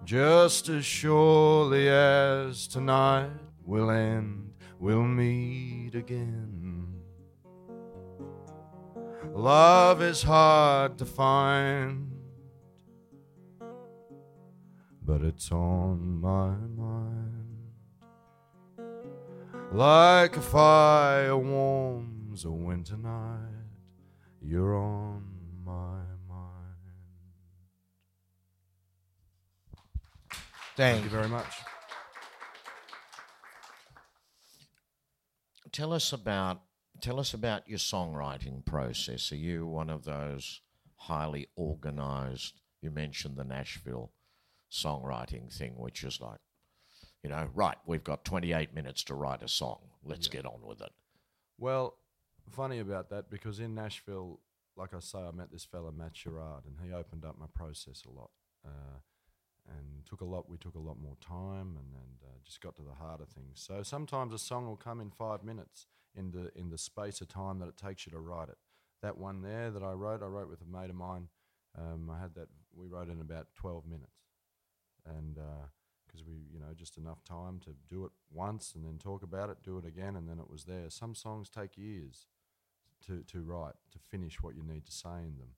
Just 0.05 0.69
as 0.69 0.85
surely 0.85 1.89
as 1.89 2.67
tonight 2.67 3.31
will 3.65 3.91
end, 3.91 4.53
we'll 4.79 5.03
meet 5.03 5.93
again. 5.93 6.87
Love 9.33 10.01
is 10.01 10.23
hard 10.23 10.97
to 10.99 11.05
find, 11.05 12.13
but 15.03 15.21
it's 15.21 15.51
on 15.51 16.21
my 16.21 16.55
mind. 16.77 17.73
Like 19.73 20.37
a 20.37 20.41
fire 20.41 21.35
warms 21.35 22.45
a 22.45 22.51
winter 22.51 22.95
night, 22.95 23.67
you're 24.41 24.77
on 24.77 25.36
Thank 30.77 31.03
you 31.05 31.09
very 31.09 31.27
much. 31.27 31.47
Tell 35.71 35.91
us 35.91 36.13
about 36.13 36.61
tell 37.01 37.19
us 37.19 37.33
about 37.33 37.67
your 37.67 37.79
songwriting 37.79 38.63
process. 38.63 39.31
Are 39.31 39.35
you 39.37 39.65
one 39.65 39.89
of 39.89 40.03
those 40.05 40.61
highly 40.97 41.47
organized? 41.55 42.61
You 42.81 42.91
mentioned 42.91 43.37
the 43.37 43.43
Nashville 43.43 44.11
songwriting 44.71 45.51
thing, 45.51 45.73
which 45.77 46.03
is 46.03 46.21
like, 46.21 46.39
you 47.23 47.29
know, 47.31 47.49
right, 47.55 47.77
we've 47.87 48.03
got 48.03 48.23
28 48.23 48.73
minutes 48.75 49.03
to 49.05 49.15
write 49.15 49.41
a 49.41 49.47
song. 49.47 49.79
Let's 50.03 50.27
Yeah. 50.27 50.33
get 50.33 50.45
on 50.45 50.61
with 50.63 50.81
it. 50.81 50.91
Well, 51.57 51.97
funny 52.51 52.77
about 52.77 53.09
that 53.09 53.31
because 53.31 53.59
in 53.59 53.73
Nashville, 53.73 54.39
like 54.75 54.93
I 54.93 54.99
say, 54.99 55.19
I 55.19 55.31
met 55.31 55.51
this 55.51 55.65
fella 55.65 55.91
Matt 55.91 56.15
Sherrard, 56.15 56.65
and 56.65 56.79
he 56.81 56.93
opened 56.93 57.25
up 57.25 57.35
my 57.37 57.47
process 57.47 58.03
a 58.05 58.11
lot, 58.11 58.29
uh, 58.63 58.99
and 59.67 60.05
took 60.05 60.21
a 60.21 60.25
lot. 60.25 60.49
We 60.49 60.57
took 60.57 60.75
a 60.75 60.79
lot 60.79 60.99
more 60.99 61.17
time, 61.21 61.77
and 61.77 61.93
and 61.93 62.23
uh, 62.23 62.37
just 62.43 62.61
got 62.61 62.75
to 62.77 62.81
the 62.83 62.93
heart 62.93 63.21
of 63.21 63.29
things. 63.29 63.61
So 63.65 63.83
sometimes 63.83 64.33
a 64.33 64.39
song 64.39 64.67
will 64.67 64.77
come 64.77 64.99
in 64.99 65.11
five 65.11 65.43
minutes 65.43 65.85
in 66.15 66.31
the 66.31 66.51
in 66.55 66.69
the 66.69 66.77
space 66.77 67.21
of 67.21 67.27
time 67.27 67.59
that 67.59 67.67
it 67.67 67.77
takes 67.77 68.05
you 68.05 68.11
to 68.11 68.19
write 68.19 68.49
it. 68.49 68.57
That 69.01 69.17
one 69.17 69.41
there 69.41 69.69
that 69.71 69.83
I 69.83 69.91
wrote, 69.91 70.23
I 70.23 70.27
wrote 70.27 70.49
with 70.49 70.61
a 70.61 70.65
mate 70.65 70.89
of 70.89 70.95
mine. 70.95 71.29
Um, 71.77 72.09
I 72.09 72.19
had 72.19 72.33
that. 72.35 72.47
We 72.75 72.87
wrote 72.87 73.09
in 73.09 73.21
about 73.21 73.47
twelve 73.55 73.85
minutes, 73.85 74.25
and. 75.05 75.37
Uh, 75.37 75.67
because 76.07 76.25
we, 76.25 76.35
you 76.53 76.57
know, 76.57 76.73
just 76.73 76.97
enough 76.97 77.21
time 77.23 77.59
to 77.59 77.71
do 77.89 78.05
it 78.05 78.11
once 78.31 78.73
and 78.75 78.85
then 78.85 78.97
talk 78.97 79.23
about 79.23 79.49
it, 79.49 79.57
do 79.61 79.77
it 79.77 79.85
again, 79.85 80.15
and 80.15 80.27
then 80.29 80.39
it 80.39 80.49
was 80.49 80.63
there. 80.63 80.89
Some 80.89 81.13
songs 81.13 81.49
take 81.49 81.77
years 81.77 82.27
to, 83.05 83.23
to 83.27 83.41
write, 83.41 83.75
to 83.91 83.99
finish 83.99 84.41
what 84.41 84.55
you 84.55 84.63
need 84.63 84.85
to 84.85 84.91
say 84.91 85.17
in 85.19 85.37
them. 85.37 85.55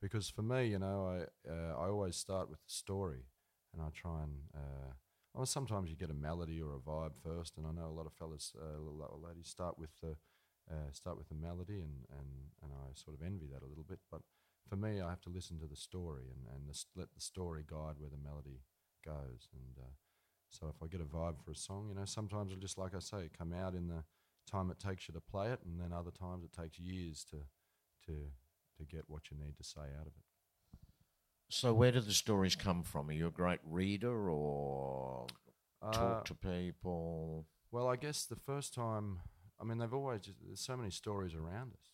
Because 0.00 0.28
for 0.28 0.42
me, 0.42 0.66
you 0.66 0.78
know, 0.78 1.06
I, 1.06 1.50
uh, 1.50 1.78
I 1.78 1.88
always 1.88 2.16
start 2.16 2.48
with 2.48 2.60
the 2.64 2.72
story 2.72 3.26
and 3.72 3.82
I 3.82 3.88
try 3.94 4.22
and, 4.22 4.36
uh, 4.54 4.92
well, 5.34 5.46
sometimes 5.46 5.90
you 5.90 5.96
get 5.96 6.10
a 6.10 6.14
melody 6.14 6.60
or 6.60 6.74
a 6.74 6.78
vibe 6.78 7.12
first, 7.22 7.56
and 7.56 7.66
I 7.66 7.72
know 7.72 7.88
a 7.88 7.96
lot 7.96 8.06
of 8.06 8.12
fellas, 8.12 8.52
uh, 8.60 8.78
ladies 9.26 9.48
start 9.48 9.78
with 9.78 9.90
the, 10.02 10.16
uh, 10.70 10.90
start 10.92 11.16
with 11.16 11.28
the 11.28 11.34
melody, 11.34 11.80
and, 11.80 12.04
and, 12.10 12.28
and 12.62 12.72
I 12.72 12.92
sort 12.94 13.18
of 13.18 13.26
envy 13.26 13.46
that 13.52 13.62
a 13.62 13.66
little 13.66 13.84
bit. 13.88 13.98
But 14.10 14.20
for 14.68 14.76
me, 14.76 15.00
I 15.00 15.08
have 15.10 15.22
to 15.22 15.30
listen 15.30 15.58
to 15.60 15.66
the 15.66 15.76
story 15.76 16.24
and, 16.30 16.54
and 16.54 16.68
the, 16.68 16.78
let 16.94 17.14
the 17.14 17.20
story 17.20 17.64
guide 17.66 17.96
where 17.98 18.10
the 18.10 18.22
melody 18.22 18.60
goes. 19.04 19.48
And 19.52 19.78
uh, 19.84 19.94
so 20.48 20.68
if 20.68 20.82
I 20.82 20.86
get 20.86 21.00
a 21.00 21.04
vibe 21.04 21.42
for 21.42 21.50
a 21.52 21.56
song, 21.56 21.88
you 21.88 21.94
know, 21.94 22.04
sometimes 22.04 22.52
it'll 22.52 22.60
just, 22.60 22.78
like 22.78 22.94
I 22.94 23.00
say, 23.00 23.30
come 23.36 23.52
out 23.52 23.74
in 23.74 23.88
the 23.88 24.04
time 24.50 24.70
it 24.70 24.78
takes 24.78 25.08
you 25.08 25.14
to 25.14 25.20
play 25.20 25.50
it, 25.50 25.60
and 25.64 25.80
then 25.80 25.92
other 25.92 26.10
times 26.10 26.44
it 26.44 26.52
takes 26.52 26.78
years 26.78 27.24
to 27.30 27.36
to 28.06 28.12
to 28.78 28.84
get 28.84 29.04
what 29.06 29.30
you 29.30 29.36
need 29.36 29.56
to 29.56 29.64
say 29.64 29.80
out 29.80 30.06
of 30.06 30.12
it. 30.16 30.31
So, 31.52 31.74
where 31.74 31.92
do 31.92 32.00
the 32.00 32.14
stories 32.14 32.56
come 32.56 32.82
from? 32.82 33.10
Are 33.10 33.12
you 33.12 33.26
a 33.26 33.30
great 33.30 33.60
reader 33.62 34.30
or 34.30 35.26
talk 35.92 36.20
Uh, 36.20 36.22
to 36.24 36.34
people? 36.34 37.46
Well, 37.70 37.88
I 37.88 37.96
guess 37.96 38.24
the 38.24 38.36
first 38.36 38.74
time, 38.74 39.20
I 39.60 39.64
mean, 39.64 39.78
they've 39.78 39.92
always 39.92 40.22
just, 40.22 40.38
there's 40.44 40.60
so 40.60 40.76
many 40.76 40.90
stories 40.90 41.34
around 41.34 41.72
us 41.74 41.90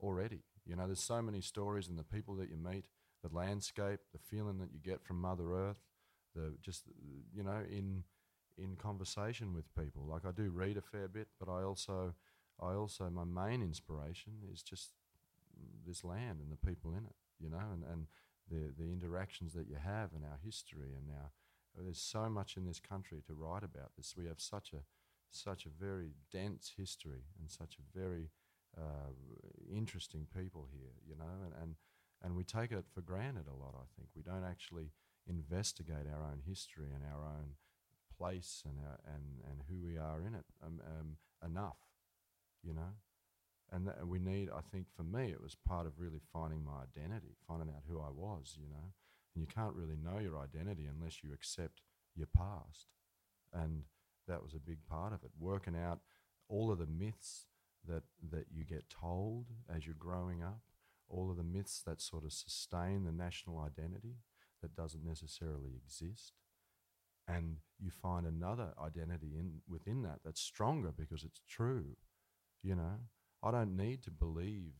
already. 0.00 0.42
You 0.64 0.76
know, 0.76 0.86
there's 0.86 1.00
so 1.00 1.20
many 1.20 1.40
stories 1.40 1.88
and 1.88 1.98
the 1.98 2.04
people 2.04 2.36
that 2.36 2.48
you 2.48 2.56
meet, 2.56 2.86
the 3.22 3.34
landscape, 3.34 4.00
the 4.12 4.18
feeling 4.18 4.58
that 4.58 4.72
you 4.72 4.78
get 4.78 5.02
from 5.02 5.20
Mother 5.20 5.52
Earth, 5.52 5.82
the 6.34 6.54
just 6.60 6.84
you 7.34 7.42
know 7.42 7.62
in 7.68 8.04
in 8.56 8.76
conversation 8.76 9.52
with 9.52 9.74
people. 9.74 10.04
Like 10.06 10.24
I 10.24 10.30
do 10.30 10.50
read 10.50 10.76
a 10.76 10.82
fair 10.82 11.08
bit, 11.08 11.28
but 11.40 11.48
I 11.50 11.62
also 11.62 12.14
I 12.60 12.74
also 12.74 13.10
my 13.10 13.24
main 13.24 13.62
inspiration 13.62 14.34
is 14.52 14.62
just 14.62 14.90
this 15.84 16.04
land 16.04 16.38
and 16.40 16.52
the 16.52 16.66
people 16.66 16.92
in 16.92 17.04
it. 17.04 17.16
You 17.40 17.50
know, 17.50 17.58
and 17.72 17.82
and 17.84 18.06
the 18.52 18.72
the 18.78 18.92
interactions 18.92 19.52
that 19.54 19.68
you 19.68 19.76
have 19.76 20.12
and 20.14 20.24
our 20.24 20.38
history 20.44 20.92
and 20.96 21.10
our 21.10 21.30
there's 21.74 22.00
so 22.00 22.28
much 22.28 22.56
in 22.56 22.66
this 22.66 22.80
country 22.80 23.22
to 23.26 23.32
write 23.32 23.64
about 23.64 23.92
this. 23.96 24.14
We 24.16 24.26
have 24.26 24.40
such 24.40 24.72
a 24.72 24.82
such 25.30 25.64
a 25.64 25.70
very 25.70 26.10
dense 26.30 26.72
history 26.76 27.24
and 27.40 27.50
such 27.50 27.78
a 27.78 27.98
very 27.98 28.30
uh, 28.76 29.12
interesting 29.74 30.26
people 30.36 30.68
here, 30.70 30.92
you 31.06 31.16
know, 31.16 31.44
and, 31.44 31.54
and 31.62 31.74
and 32.22 32.36
we 32.36 32.44
take 32.44 32.70
it 32.70 32.84
for 32.94 33.00
granted 33.00 33.46
a 33.48 33.54
lot. 33.54 33.74
I 33.74 33.88
think 33.96 34.08
we 34.14 34.22
don't 34.22 34.44
actually 34.44 34.92
investigate 35.26 36.06
our 36.12 36.22
own 36.24 36.42
history 36.46 36.90
and 36.94 37.02
our 37.04 37.24
own 37.24 37.56
place 38.16 38.62
and 38.66 38.76
our, 38.86 38.98
and 39.14 39.40
and 39.50 39.62
who 39.68 39.84
we 39.84 39.96
are 39.96 40.20
in 40.20 40.34
it 40.34 40.44
um, 40.64 40.80
um, 40.86 41.16
enough, 41.44 41.78
you 42.62 42.74
know. 42.74 42.92
And, 43.72 43.86
that, 43.86 44.06
we 44.06 44.18
need, 44.18 44.50
I 44.50 44.60
think, 44.60 44.86
for 44.94 45.02
me, 45.02 45.30
it 45.30 45.42
was 45.42 45.56
part 45.66 45.86
of 45.86 45.98
really 45.98 46.20
finding 46.32 46.62
my 46.62 46.82
identity, 46.82 47.34
finding 47.48 47.70
out 47.70 47.82
who 47.88 47.98
I 48.00 48.10
was, 48.14 48.56
you 48.60 48.68
know. 48.68 48.92
And 49.34 49.40
you 49.40 49.46
can't 49.46 49.74
really 49.74 49.96
know 49.96 50.18
your 50.20 50.38
identity 50.38 50.86
unless 50.86 51.24
you 51.24 51.32
accept 51.32 51.80
your 52.14 52.28
past. 52.36 52.88
And 53.52 53.84
that 54.28 54.42
was 54.42 54.54
a 54.54 54.58
big 54.58 54.84
part 54.86 55.14
of 55.14 55.22
it. 55.24 55.30
Working 55.38 55.74
out 55.74 56.00
all 56.48 56.70
of 56.70 56.78
the 56.78 56.86
myths 56.86 57.46
that, 57.88 58.02
that 58.30 58.46
you 58.52 58.64
get 58.64 58.90
told 58.90 59.46
as 59.74 59.86
you're 59.86 59.94
growing 59.98 60.42
up, 60.42 60.60
all 61.08 61.30
of 61.30 61.38
the 61.38 61.42
myths 61.42 61.82
that 61.86 62.00
sort 62.00 62.24
of 62.24 62.32
sustain 62.32 63.04
the 63.04 63.12
national 63.12 63.58
identity 63.58 64.16
that 64.60 64.76
doesn't 64.76 65.04
necessarily 65.04 65.72
exist. 65.82 66.32
And 67.26 67.56
you 67.80 67.90
find 67.90 68.26
another 68.26 68.74
identity 68.82 69.32
in 69.38 69.60
within 69.68 70.02
that 70.02 70.20
that's 70.24 70.40
stronger 70.40 70.92
because 70.96 71.24
it's 71.24 71.40
true. 71.48 71.96
You 72.62 72.76
know, 72.76 73.00
I 73.42 73.50
don't 73.50 73.76
need 73.76 74.02
to 74.04 74.10
believe 74.10 74.72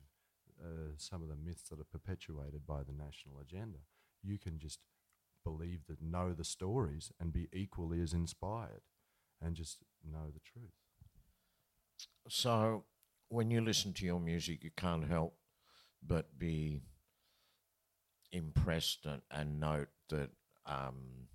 uh, 0.63 0.93
some 0.97 1.23
of 1.23 1.29
the 1.29 1.37
myths 1.37 1.69
that 1.69 1.81
are 1.81 1.85
perpetuated 1.85 2.67
by 2.67 2.83
the 2.83 2.93
national 2.93 3.41
agenda. 3.41 3.79
You 4.23 4.39
can 4.39 4.59
just 4.59 4.79
believe 5.45 5.81
that, 5.89 6.01
know 6.01 6.33
the 6.33 6.45
stories, 6.45 7.11
and 7.19 7.33
be 7.33 7.49
equally 7.53 8.01
as 8.01 8.13
inspired, 8.13 8.83
and 9.41 9.57
just 9.57 9.79
know 10.09 10.31
the 10.33 10.41
truth. 10.41 10.71
So, 12.29 12.85
when 13.29 13.51
you 13.51 13.61
listen 13.61 13.93
to 13.95 14.05
your 14.05 14.21
music, 14.21 14.63
you 14.63 14.71
can't 14.77 15.09
help 15.09 15.35
but 16.07 16.39
be 16.39 16.83
impressed 18.31 19.07
and, 19.07 19.23
and 19.31 19.59
note 19.59 19.89
that 20.11 20.31
um, 20.67 21.29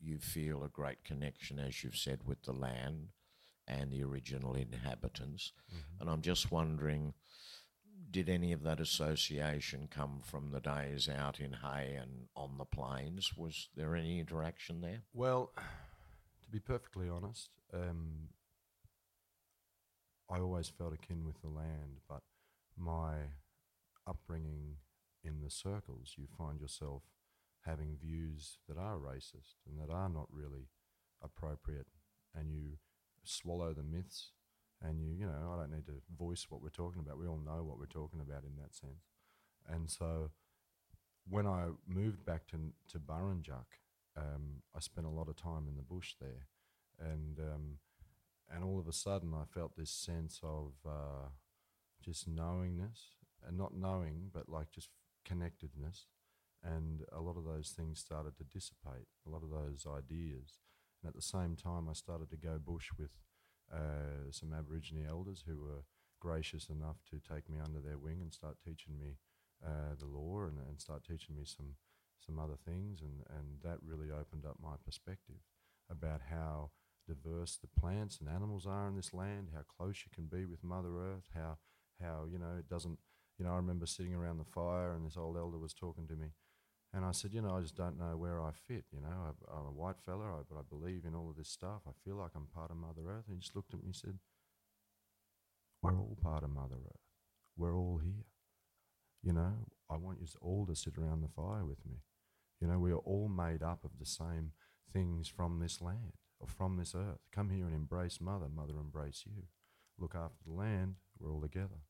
you 0.00 0.18
feel 0.18 0.64
a 0.64 0.68
great 0.68 1.04
connection, 1.04 1.58
as 1.58 1.82
you've 1.82 1.96
said, 1.96 2.20
with 2.24 2.42
the 2.42 2.52
land 2.52 3.08
and 3.70 3.90
the 3.90 4.02
original 4.02 4.54
inhabitants. 4.54 5.52
And 6.00 6.10
I'm 6.10 6.22
just 6.22 6.50
wondering 6.50 7.14
did 8.10 8.28
any 8.28 8.52
of 8.52 8.62
that 8.62 8.80
association 8.80 9.88
come 9.90 10.20
from 10.24 10.50
the 10.50 10.60
days 10.60 11.08
out 11.08 11.38
in 11.38 11.52
Hay 11.52 11.96
and 12.00 12.26
on 12.34 12.58
the 12.58 12.64
plains? 12.64 13.36
Was 13.36 13.68
there 13.76 13.94
any 13.94 14.18
interaction 14.18 14.80
there? 14.80 15.02
Well, 15.12 15.52
to 16.42 16.50
be 16.50 16.58
perfectly 16.58 17.08
honest, 17.08 17.50
um, 17.72 18.30
I 20.28 20.40
always 20.40 20.68
felt 20.68 20.94
akin 20.94 21.24
with 21.24 21.40
the 21.40 21.48
land, 21.48 22.00
but 22.08 22.22
my 22.76 23.14
upbringing 24.06 24.76
in 25.22 25.42
the 25.42 25.50
circles, 25.50 26.14
you 26.16 26.26
find 26.36 26.60
yourself 26.60 27.02
having 27.64 27.96
views 28.00 28.58
that 28.68 28.78
are 28.78 28.96
racist 28.96 29.56
and 29.68 29.78
that 29.78 29.92
are 29.92 30.08
not 30.08 30.26
really 30.32 30.68
appropriate, 31.22 31.86
and 32.34 32.50
you 32.50 32.78
swallow 33.24 33.72
the 33.72 33.82
myths. 33.82 34.32
And 34.82 35.00
you, 35.00 35.12
you 35.12 35.26
know, 35.26 35.52
I 35.52 35.60
don't 35.60 35.72
need 35.72 35.86
to 35.86 36.00
voice 36.18 36.46
what 36.48 36.62
we're 36.62 36.70
talking 36.70 37.02
about. 37.04 37.18
We 37.18 37.26
all 37.26 37.40
know 37.44 37.62
what 37.62 37.78
we're 37.78 37.86
talking 37.86 38.20
about 38.20 38.44
in 38.44 38.56
that 38.62 38.74
sense. 38.74 39.04
And 39.68 39.90
so, 39.90 40.30
when 41.28 41.46
I 41.46 41.68
moved 41.86 42.24
back 42.24 42.46
to 42.48 42.56
to 42.92 42.98
Burrinjuck, 42.98 43.66
um, 44.16 44.62
I 44.74 44.80
spent 44.80 45.06
a 45.06 45.10
lot 45.10 45.28
of 45.28 45.36
time 45.36 45.66
in 45.68 45.76
the 45.76 45.82
bush 45.82 46.14
there, 46.20 46.46
and 46.98 47.38
um, 47.38 47.78
and 48.50 48.64
all 48.64 48.78
of 48.78 48.88
a 48.88 48.92
sudden 48.92 49.32
I 49.34 49.44
felt 49.52 49.76
this 49.76 49.90
sense 49.90 50.40
of 50.42 50.72
uh, 50.86 51.28
just 52.02 52.26
knowingness 52.26 53.16
and 53.46 53.56
not 53.56 53.76
knowing, 53.76 54.30
but 54.32 54.48
like 54.48 54.70
just 54.70 54.88
connectedness, 55.24 56.06
and 56.64 57.02
a 57.12 57.20
lot 57.20 57.36
of 57.36 57.44
those 57.44 57.70
things 57.70 58.00
started 58.00 58.36
to 58.38 58.44
dissipate. 58.44 59.06
A 59.26 59.30
lot 59.30 59.42
of 59.42 59.50
those 59.50 59.86
ideas, 59.86 60.58
and 61.02 61.08
at 61.08 61.14
the 61.14 61.22
same 61.22 61.56
time 61.56 61.88
I 61.88 61.94
started 61.94 62.30
to 62.30 62.36
go 62.36 62.58
bush 62.58 62.88
with 62.98 63.10
uh, 63.72 64.30
some 64.30 64.52
Aborigine 64.52 65.06
elders 65.08 65.44
who 65.46 65.58
were 65.58 65.84
gracious 66.20 66.68
enough 66.68 66.96
to 67.10 67.18
take 67.18 67.48
me 67.48 67.58
under 67.62 67.80
their 67.80 67.98
wing 67.98 68.18
and 68.20 68.32
start 68.32 68.56
teaching 68.64 68.98
me 68.98 69.16
uh, 69.64 69.94
the 69.98 70.06
law 70.06 70.44
and, 70.44 70.58
and 70.68 70.80
start 70.80 71.04
teaching 71.04 71.36
me 71.36 71.44
some 71.44 71.74
some 72.24 72.38
other 72.38 72.56
things, 72.66 73.00
and, 73.00 73.24
and 73.30 73.62
that 73.64 73.78
really 73.82 74.10
opened 74.10 74.44
up 74.44 74.56
my 74.62 74.74
perspective 74.84 75.36
about 75.90 76.20
how 76.30 76.70
diverse 77.08 77.58
the 77.60 77.80
plants 77.80 78.18
and 78.20 78.28
animals 78.28 78.66
are 78.66 78.88
in 78.88 78.94
this 78.94 79.14
land, 79.14 79.48
how 79.54 79.62
close 79.76 80.04
you 80.04 80.10
can 80.14 80.26
be 80.26 80.44
with 80.44 80.62
Mother 80.62 80.90
Earth, 80.98 81.30
how 81.34 81.56
how 82.00 82.26
you 82.30 82.38
know 82.38 82.56
it 82.58 82.68
doesn't. 82.68 82.98
You 83.38 83.46
know, 83.46 83.52
I 83.52 83.56
remember 83.56 83.86
sitting 83.86 84.14
around 84.14 84.36
the 84.36 84.44
fire, 84.44 84.92
and 84.92 85.06
this 85.06 85.16
old 85.16 85.38
elder 85.38 85.56
was 85.56 85.72
talking 85.72 86.06
to 86.08 86.14
me, 86.14 86.28
and 86.92 87.04
I 87.04 87.12
said, 87.12 87.32
you 87.32 87.40
know, 87.40 87.56
I 87.56 87.60
just 87.60 87.76
don't 87.76 87.98
know 87.98 88.16
where 88.16 88.40
I 88.40 88.50
fit. 88.66 88.84
You 88.92 89.00
know, 89.00 89.08
I, 89.08 89.58
I'm 89.58 89.66
a 89.66 89.72
white 89.72 90.00
fella, 90.04 90.24
I, 90.24 90.40
but 90.48 90.58
I 90.58 90.62
believe 90.68 91.04
in 91.06 91.14
all 91.14 91.30
of 91.30 91.36
this 91.36 91.48
stuff. 91.48 91.82
I 91.86 91.92
feel 92.04 92.16
like 92.16 92.32
I'm 92.34 92.46
part 92.52 92.70
of 92.70 92.76
Mother 92.76 93.02
Earth. 93.08 93.24
And 93.28 93.36
he 93.36 93.40
just 93.40 93.54
looked 93.54 93.72
at 93.72 93.80
me 93.80 93.86
and 93.86 93.96
said, 93.96 94.18
we're 95.82 95.96
all 95.96 96.18
part 96.20 96.42
of 96.42 96.50
Mother 96.50 96.76
Earth. 96.84 97.00
We're 97.56 97.76
all 97.78 98.00
here. 98.02 98.24
You 99.22 99.32
know, 99.32 99.52
I 99.88 99.96
want 99.96 100.18
you 100.20 100.26
all 100.40 100.66
to 100.66 100.74
sit 100.74 100.98
around 100.98 101.22
the 101.22 101.28
fire 101.28 101.64
with 101.64 101.86
me. 101.86 101.98
You 102.60 102.68
know, 102.68 102.78
we 102.78 102.90
are 102.90 102.96
all 102.96 103.28
made 103.28 103.62
up 103.62 103.84
of 103.84 103.98
the 103.98 104.06
same 104.06 104.52
things 104.92 105.28
from 105.28 105.60
this 105.60 105.80
land 105.80 106.14
or 106.40 106.48
from 106.48 106.76
this 106.76 106.94
earth. 106.94 107.20
Come 107.32 107.50
here 107.50 107.66
and 107.66 107.74
embrace 107.74 108.20
Mother. 108.20 108.48
Mother 108.54 108.74
embrace 108.78 109.24
you. 109.26 109.44
Look 109.98 110.14
after 110.14 110.42
the 110.46 110.52
land. 110.52 110.96
We're 111.18 111.30
all 111.32 111.40
together. 111.40 111.82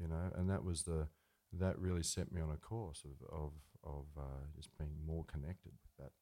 You 0.00 0.08
know, 0.08 0.32
and 0.34 0.50
that 0.50 0.64
was 0.64 0.82
the 0.82 1.08
that 1.52 1.78
really 1.78 2.02
set 2.02 2.32
me 2.32 2.40
on 2.40 2.50
a 2.50 2.56
course 2.56 3.04
of 3.04 3.26
of 3.30 3.52
of 3.84 4.06
uh, 4.18 4.46
just 4.54 4.76
being 4.78 4.94
more 5.06 5.24
connected 5.24 5.72
with 5.82 5.96
that 5.98 6.12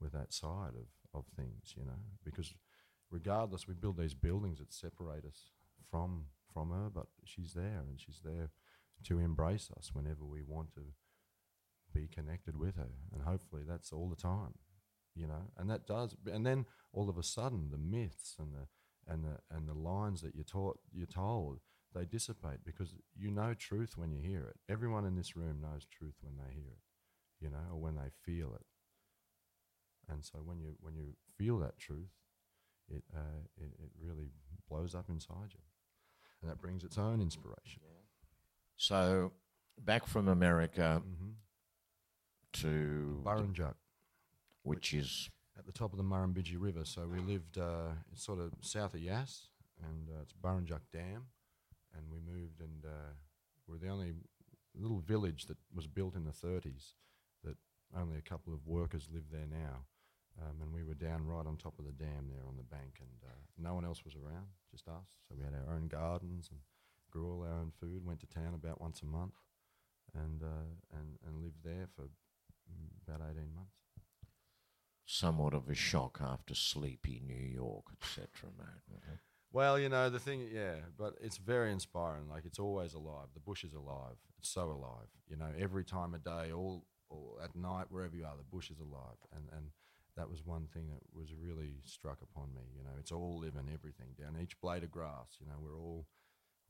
with 0.00 0.12
that 0.12 0.32
side 0.32 0.74
of 0.74 0.88
of 1.18 1.26
things. 1.36 1.74
You 1.76 1.84
know, 1.84 2.00
because 2.24 2.54
regardless, 3.10 3.68
we 3.68 3.74
build 3.74 3.98
these 3.98 4.14
buildings 4.14 4.58
that 4.58 4.72
separate 4.72 5.24
us 5.24 5.50
from 5.90 6.26
from 6.52 6.70
her, 6.70 6.88
but 6.92 7.06
she's 7.24 7.52
there 7.52 7.82
and 7.88 8.00
she's 8.00 8.20
there 8.24 8.50
to 9.04 9.18
embrace 9.18 9.70
us 9.76 9.90
whenever 9.92 10.24
we 10.24 10.42
want 10.42 10.72
to 10.72 10.80
be 11.92 12.08
connected 12.12 12.56
with 12.56 12.76
her, 12.76 12.90
and 13.12 13.22
hopefully 13.22 13.62
that's 13.66 13.92
all 13.92 14.08
the 14.08 14.16
time, 14.16 14.54
you 15.14 15.26
know. 15.26 15.50
And 15.56 15.70
that 15.70 15.86
does, 15.86 16.16
and 16.26 16.44
then 16.44 16.66
all 16.92 17.08
of 17.08 17.18
a 17.18 17.22
sudden 17.22 17.70
the 17.70 17.78
myths 17.78 18.36
and 18.38 18.54
the 18.54 18.66
and 19.12 19.24
the 19.24 19.38
and 19.54 19.68
the 19.68 19.74
lines 19.74 20.22
that 20.22 20.34
you're 20.34 20.44
taught 20.44 20.78
you're 20.92 21.06
told 21.06 21.60
they 21.94 22.04
dissipate 22.04 22.64
because 22.64 22.94
you 23.16 23.30
know 23.30 23.54
truth 23.54 23.96
when 23.96 24.10
you 24.10 24.20
hear 24.20 24.44
it. 24.48 24.56
Everyone 24.72 25.04
in 25.04 25.16
this 25.16 25.36
room 25.36 25.60
knows 25.62 25.86
truth 25.86 26.14
when 26.20 26.34
they 26.36 26.52
hear 26.54 26.70
it, 26.72 27.44
you 27.44 27.50
know, 27.50 27.72
or 27.72 27.80
when 27.80 27.96
they 27.96 28.10
feel 28.24 28.54
it. 28.54 28.66
And 30.10 30.24
so 30.24 30.38
when 30.44 30.60
you 30.60 30.74
when 30.80 30.96
you 30.96 31.14
feel 31.36 31.58
that 31.60 31.78
truth, 31.78 32.10
it 32.88 33.04
uh, 33.14 33.42
it, 33.56 33.72
it 33.82 33.90
really 34.00 34.30
blows 34.68 34.94
up 34.94 35.08
inside 35.08 35.52
you 35.52 35.60
and 36.44 36.50
that 36.50 36.60
brings 36.60 36.84
its 36.84 36.98
own 36.98 37.20
inspiration. 37.22 37.80
So, 38.76 39.32
back 39.82 40.06
from 40.06 40.28
America 40.28 41.02
Mm-hmm. 41.06 41.30
to 42.54 43.20
Burrinjuck, 43.24 43.74
which 44.62 44.92
is 44.92 45.30
at 45.58 45.64
the 45.66 45.72
top 45.72 45.92
of 45.92 45.98
the 45.98 46.04
Murrumbidgee 46.04 46.56
River. 46.58 46.84
So 46.84 47.06
we 47.06 47.20
lived 47.20 47.58
uh, 47.58 47.92
it's 48.12 48.24
sort 48.24 48.40
of 48.40 48.52
south 48.60 48.94
of 48.94 49.00
Yass, 49.00 49.48
and 49.82 50.08
uh, 50.10 50.22
it's 50.22 50.32
Burrinjuck 50.32 50.80
Dam, 50.92 51.26
and 51.96 52.10
we 52.10 52.18
moved, 52.20 52.60
and 52.60 52.84
uh, 52.84 53.12
we're 53.66 53.78
the 53.78 53.88
only 53.88 54.14
little 54.74 55.00
village 55.00 55.46
that 55.46 55.58
was 55.74 55.86
built 55.86 56.14
in 56.16 56.24
the 56.24 56.32
30s 56.32 56.92
that 57.44 57.56
only 57.96 58.16
a 58.18 58.22
couple 58.22 58.52
of 58.52 58.66
workers 58.66 59.08
live 59.12 59.24
there 59.30 59.46
now. 59.50 59.86
Um, 60.42 60.60
and 60.62 60.72
we 60.72 60.82
were 60.82 60.94
down 60.94 61.26
right 61.26 61.46
on 61.46 61.56
top 61.56 61.78
of 61.78 61.84
the 61.84 61.92
dam 61.92 62.28
there 62.28 62.44
on 62.48 62.56
the 62.56 62.64
bank, 62.64 62.98
and 63.00 63.22
uh, 63.24 63.42
no 63.56 63.74
one 63.74 63.84
else 63.84 64.04
was 64.04 64.16
around, 64.16 64.46
just 64.70 64.88
us. 64.88 65.16
So 65.28 65.36
we 65.38 65.44
had 65.44 65.54
our 65.54 65.74
own 65.74 65.86
gardens 65.86 66.48
and 66.50 66.58
grew 67.10 67.30
all 67.30 67.42
our 67.42 67.60
own 67.60 67.70
food. 67.80 68.04
Went 68.04 68.18
to 68.20 68.26
town 68.26 68.52
about 68.54 68.80
once 68.80 69.00
a 69.02 69.06
month, 69.06 69.34
and 70.12 70.42
uh, 70.42 70.98
and 70.98 71.18
and 71.24 71.40
lived 71.40 71.62
there 71.62 71.86
for 71.94 72.02
mm, 72.02 72.90
about 73.06 73.20
eighteen 73.30 73.54
months. 73.54 73.76
somewhat 75.06 75.54
of 75.54 75.68
a 75.68 75.74
shock 75.74 76.18
after 76.20 76.54
sleepy 76.54 77.22
New 77.24 77.34
York, 77.34 77.84
etc. 77.92 78.50
mate. 78.58 79.18
Well, 79.54 79.78
you 79.78 79.88
know 79.88 80.10
the 80.10 80.18
thing, 80.18 80.48
yeah, 80.52 80.82
but 80.98 81.14
it's 81.22 81.38
very 81.38 81.70
inspiring. 81.70 82.28
Like 82.28 82.44
it's 82.44 82.58
always 82.58 82.92
alive. 82.94 83.28
The 83.34 83.40
bush 83.40 83.62
is 83.64 83.72
alive. 83.72 84.18
It's 84.38 84.50
so 84.50 84.64
alive. 84.64 85.06
You 85.28 85.36
know, 85.36 85.48
every 85.58 85.84
time 85.84 86.12
of 86.14 86.24
day, 86.24 86.50
all, 86.52 86.84
all 87.08 87.38
at 87.42 87.54
night, 87.54 87.86
wherever 87.90 88.16
you 88.16 88.24
are, 88.26 88.36
the 88.36 88.50
bush 88.56 88.70
is 88.70 88.80
alive, 88.80 89.18
and 89.34 89.44
and 89.56 89.66
that 90.16 90.28
was 90.28 90.44
one 90.44 90.66
thing 90.74 90.88
that 90.90 91.02
was 91.12 91.34
really 91.34 91.82
struck 91.84 92.18
upon 92.22 92.52
me. 92.54 92.62
You 92.76 92.82
know, 92.82 92.96
it's 92.98 93.12
all 93.12 93.38
living, 93.38 93.70
everything 93.72 94.08
down 94.18 94.36
each 94.42 94.60
blade 94.60 94.82
of 94.82 94.90
grass. 94.90 95.38
You 95.40 95.46
know, 95.46 95.58
we're 95.62 95.78
all 95.78 96.06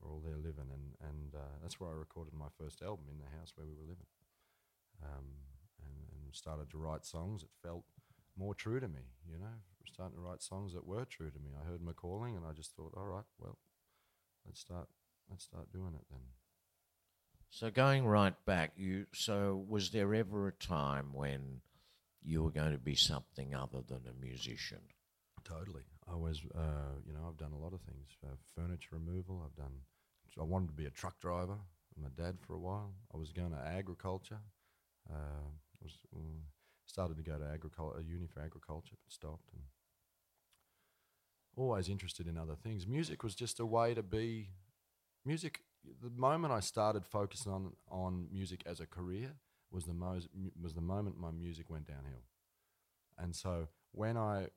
we're 0.01 0.11
all 0.11 0.21
there 0.25 0.37
living, 0.37 0.69
and 0.73 0.95
and 1.09 1.35
uh, 1.35 1.55
that's 1.63 1.79
where 1.79 1.89
I 1.91 1.95
recorded 1.95 2.33
my 2.35 2.51
first 2.59 2.83
album 2.83 3.07
in 3.11 3.19
the 3.19 3.37
house 3.39 3.53
where 3.55 3.67
we 3.67 3.73
were 3.75 3.89
living, 3.89 4.09
um, 5.03 5.27
and 5.81 5.97
and 6.11 6.35
started 6.35 6.69
to 6.71 6.77
write 6.77 7.05
songs 7.05 7.43
It 7.43 7.49
felt 7.63 7.85
more 8.37 8.53
true 8.53 8.79
to 8.79 8.87
me. 8.87 9.01
You 9.29 9.37
know, 9.37 9.53
starting 9.91 10.17
to 10.17 10.21
write 10.21 10.41
songs 10.41 10.73
that 10.73 10.85
were 10.85 11.05
true 11.05 11.29
to 11.29 11.39
me. 11.39 11.51
I 11.59 11.69
heard 11.69 11.81
my 11.81 11.93
calling, 11.93 12.35
and 12.35 12.45
I 12.45 12.53
just 12.53 12.75
thought, 12.75 12.93
all 12.95 13.05
right, 13.05 13.23
well, 13.39 13.57
let's 14.45 14.59
start 14.59 14.87
let's 15.29 15.43
start 15.43 15.71
doing 15.71 15.93
it 15.95 16.05
then. 16.09 16.21
So 17.49 17.71
going 17.71 18.05
right 18.05 18.35
back, 18.45 18.73
you 18.75 19.05
so 19.13 19.63
was 19.67 19.89
there 19.91 20.13
ever 20.13 20.47
a 20.47 20.51
time 20.51 21.13
when 21.13 21.61
you 22.23 22.43
were 22.43 22.51
going 22.51 22.71
to 22.71 22.77
be 22.77 22.95
something 22.95 23.53
other 23.55 23.81
than 23.87 24.01
a 24.09 24.25
musician? 24.25 24.81
Totally. 25.43 25.83
I 26.11 26.15
was, 26.15 26.41
uh, 26.55 26.97
you 27.05 27.13
know, 27.13 27.27
I've 27.27 27.37
done 27.37 27.53
a 27.53 27.57
lot 27.57 27.73
of 27.73 27.81
things. 27.81 28.17
Uh, 28.25 28.35
furniture 28.55 28.89
removal. 28.93 29.43
I've 29.45 29.55
done. 29.55 29.73
I 30.39 30.43
wanted 30.43 30.67
to 30.67 30.73
be 30.73 30.85
a 30.85 30.89
truck 30.89 31.19
driver. 31.19 31.57
with 31.95 32.03
My 32.03 32.23
dad 32.23 32.37
for 32.41 32.55
a 32.55 32.59
while. 32.59 32.93
I 33.13 33.17
was 33.17 33.31
going 33.31 33.51
to 33.51 33.59
agriculture. 33.59 34.39
Uh, 35.09 35.47
was 35.81 35.93
mm, 36.13 36.41
started 36.85 37.17
to 37.17 37.23
go 37.23 37.37
to 37.37 37.45
agriculture, 37.45 38.01
uni 38.01 38.27
for 38.27 38.41
agriculture, 38.41 38.95
but 39.03 39.13
stopped. 39.13 39.49
And 39.53 39.63
always 41.57 41.89
interested 41.89 42.27
in 42.27 42.37
other 42.37 42.55
things. 42.55 42.85
Music 42.85 43.23
was 43.23 43.35
just 43.35 43.59
a 43.59 43.65
way 43.65 43.93
to 43.93 44.03
be. 44.03 44.49
Music. 45.25 45.61
The 46.01 46.09
moment 46.09 46.51
I 46.51 46.61
started 46.61 47.05
focusing 47.05 47.51
on 47.51 47.73
on 47.89 48.27
music 48.31 48.63
as 48.65 48.79
a 48.79 48.87
career 48.87 49.35
was 49.71 49.85
the 49.85 49.93
most 49.93 50.29
was 50.61 50.73
the 50.73 50.81
moment 50.81 51.19
my 51.19 51.31
music 51.31 51.69
went 51.69 51.87
downhill. 51.87 52.23
And 53.17 53.35
so 53.35 53.67
when 53.91 54.17
I 54.17 54.47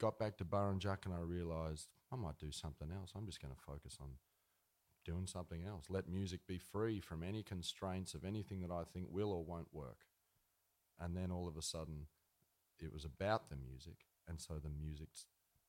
got 0.00 0.18
back 0.18 0.36
to 0.38 0.44
Burrinjuck 0.44 1.04
and 1.04 1.14
I 1.14 1.20
realised 1.20 1.88
I 2.12 2.16
might 2.16 2.38
do 2.38 2.50
something 2.50 2.90
else. 2.90 3.12
I'm 3.14 3.26
just 3.26 3.40
going 3.40 3.54
to 3.54 3.60
focus 3.60 3.98
on 4.00 4.08
doing 5.04 5.26
something 5.26 5.64
else. 5.64 5.84
Let 5.88 6.08
music 6.08 6.40
be 6.46 6.58
free 6.58 7.00
from 7.00 7.22
any 7.22 7.42
constraints 7.42 8.14
of 8.14 8.24
anything 8.24 8.60
that 8.62 8.70
I 8.70 8.82
think 8.92 9.06
will 9.10 9.32
or 9.32 9.44
won't 9.44 9.68
work. 9.72 9.98
And 11.00 11.16
then 11.16 11.30
all 11.30 11.48
of 11.48 11.56
a 11.56 11.62
sudden, 11.62 12.06
it 12.78 12.92
was 12.92 13.04
about 13.04 13.48
the 13.48 13.56
music, 13.56 14.06
and 14.28 14.40
so 14.40 14.54
the 14.54 14.70
music 14.70 15.08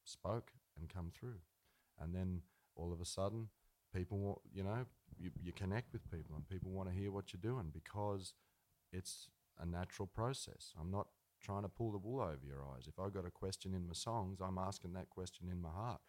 spoke 0.04 0.52
and 0.78 0.90
come 0.90 1.12
through. 1.14 1.40
And 2.00 2.14
then 2.16 2.42
all 2.76 2.92
of 2.94 3.02
a 3.02 3.06
sudden, 3.06 3.50
people, 3.94 4.18
wa- 4.18 4.42
you 4.54 4.64
know, 4.64 4.86
you, 5.18 5.32
you 5.42 5.52
connect 5.52 5.94
with 5.94 6.10
people, 6.12 6.36
and 6.36 6.48
people 6.48 6.72
want 6.72 6.90
to 6.90 6.96
hear 6.96 7.12
what 7.12 7.34
you're 7.34 7.42
doing 7.54 7.72
because 7.74 8.34
it's 8.92 9.28
a 9.60 9.66
natural 9.66 10.08
process. 10.08 10.74
I'm 10.80 10.92
not 10.92 11.08
trying 11.42 11.64
to 11.64 11.70
pull 11.70 11.92
the 11.92 11.98
wool 11.98 12.22
over 12.22 12.46
your 12.46 12.64
eyes. 12.76 12.88
If 12.88 13.00
I've 13.00 13.14
got 13.14 13.26
a 13.26 13.32
question 13.32 13.74
in 13.74 13.88
my 13.88 13.94
songs, 13.94 14.40
I'm 14.42 14.58
asking 14.58 14.94
that 14.94 15.10
question 15.10 15.48
in 15.52 15.62
my 15.62 15.72
heart, 15.72 16.02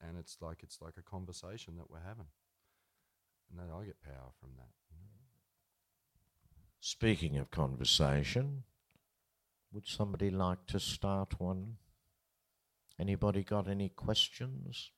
and 0.00 0.16
it's 0.18 0.38
like 0.40 0.62
it's 0.62 0.80
like 0.80 0.94
a 0.98 1.02
conversation 1.02 1.76
that 1.76 1.90
we're 1.90 2.06
having, 2.06 2.28
and 3.50 3.58
then 3.58 3.66
I 3.74 3.84
get 3.84 4.00
power 4.00 4.30
from 4.40 4.50
that. 4.56 4.85
Speaking 6.88 7.36
of 7.36 7.50
conversation, 7.50 8.62
would 9.72 9.88
somebody 9.88 10.30
like 10.30 10.66
to 10.68 10.78
start 10.78 11.40
one? 11.40 11.78
Anybody 12.96 13.42
got 13.42 13.66
any 13.66 13.88
questions? 13.88 14.92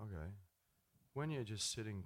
Okay. 0.00 0.32
When 1.12 1.30
you're 1.30 1.44
just 1.44 1.70
sitting 1.70 2.04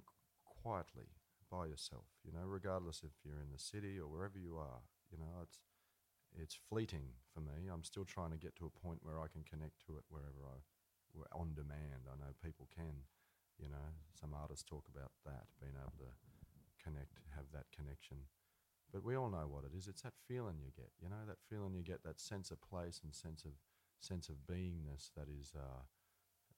quietly 0.61 1.07
by 1.49 1.65
yourself, 1.65 2.05
you 2.23 2.31
know, 2.31 2.45
regardless 2.45 3.03
if 3.03 3.13
you're 3.23 3.41
in 3.41 3.51
the 3.51 3.59
city 3.59 3.99
or 3.99 4.07
wherever 4.07 4.37
you 4.37 4.57
are, 4.57 4.83
you 5.11 5.17
know, 5.17 5.41
it's 5.41 5.59
it's 6.35 6.59
fleeting 6.69 7.17
for 7.33 7.39
me. 7.41 7.71
I'm 7.71 7.83
still 7.83 8.05
trying 8.05 8.31
to 8.31 8.37
get 8.37 8.55
to 8.57 8.69
a 8.69 8.79
point 8.83 8.99
where 9.01 9.17
I 9.17 9.31
can 9.31 9.43
connect 9.47 9.79
to 9.87 9.97
it 9.97 10.05
wherever 10.09 10.43
I 10.45 10.59
where 11.13 11.31
on 11.31 11.55
demand. 11.55 12.05
I 12.05 12.19
know 12.19 12.35
people 12.43 12.67
can, 12.75 13.07
you 13.57 13.69
know, 13.69 13.95
some 14.13 14.35
artists 14.35 14.63
talk 14.67 14.85
about 14.91 15.11
that, 15.25 15.47
being 15.59 15.77
able 15.79 15.97
to 16.03 16.11
connect, 16.83 17.15
have 17.35 17.49
that 17.53 17.71
connection. 17.73 18.27
But 18.93 19.03
we 19.03 19.15
all 19.15 19.29
know 19.29 19.47
what 19.47 19.65
it 19.65 19.75
is. 19.75 19.87
It's 19.87 20.03
that 20.03 20.15
feeling 20.27 20.59
you 20.63 20.71
get, 20.75 20.91
you 21.01 21.09
know, 21.09 21.25
that 21.27 21.43
feeling 21.49 21.73
you 21.75 21.83
get, 21.83 22.03
that 22.03 22.19
sense 22.19 22.51
of 22.51 22.61
place 22.61 23.01
and 23.03 23.13
sense 23.13 23.43
of 23.43 23.51
sense 23.99 24.29
of 24.29 24.35
beingness 24.47 25.09
that 25.17 25.27
is 25.27 25.53
uh, 25.57 25.81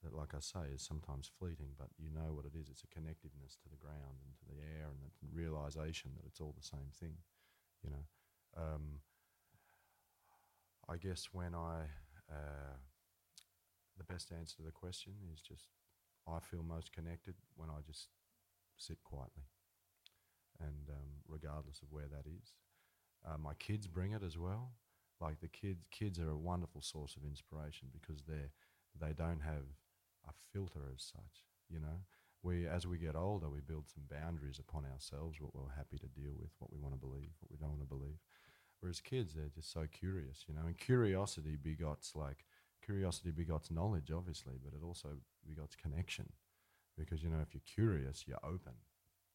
that, 0.03 0.13
like 0.15 0.33
I 0.33 0.39
say, 0.39 0.71
is 0.73 0.81
sometimes 0.81 1.29
fleeting, 1.39 1.75
but 1.77 1.89
you 1.97 2.09
know 2.09 2.33
what 2.33 2.45
it 2.45 2.55
is. 2.57 2.69
It's 2.69 2.83
a 2.83 2.87
connectiveness 2.87 3.59
to 3.63 3.69
the 3.69 3.77
ground 3.81 4.23
and 4.23 4.35
to 4.39 4.45
the 4.47 4.59
air, 4.61 4.87
and 4.87 4.99
the 5.01 5.11
realization 5.31 6.11
that 6.15 6.25
it's 6.27 6.39
all 6.39 6.55
the 6.57 6.65
same 6.65 6.91
thing. 6.99 7.17
You 7.83 7.91
know, 7.91 8.05
um, 8.57 9.01
I 10.89 10.97
guess 10.97 11.29
when 11.31 11.53
I 11.53 11.83
uh, 12.29 12.77
the 13.97 14.03
best 14.03 14.31
answer 14.31 14.55
to 14.57 14.63
the 14.63 14.71
question 14.71 15.13
is 15.33 15.41
just 15.41 15.67
I 16.27 16.39
feel 16.39 16.63
most 16.63 16.91
connected 16.93 17.35
when 17.55 17.69
I 17.69 17.81
just 17.85 18.07
sit 18.77 18.97
quietly, 19.03 19.43
and 20.59 20.89
um, 20.89 21.09
regardless 21.27 21.81
of 21.81 21.91
where 21.91 22.07
that 22.07 22.25
is, 22.29 22.53
uh, 23.27 23.37
my 23.37 23.53
kids 23.55 23.87
bring 23.87 24.11
it 24.11 24.23
as 24.23 24.37
well. 24.37 24.71
Like 25.19 25.39
the 25.41 25.49
kids, 25.49 25.83
kids 25.91 26.19
are 26.19 26.29
a 26.29 26.37
wonderful 26.37 26.81
source 26.81 27.15
of 27.17 27.23
inspiration 27.25 27.89
because 27.91 28.23
they're 28.27 28.51
they 28.99 29.13
don't 29.13 29.41
have 29.41 29.63
a 30.27 30.31
filter 30.53 30.91
as 30.93 31.03
such. 31.03 31.45
You 31.69 31.79
know, 31.79 32.03
we 32.43 32.67
as 32.67 32.87
we 32.87 32.97
get 32.97 33.15
older, 33.15 33.49
we 33.49 33.61
build 33.61 33.87
some 33.87 34.03
boundaries 34.09 34.59
upon 34.59 34.85
ourselves, 34.85 35.39
what 35.39 35.53
we're 35.53 35.75
happy 35.75 35.97
to 35.97 36.07
deal 36.07 36.33
with, 36.39 36.51
what 36.59 36.71
we 36.71 36.79
want 36.79 36.93
to 36.93 36.99
believe, 36.99 37.31
what 37.39 37.51
we 37.51 37.57
don't 37.57 37.77
want 37.77 37.81
to 37.81 37.95
believe. 37.95 38.19
Whereas 38.79 39.01
kids, 39.01 39.33
they're 39.33 39.51
just 39.53 39.73
so 39.73 39.85
curious, 39.91 40.45
you 40.47 40.53
know, 40.55 40.65
and 40.65 40.77
curiosity 40.77 41.57
begots 41.61 42.15
like 42.15 42.45
curiosity 42.83 43.31
begots 43.31 43.69
knowledge, 43.69 44.11
obviously, 44.11 44.55
but 44.63 44.73
it 44.73 44.83
also 44.85 45.09
begots 45.47 45.75
connection. 45.75 46.31
Because, 46.97 47.23
you 47.23 47.29
know, 47.29 47.39
if 47.41 47.53
you're 47.53 47.61
curious, 47.65 48.23
you're 48.27 48.43
open. 48.43 48.73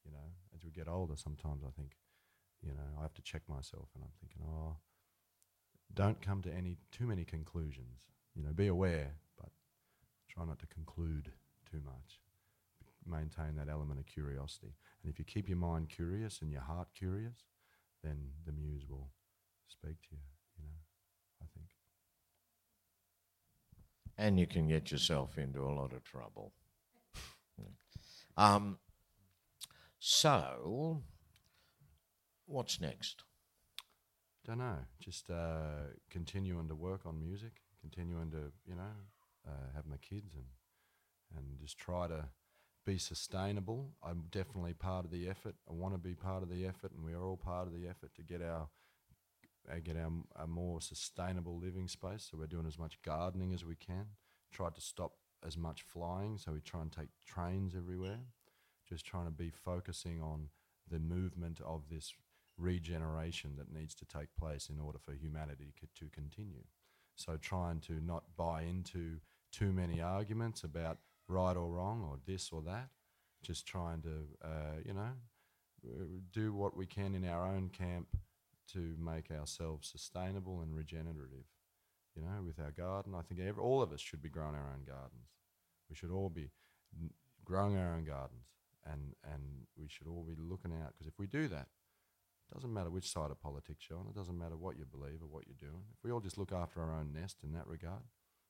You 0.04 0.12
know, 0.12 0.32
as 0.54 0.64
we 0.64 0.70
get 0.70 0.88
older, 0.88 1.14
sometimes 1.16 1.62
I 1.66 1.70
think, 1.78 1.96
you 2.62 2.72
know, 2.72 2.98
I 2.98 3.02
have 3.02 3.14
to 3.14 3.22
check 3.22 3.42
myself 3.48 3.88
and 3.94 4.04
I'm 4.04 4.12
thinking, 4.20 4.42
oh, 4.46 4.76
don't 5.92 6.20
come 6.20 6.42
to 6.42 6.52
any 6.52 6.76
too 6.90 7.06
many 7.06 7.24
conclusions. 7.24 8.02
You 8.34 8.42
know, 8.42 8.52
be 8.52 8.66
aware, 8.66 9.14
try 10.34 10.44
not 10.44 10.58
to 10.60 10.66
conclude 10.66 11.30
too 11.70 11.80
much. 11.84 12.20
Maintain 13.06 13.56
that 13.56 13.68
element 13.70 14.00
of 14.00 14.06
curiosity. 14.06 14.74
And 15.02 15.12
if 15.12 15.18
you 15.18 15.24
keep 15.24 15.48
your 15.48 15.58
mind 15.58 15.88
curious 15.88 16.40
and 16.40 16.50
your 16.50 16.62
heart 16.62 16.88
curious, 16.96 17.44
then 18.02 18.16
the 18.46 18.52
muse 18.52 18.84
will 18.88 19.10
speak 19.68 20.00
to 20.02 20.08
you, 20.12 20.18
you 20.58 20.64
know, 20.64 21.42
I 21.42 21.46
think. 21.54 21.68
And 24.16 24.38
you 24.38 24.46
can 24.46 24.68
get 24.68 24.90
yourself 24.90 25.38
into 25.38 25.62
a 25.62 25.72
lot 25.74 25.92
of 25.92 26.02
trouble. 26.04 26.52
um, 28.36 28.78
so, 29.98 31.02
what's 32.46 32.80
next? 32.80 33.24
Don't 34.46 34.58
know. 34.58 34.76
Just 35.00 35.30
uh, 35.30 35.88
continuing 36.10 36.68
to 36.68 36.74
work 36.74 37.00
on 37.06 37.18
music, 37.18 37.52
continuing 37.80 38.30
to, 38.30 38.52
you 38.66 38.76
know, 38.76 38.92
uh, 39.46 39.74
have 39.74 39.86
my 39.86 39.96
kids 39.98 40.34
and 40.34 40.44
and 41.36 41.58
just 41.58 41.78
try 41.78 42.06
to 42.06 42.26
be 42.86 42.98
sustainable. 42.98 43.92
I'm 44.02 44.24
definitely 44.30 44.74
part 44.74 45.04
of 45.04 45.10
the 45.10 45.28
effort. 45.28 45.54
I 45.68 45.72
want 45.72 45.94
to 45.94 45.98
be 45.98 46.14
part 46.14 46.42
of 46.42 46.50
the 46.50 46.66
effort, 46.66 46.92
and 46.92 47.04
we 47.04 47.14
are 47.14 47.24
all 47.24 47.36
part 47.36 47.66
of 47.66 47.72
the 47.72 47.88
effort 47.88 48.14
to 48.16 48.22
get 48.22 48.42
our 48.42 48.68
uh, 49.70 49.76
get 49.82 49.96
our 49.96 50.10
a 50.36 50.46
more 50.46 50.80
sustainable 50.80 51.58
living 51.58 51.88
space. 51.88 52.28
So 52.30 52.38
we're 52.38 52.46
doing 52.46 52.66
as 52.66 52.78
much 52.78 53.00
gardening 53.02 53.54
as 53.54 53.64
we 53.64 53.76
can. 53.76 54.06
Tried 54.52 54.74
to 54.74 54.80
stop 54.80 55.12
as 55.46 55.56
much 55.56 55.82
flying, 55.82 56.38
so 56.38 56.52
we 56.52 56.60
try 56.60 56.82
and 56.82 56.92
take 56.92 57.08
trains 57.26 57.74
everywhere. 57.74 58.20
Just 58.88 59.06
trying 59.06 59.24
to 59.24 59.30
be 59.30 59.50
focusing 59.50 60.20
on 60.20 60.48
the 60.90 60.98
movement 60.98 61.60
of 61.64 61.88
this 61.90 62.12
regeneration 62.58 63.56
that 63.56 63.72
needs 63.72 63.94
to 63.94 64.04
take 64.04 64.28
place 64.38 64.68
in 64.68 64.78
order 64.78 64.98
for 64.98 65.12
humanity 65.12 65.72
to 65.98 66.06
continue. 66.12 66.64
So 67.16 67.36
trying 67.36 67.80
to 67.80 68.00
not 68.04 68.24
buy 68.36 68.62
into 68.62 69.18
too 69.54 69.72
many 69.72 70.00
arguments 70.00 70.64
about 70.64 70.98
right 71.28 71.56
or 71.56 71.68
wrong 71.68 72.06
or 72.08 72.18
this 72.26 72.50
or 72.52 72.62
that. 72.62 72.88
Just 73.42 73.66
trying 73.66 74.02
to, 74.02 74.26
uh, 74.42 74.80
you 74.84 74.94
know, 74.94 75.12
do 76.32 76.54
what 76.54 76.76
we 76.76 76.86
can 76.86 77.14
in 77.14 77.26
our 77.28 77.46
own 77.46 77.68
camp 77.68 78.08
to 78.72 78.96
make 78.98 79.30
ourselves 79.30 79.90
sustainable 79.90 80.62
and 80.62 80.74
regenerative. 80.74 81.44
You 82.16 82.22
know, 82.22 82.42
with 82.46 82.58
our 82.58 82.70
garden, 82.70 83.14
I 83.14 83.22
think 83.22 83.40
every, 83.40 83.62
all 83.62 83.82
of 83.82 83.92
us 83.92 84.00
should 84.00 84.22
be 84.22 84.28
growing 84.28 84.54
our 84.54 84.70
own 84.72 84.84
gardens. 84.86 85.28
We 85.90 85.96
should 85.96 86.10
all 86.10 86.30
be 86.30 86.50
growing 87.44 87.76
our 87.76 87.94
own 87.94 88.04
gardens, 88.04 88.46
and 88.86 89.14
and 89.32 89.66
we 89.76 89.88
should 89.88 90.06
all 90.06 90.22
be 90.22 90.36
looking 90.38 90.72
out 90.72 90.92
because 90.92 91.08
if 91.08 91.18
we 91.18 91.26
do 91.26 91.48
that, 91.48 91.66
it 92.50 92.54
doesn't 92.54 92.72
matter 92.72 92.90
which 92.90 93.10
side 93.10 93.30
of 93.30 93.40
politics 93.42 93.86
you're 93.90 93.98
on. 93.98 94.06
It 94.06 94.14
doesn't 94.14 94.38
matter 94.38 94.56
what 94.56 94.78
you 94.78 94.84
believe 94.84 95.22
or 95.22 95.26
what 95.26 95.44
you're 95.46 95.70
doing. 95.70 95.82
If 95.92 96.04
we 96.04 96.12
all 96.12 96.20
just 96.20 96.38
look 96.38 96.52
after 96.52 96.80
our 96.80 96.94
own 96.94 97.12
nest 97.12 97.38
in 97.42 97.52
that 97.52 97.66
regard, 97.66 98.02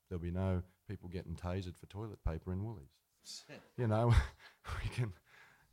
there'll 0.09 0.23
be 0.23 0.31
no 0.31 0.63
people 0.89 1.09
getting 1.09 1.35
tasered 1.35 1.77
for 1.77 1.87
toilet 1.87 2.19
paper 2.25 2.53
in 2.53 2.65
Woolies. 2.65 3.45
you 3.77 3.87
know, 3.87 4.15
we 4.83 4.91
can, 4.91 5.13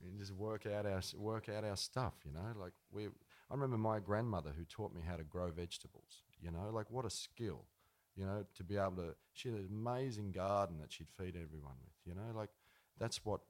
we 0.01 0.09
can 0.09 0.17
just 0.17 0.33
work 0.33 0.65
out 0.65 0.85
our 0.85 1.01
work 1.17 1.49
out 1.49 1.63
our 1.63 1.77
stuff. 1.77 2.13
You 2.25 2.33
know, 2.33 2.59
like 2.59 2.73
we. 2.91 3.05
I 3.05 3.53
remember 3.53 3.77
my 3.77 3.99
grandmother 3.99 4.51
who 4.57 4.63
taught 4.63 4.95
me 4.95 5.01
how 5.05 5.17
to 5.17 5.23
grow 5.23 5.51
vegetables. 5.51 6.23
You 6.41 6.51
know, 6.51 6.69
like 6.71 6.89
what 6.89 7.05
a 7.05 7.09
skill. 7.09 7.65
You 8.15 8.25
know, 8.25 8.45
to 8.55 8.63
be 8.63 8.77
able 8.77 8.97
to. 8.97 9.15
She 9.33 9.49
had 9.49 9.57
an 9.59 9.67
amazing 9.69 10.31
garden 10.31 10.77
that 10.79 10.91
she'd 10.91 11.09
feed 11.17 11.35
everyone 11.35 11.75
with. 11.83 11.93
You 12.05 12.15
know, 12.15 12.37
like 12.37 12.49
that's 12.97 13.25
what 13.25 13.41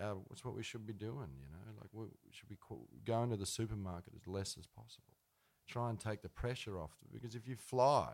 our, 0.00 0.16
that's 0.28 0.44
what 0.44 0.54
we 0.54 0.62
should 0.62 0.86
be 0.86 0.92
doing. 0.92 1.28
You 1.38 1.48
know, 1.50 1.80
like 1.80 1.90
we 1.92 2.06
should 2.30 2.48
be 2.48 2.58
going 3.04 3.30
to 3.30 3.36
the 3.36 3.46
supermarket 3.46 4.12
as 4.16 4.26
less 4.26 4.56
as 4.58 4.66
possible. 4.66 5.14
Try 5.68 5.90
and 5.90 6.00
take 6.00 6.22
the 6.22 6.28
pressure 6.28 6.78
off 6.78 6.90
because 7.12 7.34
if 7.34 7.46
you 7.46 7.56
fly, 7.56 8.08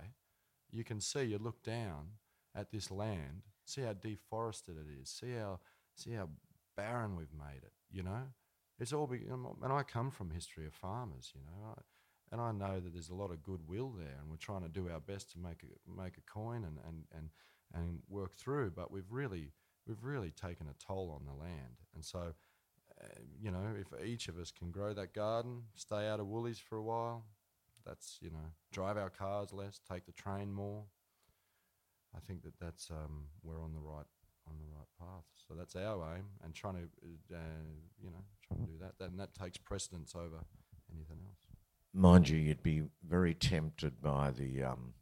you 0.70 0.84
can 0.84 1.00
see 1.00 1.22
you 1.22 1.38
look 1.38 1.62
down 1.62 2.08
at 2.54 2.70
this 2.70 2.90
land, 2.90 3.42
see 3.64 3.82
how 3.82 3.92
deforested 3.92 4.76
it 4.76 5.00
is, 5.00 5.08
see 5.10 5.32
how 5.32 5.60
see 5.94 6.12
how 6.12 6.28
barren 6.76 7.16
we've 7.16 7.32
made 7.32 7.62
it. 7.62 7.72
You 7.90 8.02
know, 8.02 8.22
it's 8.78 8.92
all 8.92 9.06
be, 9.06 9.22
and 9.62 9.72
I 9.72 9.82
come 9.82 10.10
from 10.10 10.30
history 10.30 10.66
of 10.66 10.74
farmers. 10.74 11.32
You 11.34 11.40
know, 11.42 11.74
and 12.32 12.40
I 12.40 12.52
know 12.52 12.80
that 12.80 12.92
there's 12.92 13.10
a 13.10 13.14
lot 13.14 13.30
of 13.30 13.42
goodwill 13.42 13.94
there, 13.96 14.18
and 14.20 14.30
we're 14.30 14.36
trying 14.36 14.62
to 14.62 14.68
do 14.68 14.88
our 14.92 15.00
best 15.00 15.32
to 15.32 15.38
make 15.38 15.62
a 15.62 16.00
make 16.00 16.16
a 16.18 16.32
coin 16.32 16.64
and 16.64 16.78
and 16.86 17.04
and 17.16 17.30
and 17.74 18.00
work 18.08 18.36
through. 18.36 18.70
But 18.70 18.90
we've 18.90 19.10
really 19.10 19.52
we've 19.86 20.04
really 20.04 20.30
taken 20.30 20.66
a 20.68 20.84
toll 20.84 21.16
on 21.18 21.26
the 21.26 21.38
land, 21.42 21.80
and 21.94 22.04
so. 22.04 22.34
Uh, 22.98 23.08
you 23.38 23.50
know, 23.50 23.74
if 23.78 24.06
each 24.06 24.26
of 24.28 24.38
us 24.38 24.50
can 24.50 24.70
grow 24.70 24.94
that 24.94 25.12
garden, 25.12 25.64
stay 25.74 26.08
out 26.08 26.18
of 26.18 26.26
woolies 26.28 26.58
for 26.58 26.78
a 26.78 26.82
while, 26.82 27.26
that's 27.86 28.18
you 28.20 28.30
know, 28.30 28.52
drive 28.72 28.96
our 28.96 29.10
cars 29.10 29.52
less, 29.52 29.80
take 29.90 30.06
the 30.06 30.12
train 30.12 30.52
more. 30.52 30.84
I 32.14 32.20
think 32.20 32.42
that 32.42 32.58
that's 32.60 32.90
um, 32.90 33.26
we're 33.42 33.62
on 33.62 33.72
the 33.72 33.80
right 33.80 34.06
on 34.48 34.54
the 34.58 34.74
right 34.74 34.86
path. 34.98 35.24
So 35.48 35.54
that's 35.54 35.76
our 35.76 36.16
aim, 36.16 36.24
and 36.42 36.54
trying 36.54 36.74
to 36.74 37.34
uh, 37.34 37.38
you 38.02 38.10
know 38.10 38.24
trying 38.46 38.66
to 38.66 38.72
do 38.72 38.78
that. 38.80 39.04
And 39.04 39.18
that 39.20 39.34
takes 39.34 39.58
precedence 39.58 40.14
over 40.14 40.44
anything 40.92 41.18
else. 41.24 41.46
Mind 41.92 42.28
you, 42.28 42.38
you'd 42.38 42.62
be 42.62 42.84
very 43.06 43.34
tempted 43.34 44.02
by 44.02 44.30
the 44.30 44.62
um, 44.62 44.94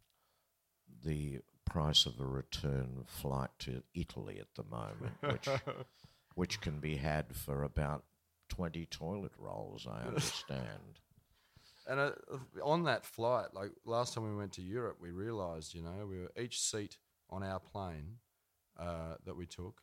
the 1.05 1.41
price 1.65 2.07
of 2.07 2.21
a 2.21 2.27
return 2.27 3.05
flight 3.07 3.51
to 3.59 3.83
Italy 3.95 4.39
at 4.41 4.55
the 4.55 4.65
moment, 4.65 5.15
which 5.21 5.49
which 6.35 6.61
can 6.61 6.81
be 6.81 6.97
had 6.97 7.35
for 7.35 7.63
about 7.63 8.05
twenty 8.49 8.87
toilet 8.87 9.33
rolls. 9.39 9.87
I 9.91 10.03
understand. 10.07 11.01
And 11.87 12.01
uh, 12.01 12.11
on 12.63 12.85
that 12.85 13.05
flight, 13.05 13.49
like 13.53 13.71
last 13.85 14.15
time 14.15 14.25
we 14.25 14.37
went 14.37 14.53
to 14.53 14.63
Europe, 14.63 14.97
we 15.01 15.11
realised, 15.11 15.75
you 15.75 15.83
know, 15.83 16.07
we 16.09 16.19
were 16.19 16.33
each 16.41 16.61
seat 16.61 16.99
on 17.31 17.43
our 17.43 17.61
plane 17.61 18.17
uh, 18.79 19.15
that 19.25 19.37
we 19.37 19.47
took 19.47 19.81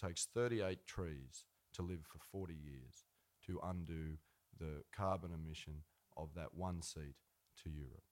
takes 0.00 0.26
38 0.34 0.86
trees 0.86 1.44
to 1.74 1.82
live 1.82 2.00
for 2.04 2.18
40 2.30 2.54
years 2.54 3.04
to 3.46 3.60
undo 3.64 4.16
the 4.58 4.82
carbon 4.94 5.30
emission 5.32 5.74
of 6.16 6.28
that 6.34 6.54
one 6.54 6.82
seat 6.82 7.14
to 7.62 7.70
Europe. 7.70 8.02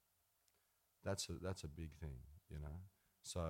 That's 1.04 1.28
a, 1.28 1.32
that's 1.42 1.64
a 1.64 1.68
big 1.68 1.92
thing, 2.00 2.18
you 2.50 2.58
know. 2.58 2.80
So, 3.22 3.42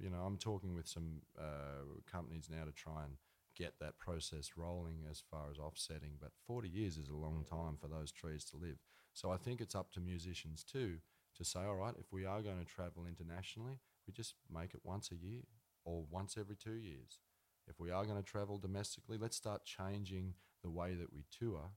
you 0.00 0.10
know, 0.10 0.18
I'm 0.18 0.36
talking 0.36 0.74
with 0.74 0.86
some 0.86 1.22
uh, 1.38 2.00
companies 2.10 2.48
now 2.50 2.64
to 2.64 2.72
try 2.72 3.04
and 3.04 3.14
get 3.56 3.74
that 3.80 3.98
process 3.98 4.52
rolling 4.56 5.04
as 5.10 5.22
far 5.30 5.50
as 5.50 5.58
offsetting. 5.58 6.12
But 6.20 6.32
40 6.46 6.68
years 6.68 6.96
is 6.96 7.08
a 7.08 7.16
long 7.16 7.44
time 7.48 7.76
for 7.80 7.88
those 7.88 8.12
trees 8.12 8.44
to 8.46 8.56
live. 8.56 8.78
So 9.12 9.30
I 9.30 9.36
think 9.36 9.60
it's 9.60 9.74
up 9.74 9.92
to 9.92 10.00
musicians 10.00 10.62
too 10.62 10.98
to 11.36 11.44
say, 11.44 11.60
all 11.60 11.76
right, 11.76 11.94
if 11.98 12.12
we 12.12 12.24
are 12.24 12.42
going 12.42 12.58
to 12.58 12.64
travel 12.64 13.06
internationally, 13.06 13.78
we 14.06 14.12
just 14.12 14.34
make 14.52 14.74
it 14.74 14.80
once 14.84 15.10
a 15.10 15.16
year 15.16 15.42
or 15.84 16.04
once 16.10 16.36
every 16.38 16.56
two 16.56 16.74
years. 16.74 17.20
If 17.68 17.80
we 17.80 17.90
are 17.90 18.04
going 18.04 18.22
to 18.22 18.22
travel 18.22 18.58
domestically, 18.58 19.18
let's 19.18 19.36
start 19.36 19.64
changing 19.64 20.34
the 20.62 20.70
way 20.70 20.94
that 20.94 21.12
we 21.12 21.24
tour. 21.30 21.70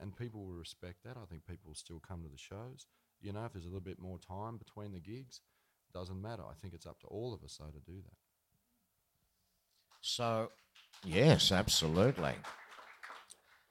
And 0.00 0.16
people 0.16 0.46
will 0.46 0.54
respect 0.54 1.04
that. 1.04 1.16
I 1.16 1.26
think 1.26 1.46
people 1.46 1.68
will 1.68 1.74
still 1.74 2.00
come 2.00 2.22
to 2.22 2.28
the 2.28 2.38
shows. 2.38 2.86
You 3.20 3.32
know, 3.32 3.44
if 3.44 3.52
there's 3.52 3.64
a 3.64 3.68
little 3.68 3.80
bit 3.80 3.98
more 3.98 4.18
time 4.18 4.56
between 4.56 4.92
the 4.92 5.00
gigs, 5.00 5.40
doesn't 5.92 6.20
matter. 6.20 6.42
I 6.42 6.54
think 6.54 6.74
it's 6.74 6.86
up 6.86 7.00
to 7.00 7.06
all 7.06 7.34
of 7.34 7.42
us, 7.42 7.58
though, 7.58 7.66
to 7.66 7.80
do 7.80 8.00
that. 8.02 8.27
So, 10.00 10.50
yes, 11.04 11.52
absolutely. 11.52 12.34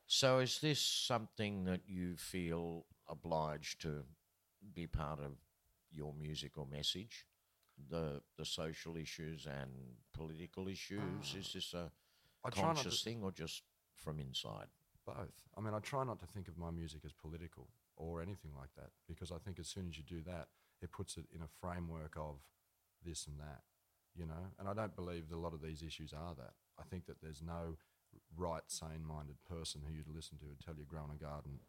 So, 0.08 0.40
is 0.40 0.60
this 0.60 0.80
something 0.80 1.66
that 1.66 1.82
you 1.88 2.16
feel 2.16 2.86
obliged 3.10 3.82
to 3.82 4.04
be 4.74 4.88
part 4.88 5.20
of 5.20 5.34
your 5.92 6.14
musical 6.14 6.66
message? 6.66 7.26
the 7.90 8.22
the 8.38 8.46
social 8.46 8.98
issues 8.98 9.46
and 9.46 9.72
political 10.14 10.68
issues? 10.68 11.34
Ah. 11.36 11.38
Is 11.38 11.54
this 11.54 11.74
a 11.74 11.92
I 12.44 12.50
try 12.50 12.64
not 12.64 12.78
to- 12.78 12.84
conscious 12.84 13.04
thing 13.04 13.24
or 13.24 13.32
just 13.32 13.64
from 13.96 14.20
inside? 14.20 14.68
Both. 15.06 15.48
I 15.58 15.62
mean, 15.62 15.74
I 15.74 15.80
try 15.80 16.04
not 16.04 16.20
to 16.20 16.26
think 16.26 16.48
of 16.48 16.58
my 16.58 16.70
music 16.72 17.02
as 17.06 17.14
political 17.14 17.70
or 17.96 18.22
anything 18.22 18.52
like 18.56 18.74
that 18.76 18.92
because 19.08 19.32
I 19.32 19.38
think 19.38 19.58
as 19.60 19.68
soon 19.68 19.88
as 19.88 19.98
you 19.98 20.04
do 20.04 20.22
that, 20.24 20.48
it 20.82 20.92
puts 20.92 21.18
it 21.18 21.26
in 21.34 21.42
a 21.42 21.48
framework 21.48 22.16
of 22.18 22.42
this 23.06 23.26
and 23.26 23.40
that, 23.40 23.62
you 24.18 24.26
know. 24.26 24.52
And 24.60 24.68
I 24.68 24.74
don't 24.74 24.96
believe 24.96 25.30
that 25.30 25.36
a 25.36 25.40
lot 25.40 25.54
of 25.54 25.62
these 25.62 25.84
issues 25.84 26.14
are 26.14 26.34
that. 26.36 26.54
I 26.80 26.84
think 26.90 27.06
that 27.06 27.22
there's 27.22 27.42
no 27.42 27.78
right, 28.36 28.64
sane-minded 28.68 29.38
person 29.50 29.82
who 29.86 29.94
you'd 29.94 30.14
listen 30.14 30.38
to 30.40 30.46
would 30.46 30.60
tell 30.60 30.76
you 30.76 30.86
growing 30.86 31.12
a 31.14 31.24
garden 31.24 31.60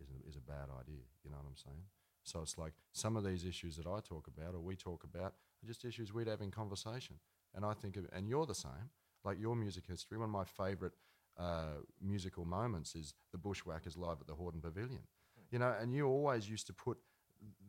is 0.00 0.08
a, 0.10 0.28
is 0.28 0.36
a 0.36 0.40
bad 0.40 0.68
idea. 0.80 1.02
You 1.24 1.30
know 1.30 1.36
what 1.36 1.46
I'm 1.48 1.56
saying? 1.56 1.84
So 2.24 2.40
it's 2.40 2.58
like 2.58 2.72
some 2.92 3.16
of 3.16 3.24
these 3.24 3.44
issues 3.44 3.76
that 3.76 3.86
I 3.86 4.00
talk 4.00 4.28
about 4.28 4.54
or 4.54 4.60
we 4.60 4.76
talk 4.76 5.04
about 5.04 5.34
are 5.62 5.66
just 5.66 5.84
issues 5.84 6.12
we'd 6.12 6.28
have 6.28 6.40
in 6.40 6.50
conversation. 6.50 7.16
And 7.54 7.64
I 7.64 7.72
think, 7.72 7.96
of, 7.96 8.06
and 8.12 8.28
you're 8.28 8.46
the 8.46 8.54
same. 8.54 8.90
Like 9.24 9.40
your 9.40 9.56
music 9.56 9.84
history, 9.88 10.18
one 10.18 10.26
of 10.26 10.30
my 10.30 10.44
favourite 10.44 10.92
uh, 11.38 11.80
musical 12.00 12.44
moments 12.44 12.94
is 12.94 13.14
the 13.32 13.38
Bushwackers 13.38 13.96
live 13.96 14.18
at 14.20 14.26
the 14.26 14.34
Hordern 14.34 14.62
Pavilion. 14.62 15.02
You 15.50 15.58
know, 15.58 15.74
and 15.80 15.94
you 15.94 16.06
always 16.06 16.48
used 16.48 16.66
to 16.66 16.72
put 16.72 16.98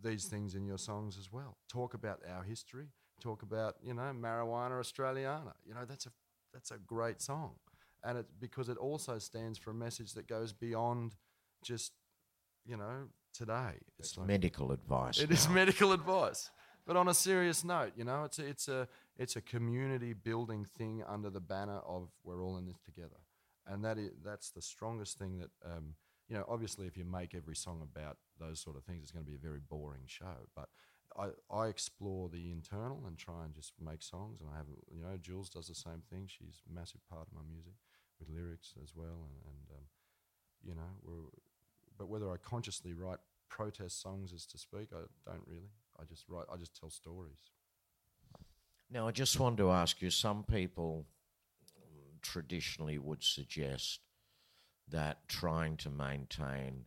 these 0.03 0.26
things 0.26 0.55
in 0.55 0.66
your 0.66 0.78
songs 0.78 1.18
as 1.18 1.32
well. 1.32 1.57
Talk 1.70 1.93
about 1.93 2.20
our 2.30 2.43
history. 2.43 2.88
Talk 3.20 3.41
about 3.41 3.76
you 3.84 3.93
know 3.93 4.11
marijuana 4.13 4.80
Australiana. 4.80 5.53
You 5.65 5.74
know 5.74 5.86
that's 5.88 6.05
a 6.05 6.11
that's 6.53 6.72
a 6.72 6.78
great 6.78 7.22
song, 7.22 7.55
and 8.03 8.17
it's 8.17 8.32
because 8.39 8.70
it 8.70 8.78
also 8.78 9.20
stands 9.20 9.57
for 9.57 9.72
a 9.72 9.76
message 9.76 10.13
that 10.13 10.28
goes 10.28 10.53
beyond 10.53 11.15
just 11.63 11.93
you 12.65 12.78
know 12.78 13.07
today. 13.34 13.74
It's 13.99 14.17
like 14.17 14.28
Medical 14.28 14.72
advice. 14.72 15.20
it 15.20 15.32
is 15.32 15.47
now. 15.47 15.53
medical 15.53 15.91
advice. 15.91 16.49
But 16.86 16.97
on 16.97 17.07
a 17.07 17.13
serious 17.13 17.63
note, 17.63 17.91
you 17.95 18.03
know, 18.03 18.24
it's 18.24 18.39
a, 18.39 18.45
it's 18.47 18.67
a 18.67 18.88
it's 19.15 19.36
a 19.36 19.41
community 19.41 20.13
building 20.13 20.65
thing 20.78 21.03
under 21.07 21.30
the 21.30 21.39
banner 21.39 21.80
of 21.86 22.09
we're 22.24 22.43
all 22.43 22.57
in 22.57 22.65
this 22.65 22.80
together, 22.84 23.20
and 23.67 23.86
that 23.86 23.99
is 23.99 24.09
that's 24.26 24.49
the 24.49 24.61
strongest 24.61 25.20
thing 25.20 25.38
that 25.38 25.51
um, 25.63 25.93
you 26.28 26.36
know. 26.36 26.45
Obviously, 26.47 26.88
if 26.88 26.97
you 26.97 27.05
make 27.05 27.36
every 27.36 27.55
song 27.55 27.82
about 27.84 28.17
those 28.39 28.59
sort 28.59 28.76
of 28.76 28.84
things, 28.86 29.03
it's 29.03 29.11
going 29.11 29.24
to 29.24 29.30
be 29.30 29.38
a 29.38 29.39
very 29.39 29.59
boring 29.70 30.01
show. 30.07 30.47
But 30.55 30.70
I, 31.18 31.30
I 31.53 31.68
explore 31.68 32.30
the 32.30 32.51
internal 32.51 33.03
and 33.07 33.18
try 33.18 33.45
and 33.45 33.53
just 33.53 33.74
make 33.84 34.01
songs, 34.01 34.41
and 34.41 34.49
I 34.53 34.57
have 34.57 34.68
you 34.93 35.01
know 35.01 35.18
Jules 35.22 35.49
does 35.49 35.68
the 35.68 35.76
same 35.76 36.01
thing. 36.10 36.28
She's 36.28 36.62
a 36.70 36.74
massive 36.74 37.01
part 37.10 37.28
of 37.28 37.34
my 37.34 37.41
music 37.49 37.74
with 38.20 38.30
lyrics 38.30 38.74
as 38.84 38.95
well, 38.95 39.28
and, 39.28 39.36
and 39.45 39.78
um, 39.78 39.86
you 40.64 40.76
know 40.76 41.30
but 41.97 42.07
whether 42.07 42.32
I 42.32 42.38
consciously 42.38 42.93
write 42.93 43.20
protest 43.49 44.01
songs 44.01 44.32
as 44.34 44.45
to 44.47 44.57
speak, 44.57 44.89
I 44.93 45.01
don't 45.30 45.43
really. 45.45 45.70
I 45.99 46.05
just 46.05 46.30
write. 46.30 46.45
I 46.51 46.55
just 46.55 46.80
tell 46.80 46.89
stories. 46.89 47.51
Now, 48.89 49.07
I 49.07 49.12
just 49.12 49.39
want 49.39 49.57
to 49.57 49.70
ask 49.70 50.01
you 50.01 50.10
some 50.10 50.43
people 50.43 51.05
traditionally 52.22 52.97
would 52.97 53.24
suggest 53.24 53.99
that 54.88 55.28
trying 55.28 55.78
to 55.78 55.89
maintain 55.89 56.86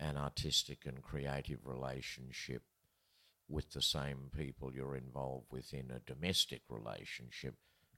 an 0.00 0.16
artistic 0.16 0.86
and 0.86 1.02
creative 1.02 1.66
relationship 1.66 2.62
with 3.48 3.72
the 3.72 3.82
same 3.82 4.30
people 4.36 4.72
you're 4.74 4.96
involved 4.96 5.46
with 5.50 5.72
in 5.72 5.90
a 5.90 6.00
domestic 6.00 6.62
relationship 6.68 7.56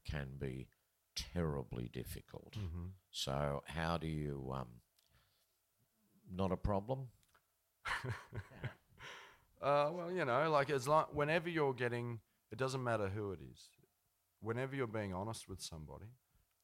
can 0.08 0.30
be 0.38 0.68
terribly 1.14 1.88
difficult. 1.92 2.52
Mm-hmm. 2.52 2.86
So, 3.10 3.62
how 3.66 3.96
do 3.96 4.06
you, 4.06 4.52
um, 4.54 4.68
not 6.32 6.52
a 6.52 6.56
problem? 6.56 7.08
Uh, 9.62 9.90
well, 9.90 10.12
you 10.12 10.24
know, 10.24 10.50
like 10.50 10.70
as 10.70 10.86
long 10.86 11.06
whenever 11.12 11.48
you're 11.48 11.72
getting, 11.72 12.20
it 12.52 12.58
doesn't 12.58 12.84
matter 12.84 13.08
who 13.08 13.32
it 13.32 13.40
is. 13.40 13.70
Whenever 14.40 14.76
you're 14.76 14.86
being 14.86 15.14
honest 15.14 15.48
with 15.48 15.62
somebody, 15.62 16.06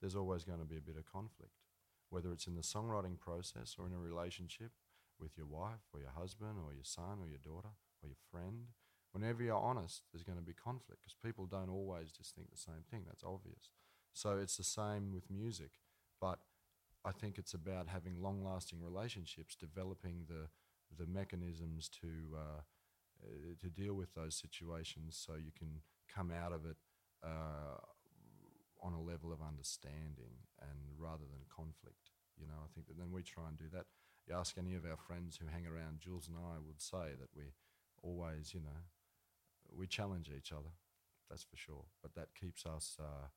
there's 0.01 0.15
always 0.15 0.45
going 0.45 0.59
to 0.59 0.65
be 0.65 0.77
a 0.77 0.81
bit 0.81 0.97
of 0.97 1.11
conflict, 1.11 1.53
whether 2.11 2.31
it's 2.33 2.47
in 2.47 2.55
the 2.55 2.63
songwriting 2.63 3.19
process 3.19 3.77
or 3.79 3.87
in 3.87 3.95
a 3.95 3.99
relationship 3.99 4.73
with 5.19 5.37
your 5.37 5.47
wife 5.47 5.81
or 5.95 6.01
your 6.01 6.11
husband 6.11 6.59
or 6.63 6.75
your 6.75 6.85
son 6.85 7.19
or 7.21 7.29
your 7.29 7.39
daughter 7.39 7.71
or 8.03 8.09
your 8.09 8.17
friend. 8.31 8.69
Whenever 9.13 9.43
you're 9.43 9.57
honest, 9.57 10.03
there's 10.13 10.25
going 10.25 10.39
to 10.39 10.45
be 10.45 10.55
conflict 10.55 11.03
because 11.03 11.15
people 11.23 11.47
don't 11.47 11.69
always 11.69 12.11
just 12.13 12.35
think 12.35 12.51
the 12.51 12.57
same 12.57 12.83
thing. 12.91 13.03
That's 13.07 13.25
obvious. 13.25 13.71
So 14.15 14.39
it's 14.39 14.57
the 14.57 14.65
same 14.65 15.13
with 15.13 15.31
music, 15.31 15.73
but 16.21 16.39
I 17.05 17.13
think 17.13 17.39
it's 17.39 17.55
about 17.55 17.89
having 17.89 18.23
long-lasting 18.23 18.81
relationships, 18.83 19.55
developing 19.55 20.25
the 20.29 20.49
the 20.99 21.07
mechanisms 21.07 21.89
to 21.89 22.37
uh, 22.37 22.61
to 23.61 23.69
deal 23.71 23.95
with 23.95 24.15
those 24.15 24.35
situations, 24.35 25.17
so 25.17 25.35
you 25.35 25.53
can 25.57 25.81
come 26.15 26.31
out 26.31 26.53
of 26.53 26.67
it 26.67 26.77
uh, 27.25 27.81
on 28.83 28.93
a 28.93 29.01
level 29.01 29.33
of 29.33 29.41
understanding 29.41 30.45
and 30.61 30.79
rather 30.99 31.25
than 31.31 31.47
conflict. 31.49 32.11
You 32.39 32.47
know, 32.47 32.61
I 32.65 32.69
think 32.75 32.89
that 32.89 32.99
then 32.99 33.11
we 33.11 33.23
try 33.23 33.49
and 33.49 33.57
do 33.57 33.71
that. 33.73 33.87
You 34.27 34.35
ask 34.35 34.59
any 34.59 34.75
of 34.75 34.85
our 34.85 34.97
friends 34.97 35.37
who 35.37 35.47
hang 35.47 35.67
around, 35.67 36.01
Jules 36.01 36.29
and 36.29 36.37
I 36.37 36.59
would 36.59 36.81
say 36.81 37.15
that 37.19 37.31
we 37.35 37.55
always, 38.03 38.55
you 38.55 38.61
know, 38.61 38.81
we 39.77 39.87
challenge 39.87 40.31
each 40.37 40.53
other. 40.53 40.73
That's 41.31 41.45
for 41.45 41.57
sure. 41.57 41.85
But 42.03 42.15
that 42.15 42.35
keeps 42.35 42.67
us 42.67 42.97
uh, 43.01 43.29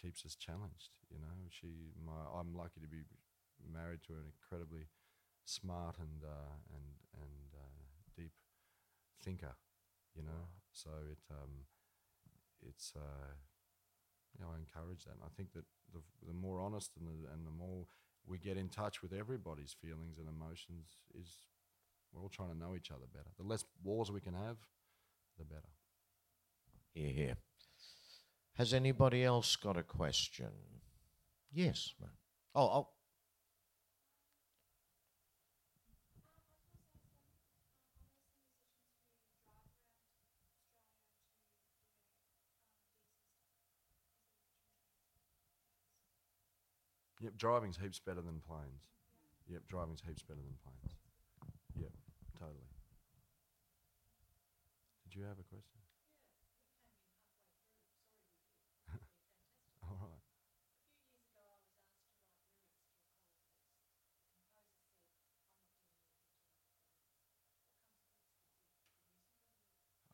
keeps 0.00 0.24
us 0.24 0.34
challenged. 0.36 0.90
You 1.10 1.18
know, 1.18 1.34
she, 1.50 1.92
my, 2.04 2.12
I'm 2.38 2.54
lucky 2.54 2.80
to 2.80 2.86
be 2.88 3.02
married 3.60 4.00
to 4.06 4.12
an 4.14 4.30
incredibly 4.32 4.86
smart 5.44 5.96
and 5.98 6.24
uh, 6.24 6.54
and 6.74 6.86
and 7.22 7.50
uh, 7.54 7.82
deep 8.16 8.32
thinker. 9.22 9.56
You 10.16 10.22
know, 10.24 10.50
so 10.72 10.90
it 11.10 11.20
um, 11.30 11.66
it's 12.66 12.92
uh, 12.96 13.32
you 14.34 14.44
know 14.44 14.50
I 14.52 14.58
encourage 14.58 15.04
that. 15.04 15.16
And 15.18 15.24
I 15.24 15.32
think 15.36 15.52
that 15.52 15.64
the 15.92 16.00
the 16.26 16.34
more 16.34 16.60
honest 16.60 16.92
and 16.98 17.06
the 17.08 17.30
and 17.32 17.46
the 17.46 17.50
more 17.54 17.86
we 18.26 18.38
get 18.38 18.56
in 18.56 18.68
touch 18.68 19.02
with 19.02 19.12
everybody's 19.12 19.72
feelings 19.72 20.18
and 20.18 20.28
emotions 20.28 20.98
is 21.14 21.48
we're 22.12 22.22
all 22.22 22.28
trying 22.28 22.52
to 22.52 22.58
know 22.58 22.74
each 22.76 22.90
other 22.90 23.06
better. 23.12 23.30
The 23.38 23.44
less 23.44 23.64
wars 23.82 24.10
we 24.10 24.20
can 24.20 24.34
have, 24.34 24.56
the 25.38 25.44
better. 25.44 25.68
Here, 26.94 27.10
here. 27.12 27.36
Has 28.54 28.74
anybody 28.74 29.24
else 29.24 29.54
got 29.56 29.76
a 29.76 29.82
question? 29.82 30.50
Yes. 31.52 31.94
ma'am. 32.00 32.10
Oh, 32.54 32.62
oh. 32.62 32.88
Yep, 47.20 47.36
driving's 47.36 47.76
heaps 47.76 47.98
better 47.98 48.20
than 48.20 48.40
planes. 48.46 48.86
Yep, 49.48 49.62
driving's 49.68 50.02
heaps 50.06 50.22
better 50.22 50.40
than 50.40 50.54
planes. 50.62 50.96
Totally. 52.38 52.68
Did 55.02 55.16
you 55.16 55.24
have 55.24 55.38
a 55.40 55.42
question? 55.42 55.80
All 59.82 59.98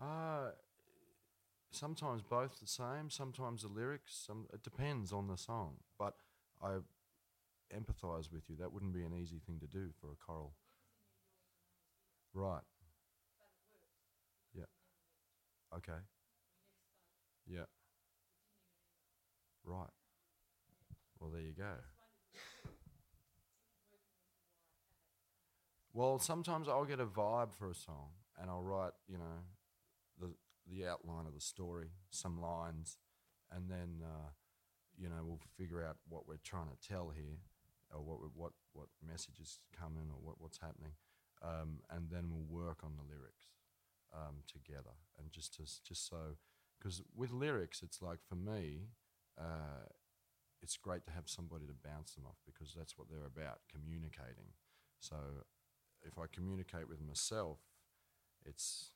right. 0.00 0.46
Uh, 0.48 0.50
sometimes 1.70 2.22
both 2.22 2.60
the 2.60 2.66
same, 2.66 3.10
sometimes 3.10 3.62
the 3.62 3.68
lyrics, 3.68 4.14
some 4.26 4.46
it 4.52 4.62
depends 4.62 5.12
on 5.12 5.28
the 5.28 5.36
song. 5.36 5.76
But 5.98 6.14
I 6.62 6.78
empathise 7.74 8.32
with 8.32 8.48
you. 8.48 8.56
That 8.56 8.72
wouldn't 8.72 8.94
be 8.94 9.04
an 9.04 9.14
easy 9.14 9.40
thing 9.46 9.58
to 9.60 9.66
do 9.66 9.90
for 10.00 10.12
a 10.12 10.16
choral. 10.16 10.54
Right. 12.34 12.62
Yeah. 14.54 14.64
Okay. 15.76 15.98
Yeah. 17.46 17.64
Right. 19.64 19.90
Well, 21.18 21.30
there 21.30 21.40
you 21.42 21.52
go. 21.56 21.74
Well, 25.92 26.18
sometimes 26.18 26.68
I'll 26.68 26.84
get 26.84 27.00
a 27.00 27.06
vibe 27.06 27.54
for 27.54 27.70
a 27.70 27.74
song 27.74 28.10
and 28.40 28.50
I'll 28.50 28.62
write, 28.62 28.92
you 29.08 29.18
know, 29.18 29.44
the 30.20 30.30
the 30.70 30.86
outline 30.86 31.26
of 31.26 31.34
the 31.34 31.40
story, 31.40 31.90
some 32.10 32.40
lines, 32.40 32.98
and 33.52 33.70
then 33.70 34.02
uh, 34.02 34.30
you 34.98 35.08
know 35.08 35.22
we'll 35.24 35.40
figure 35.58 35.84
out 35.84 35.98
what 36.08 36.28
we're 36.28 36.38
trying 36.44 36.68
to 36.68 36.88
tell 36.88 37.10
here, 37.10 37.38
or 37.92 38.02
what 38.02 38.18
what 38.34 38.52
what 38.72 38.88
messages 39.06 39.60
come 39.78 39.94
in, 39.96 40.10
or 40.10 40.18
what 40.22 40.40
what's 40.40 40.58
happening, 40.58 40.92
um, 41.44 41.80
and 41.90 42.08
then 42.10 42.30
we'll 42.30 42.48
work 42.48 42.78
on 42.82 42.92
the 42.96 43.04
lyrics 43.04 43.52
um, 44.12 44.42
together, 44.48 44.96
and 45.18 45.30
just 45.30 45.54
to 45.56 45.62
just 45.62 46.08
so 46.08 46.36
because 46.78 47.02
with 47.14 47.32
lyrics, 47.32 47.82
it's 47.82 48.02
like 48.02 48.18
for 48.28 48.36
me, 48.36 48.88
uh, 49.38 49.88
it's 50.62 50.76
great 50.76 51.04
to 51.06 51.12
have 51.12 51.28
somebody 51.28 51.66
to 51.66 51.76
bounce 51.84 52.14
them 52.14 52.24
off 52.26 52.40
because 52.44 52.74
that's 52.74 52.96
what 52.98 53.08
they're 53.10 53.26
about, 53.28 53.60
communicating. 53.70 54.56
So 55.00 55.16
if 56.02 56.18
I 56.18 56.24
communicate 56.32 56.88
with 56.88 57.00
myself, 57.00 57.58
it's 58.44 58.92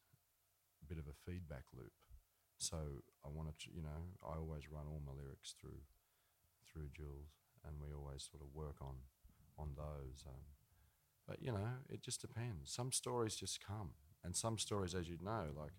a 0.82 0.86
bit 0.88 0.98
of 0.98 1.08
a 1.08 1.16
feedback 1.30 1.64
loop. 1.76 1.92
So 2.58 3.04
I 3.24 3.28
wanted 3.28 3.58
to, 3.60 3.70
you 3.72 3.82
know, 3.82 4.16
I 4.24 4.36
always 4.36 4.70
run 4.70 4.88
all 4.88 5.00
my 5.04 5.12
lyrics 5.12 5.54
through 5.60 5.84
through 6.66 6.88
Jules, 6.92 7.32
and 7.64 7.80
we 7.80 7.94
always 7.94 8.28
sort 8.28 8.42
of 8.42 8.52
work 8.54 8.76
on 8.80 8.96
on 9.58 9.72
those. 9.76 10.24
Um, 10.26 10.57
but 11.28 11.42
you 11.42 11.52
know, 11.52 11.68
it 11.90 12.02
just 12.02 12.20
depends. 12.20 12.72
Some 12.72 12.90
stories 12.92 13.36
just 13.36 13.64
come, 13.64 13.90
and 14.24 14.34
some 14.34 14.58
stories, 14.58 14.94
as 14.94 15.08
you 15.08 15.18
know, 15.22 15.46
like 15.56 15.72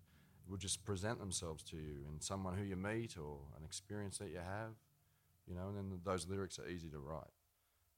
will 0.48 0.56
just 0.56 0.84
present 0.84 1.18
themselves 1.18 1.62
to 1.62 1.76
you 1.76 2.06
in 2.12 2.20
someone 2.20 2.56
who 2.56 2.64
you 2.64 2.76
meet 2.76 3.16
or 3.18 3.38
an 3.58 3.64
experience 3.64 4.18
that 4.18 4.30
you 4.30 4.38
have, 4.38 4.74
you 5.46 5.54
know. 5.54 5.68
And 5.68 5.76
then 5.76 6.00
those 6.04 6.28
lyrics 6.28 6.58
are 6.58 6.68
easy 6.68 6.88
to 6.90 6.98
write, 6.98 7.34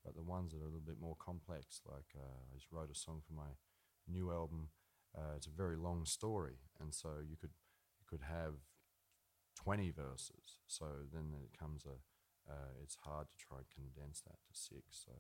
but 0.04 0.14
the 0.16 0.22
ones 0.22 0.52
that 0.52 0.58
are 0.58 0.64
a 0.64 0.66
little 0.66 0.80
bit 0.80 1.00
more 1.00 1.16
complex, 1.18 1.82
like 1.86 2.14
uh, 2.16 2.24
I 2.50 2.54
just 2.54 2.72
wrote 2.72 2.90
a 2.90 2.94
song 2.98 3.20
for 3.26 3.34
my 3.34 3.52
new 4.08 4.32
album. 4.32 4.68
Uh, 5.16 5.36
it's 5.36 5.46
a 5.46 5.50
very 5.50 5.76
long 5.76 6.06
story, 6.06 6.56
and 6.80 6.94
so 6.94 7.08
you 7.28 7.36
could 7.36 7.50
you 8.00 8.06
could 8.08 8.26
have 8.26 8.54
20 9.54 9.90
verses. 9.90 10.58
So 10.66 10.86
then 11.12 11.32
it 11.44 11.58
comes 11.58 11.84
a, 11.84 11.96
uh, 12.50 12.72
it's 12.82 12.96
hard 13.04 13.26
to 13.28 13.44
try 13.44 13.58
and 13.58 13.66
condense 13.70 14.20
that 14.22 14.38
to 14.46 14.52
six. 14.52 15.04
So, 15.06 15.12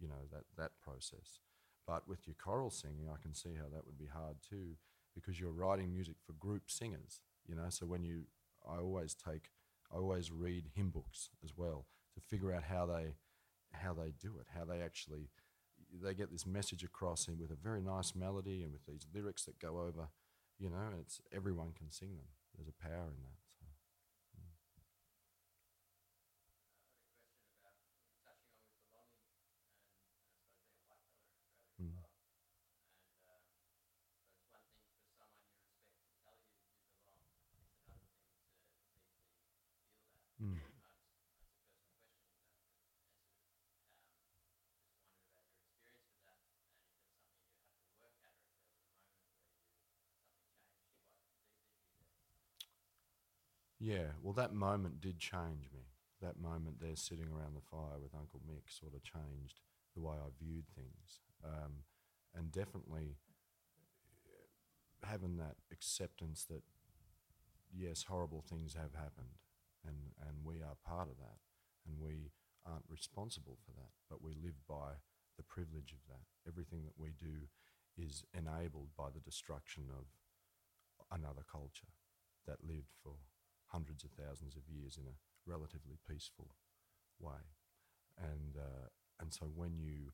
you 0.00 0.08
know, 0.08 0.26
that, 0.32 0.44
that 0.56 0.72
process. 0.82 1.40
But 1.86 2.08
with 2.08 2.26
your 2.26 2.36
choral 2.42 2.70
singing, 2.70 3.08
I 3.12 3.20
can 3.20 3.34
see 3.34 3.54
how 3.56 3.68
that 3.72 3.86
would 3.86 3.98
be 3.98 4.06
hard 4.06 4.36
too, 4.48 4.76
because 5.14 5.40
you're 5.40 5.52
writing 5.52 5.92
music 5.92 6.16
for 6.24 6.32
group 6.34 6.70
singers, 6.70 7.20
you 7.46 7.54
know. 7.54 7.66
So 7.68 7.86
when 7.86 8.02
you, 8.04 8.24
I 8.68 8.76
always 8.78 9.14
take, 9.14 9.50
I 9.92 9.96
always 9.96 10.30
read 10.30 10.70
hymn 10.74 10.90
books 10.90 11.30
as 11.44 11.52
well 11.56 11.86
to 12.14 12.20
figure 12.20 12.52
out 12.52 12.64
how 12.64 12.86
they, 12.86 13.14
how 13.72 13.94
they 13.94 14.12
do 14.20 14.38
it, 14.40 14.46
how 14.56 14.64
they 14.64 14.80
actually, 14.80 15.28
they 16.02 16.14
get 16.14 16.30
this 16.32 16.46
message 16.46 16.84
across 16.84 17.28
and 17.28 17.38
with 17.38 17.50
a 17.50 17.56
very 17.56 17.80
nice 17.82 18.14
melody 18.14 18.62
and 18.62 18.72
with 18.72 18.86
these 18.86 19.06
lyrics 19.14 19.44
that 19.44 19.58
go 19.60 19.80
over, 19.80 20.08
you 20.58 20.70
know, 20.70 20.76
and 20.92 21.00
it's 21.00 21.20
everyone 21.32 21.72
can 21.76 21.90
sing 21.90 22.16
them. 22.16 22.28
There's 22.56 22.68
a 22.68 22.82
power 22.82 23.04
in 23.08 23.22
that. 23.22 23.38
So. 23.60 23.66
Mm. 31.82 31.92
Mm. 40.42 40.58
Yeah, 53.82 54.14
well, 54.22 54.32
that 54.34 54.54
moment 54.54 55.00
did 55.00 55.18
change 55.18 55.66
me. 55.74 55.90
That 56.20 56.38
moment 56.38 56.78
there 56.80 56.94
sitting 56.94 57.26
around 57.26 57.56
the 57.58 57.66
fire 57.68 57.98
with 57.98 58.14
Uncle 58.14 58.38
Mick 58.46 58.70
sort 58.70 58.94
of 58.94 59.02
changed 59.02 59.58
the 59.96 60.00
way 60.00 60.14
I 60.14 60.30
viewed 60.38 60.66
things. 60.76 61.18
Um, 61.42 61.82
and 62.32 62.52
definitely 62.52 63.18
having 65.02 65.36
that 65.38 65.56
acceptance 65.72 66.46
that, 66.48 66.62
yes, 67.74 68.04
horrible 68.06 68.44
things 68.48 68.74
have 68.74 68.94
happened 68.94 69.34
and, 69.84 70.14
and 70.28 70.44
we 70.44 70.62
are 70.62 70.78
part 70.86 71.08
of 71.10 71.18
that 71.18 71.42
and 71.84 71.98
we 71.98 72.30
aren't 72.64 72.86
responsible 72.88 73.58
for 73.66 73.72
that, 73.72 73.90
but 74.08 74.22
we 74.22 74.30
live 74.38 74.62
by 74.68 74.94
the 75.36 75.42
privilege 75.42 75.90
of 75.90 75.98
that. 76.06 76.22
Everything 76.46 76.84
that 76.84 76.94
we 76.96 77.10
do 77.18 77.50
is 77.98 78.22
enabled 78.32 78.94
by 78.96 79.10
the 79.12 79.18
destruction 79.26 79.90
of 79.90 80.06
another 81.10 81.42
culture 81.50 81.90
that 82.46 82.62
lived 82.62 82.94
for 83.02 83.18
hundreds 83.72 84.04
of 84.04 84.10
thousands 84.12 84.54
of 84.54 84.68
years 84.68 84.98
in 85.00 85.08
a 85.08 85.16
relatively 85.48 85.96
peaceful 86.08 86.54
way. 87.18 87.56
And, 88.20 88.56
uh, 88.56 88.92
and 89.20 89.32
so 89.32 89.46
when 89.46 89.80
you 89.80 90.12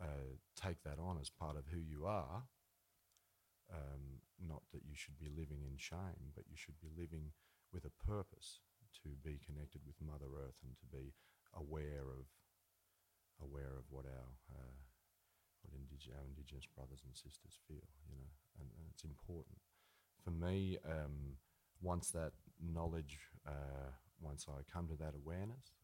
uh, 0.00 0.38
take 0.54 0.82
that 0.84 1.02
on 1.02 1.18
as 1.20 1.28
part 1.28 1.56
of 1.56 1.66
who 1.70 1.80
you 1.80 2.06
are, 2.06 2.46
um, 3.72 4.22
not 4.38 4.62
that 4.72 4.86
you 4.86 4.94
should 4.94 5.18
be 5.18 5.28
living 5.28 5.66
in 5.66 5.76
shame, 5.76 6.32
but 6.34 6.44
you 6.48 6.56
should 6.56 6.78
be 6.80 6.92
living 6.94 7.32
with 7.72 7.84
a 7.84 7.96
purpose 8.04 8.60
to 9.02 9.16
be 9.24 9.40
connected 9.40 9.80
with 9.86 9.96
Mother 10.00 10.28
Earth 10.28 10.60
and 10.62 10.76
to 10.76 10.86
be 10.86 11.14
aware 11.56 12.06
of 12.12 12.28
aware 13.40 13.74
of 13.74 13.88
what 13.90 14.04
our 14.06 14.30
uh, 14.52 14.76
what 15.64 15.74
indig- 15.74 16.12
our 16.12 16.26
Indigenous 16.28 16.68
brothers 16.68 17.02
and 17.02 17.16
sisters 17.16 17.58
feel, 17.66 17.88
you 18.06 18.14
know, 18.14 18.30
and, 18.60 18.68
and 18.76 18.86
it's 18.92 19.04
important 19.04 19.58
for 20.22 20.30
me. 20.30 20.78
Um, 20.84 21.40
once 21.80 22.10
that 22.10 22.32
knowledge, 22.62 23.18
uh, 23.46 23.90
once 24.20 24.46
I 24.48 24.62
come 24.72 24.88
to 24.88 24.96
that 24.96 25.14
awareness, 25.14 25.74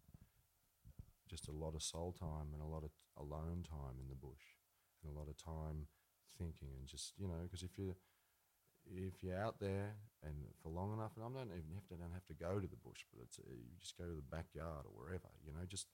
just 1.29 1.49
a 1.49 1.53
lot 1.53 1.75
of 1.75 1.83
soul 1.83 2.15
time 2.19 2.55
and 2.55 2.63
a 2.63 2.67
lot 2.67 2.85
of 2.85 2.91
alone 3.19 3.67
time 3.69 4.01
in 4.01 4.09
the 4.09 4.15
bush, 4.15 4.57
and 5.03 5.13
a 5.13 5.19
lot 5.19 5.29
of 5.29 5.37
time 5.37 5.87
thinking 6.39 6.69
and 6.79 6.87
just 6.87 7.13
you 7.19 7.27
know, 7.27 7.43
because 7.43 7.63
if 7.63 7.77
you 7.77 7.95
if 8.87 9.23
you're 9.23 9.37
out 9.39 9.61
there 9.61 9.93
and 10.25 10.35
for 10.63 10.71
long 10.71 10.93
enough, 10.95 11.13
and 11.17 11.25
I 11.25 11.29
don't 11.29 11.53
even 11.53 11.75
have 11.75 11.87
to 11.89 11.97
don't 12.01 12.15
have 12.15 12.27
to 12.27 12.35
go 12.35 12.59
to 12.59 12.67
the 12.67 12.81
bush, 12.81 13.05
but 13.13 13.23
it's 13.23 13.39
uh, 13.39 13.51
you 13.53 13.77
just 13.81 13.99
go 13.99 14.05
to 14.05 14.17
the 14.17 14.31
backyard 14.33 14.87
or 14.87 14.93
wherever, 14.97 15.29
you 15.45 15.53
know, 15.53 15.67
just 15.69 15.89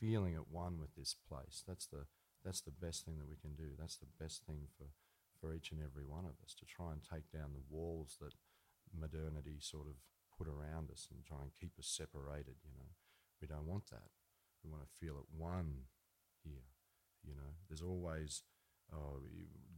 feeling 0.00 0.34
at 0.34 0.50
one 0.50 0.78
with 0.78 0.94
this 0.94 1.16
place. 1.28 1.62
That's 1.66 1.86
the 1.86 2.04
that's 2.44 2.60
the 2.60 2.74
best 2.74 3.04
thing 3.04 3.18
that 3.18 3.28
we 3.28 3.40
can 3.40 3.54
do. 3.56 3.72
That's 3.78 3.96
the 3.96 4.12
best 4.20 4.44
thing 4.44 4.68
for 4.76 4.92
for 5.40 5.54
each 5.54 5.72
and 5.72 5.80
every 5.80 6.04
one 6.04 6.24
of 6.24 6.36
us 6.44 6.54
to 6.58 6.64
try 6.64 6.92
and 6.92 7.00
take 7.02 7.30
down 7.32 7.52
the 7.52 7.68
walls 7.68 8.16
that 8.20 8.34
modernity 8.94 9.58
sort 9.60 9.86
of 9.86 9.96
put 10.38 10.48
around 10.48 10.90
us 10.90 11.08
and 11.10 11.24
try 11.24 11.38
and 11.42 11.50
keep 11.60 11.72
us 11.78 11.86
separated. 11.86 12.56
You 12.64 12.72
know, 12.74 12.90
we 13.40 13.46
don't 13.46 13.66
want 13.66 13.90
that. 13.90 14.10
We 14.62 14.70
want 14.70 14.82
to 14.82 14.96
feel 14.98 15.16
at 15.18 15.28
one 15.36 15.88
here. 16.42 16.68
You 17.26 17.34
know, 17.34 17.56
there's 17.68 17.82
always 17.82 18.42
uh, 18.92 19.20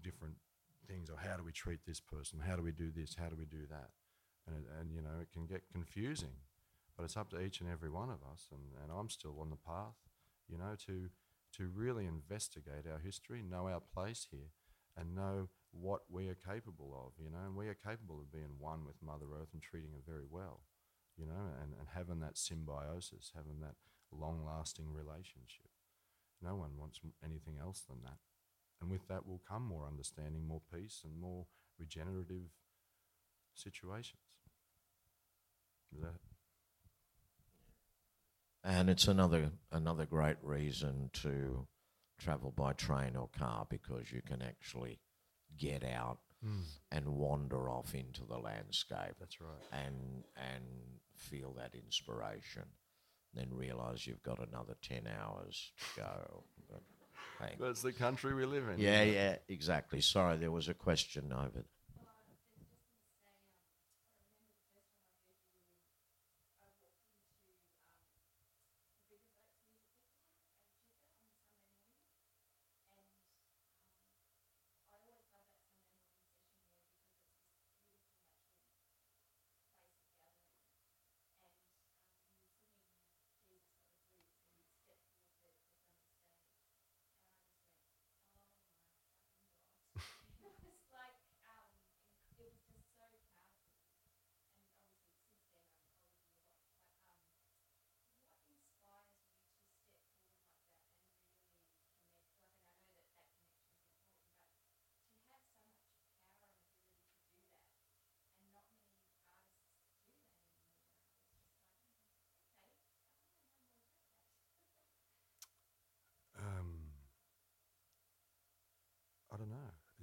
different 0.02 0.36
things. 0.88 1.10
Or 1.10 1.16
how 1.18 1.36
do 1.36 1.44
we 1.44 1.52
treat 1.52 1.80
this 1.86 2.00
person? 2.00 2.40
How 2.46 2.56
do 2.56 2.62
we 2.62 2.72
do 2.72 2.90
this? 2.90 3.16
How 3.18 3.28
do 3.28 3.36
we 3.36 3.46
do 3.46 3.66
that? 3.70 3.90
And 4.46 4.64
and 4.78 4.92
you 4.92 5.02
know, 5.02 5.20
it 5.20 5.30
can 5.32 5.46
get 5.46 5.62
confusing. 5.72 6.42
But 6.96 7.04
it's 7.04 7.16
up 7.16 7.30
to 7.30 7.40
each 7.40 7.60
and 7.60 7.70
every 7.70 7.90
one 7.90 8.08
of 8.08 8.24
us, 8.32 8.48
and, 8.50 8.62
and 8.82 8.90
I'm 8.90 9.10
still 9.10 9.36
on 9.40 9.50
the 9.50 9.56
path, 9.56 10.00
you 10.48 10.56
know, 10.56 10.74
to 10.86 11.10
to 11.56 11.70
really 11.74 12.06
investigate 12.06 12.84
our 12.90 12.98
history, 12.98 13.42
know 13.42 13.68
our 13.68 13.80
place 13.80 14.28
here, 14.30 14.50
and 14.96 15.14
know 15.14 15.48
what 15.80 16.02
we 16.10 16.28
are 16.28 16.36
capable 16.36 16.92
of, 16.94 17.12
you 17.22 17.30
know, 17.30 17.44
and 17.44 17.56
we 17.56 17.68
are 17.68 17.74
capable 17.76 18.20
of 18.20 18.32
being 18.32 18.58
one 18.58 18.84
with 18.84 18.96
Mother 19.02 19.26
Earth 19.40 19.48
and 19.52 19.62
treating 19.62 19.90
her 19.92 20.04
very 20.06 20.24
well, 20.28 20.60
you 21.16 21.26
know, 21.26 21.52
and, 21.62 21.72
and 21.78 21.88
having 21.94 22.20
that 22.20 22.38
symbiosis, 22.38 23.32
having 23.34 23.60
that 23.60 23.74
long 24.12 24.44
lasting 24.44 24.92
relationship. 24.92 25.70
No 26.42 26.54
one 26.54 26.76
wants 26.78 27.00
anything 27.24 27.56
else 27.60 27.82
than 27.88 27.98
that. 28.04 28.18
And 28.80 28.90
with 28.90 29.08
that 29.08 29.26
will 29.26 29.40
come 29.48 29.66
more 29.66 29.86
understanding, 29.86 30.46
more 30.46 30.60
peace, 30.72 31.00
and 31.04 31.18
more 31.18 31.46
regenerative 31.78 32.50
situations. 33.54 34.20
Is 35.94 36.02
that? 36.02 36.14
And 38.64 38.90
it's 38.90 39.06
another 39.06 39.52
another 39.70 40.06
great 40.06 40.36
reason 40.42 41.10
to 41.22 41.66
travel 42.18 42.50
by 42.50 42.72
train 42.72 43.14
or 43.14 43.28
car 43.28 43.66
because 43.70 44.10
you 44.10 44.22
can 44.26 44.42
actually 44.42 44.98
get 45.58 45.84
out 45.84 46.18
mm. 46.44 46.62
and 46.92 47.06
wander 47.06 47.68
off 47.68 47.94
into 47.94 48.24
the 48.24 48.38
landscape. 48.38 49.14
That's 49.18 49.40
right. 49.40 49.84
And 49.84 50.24
and 50.36 50.64
feel 51.16 51.54
that 51.58 51.74
inspiration. 51.74 52.64
Then 53.34 53.48
realise 53.50 54.06
you've 54.06 54.22
got 54.22 54.38
another 54.38 54.76
ten 54.82 55.02
hours 55.06 55.72
to 55.94 56.00
go. 56.00 56.44
But, 56.70 56.82
hey. 57.40 57.54
That's 57.60 57.82
the 57.82 57.92
country 57.92 58.34
we 58.34 58.46
live 58.46 58.68
in. 58.68 58.78
Yeah, 58.78 59.02
yeah, 59.02 59.36
exactly. 59.48 60.00
Sorry, 60.00 60.36
there 60.38 60.50
was 60.50 60.68
a 60.68 60.74
question 60.74 61.32
over. 61.32 61.64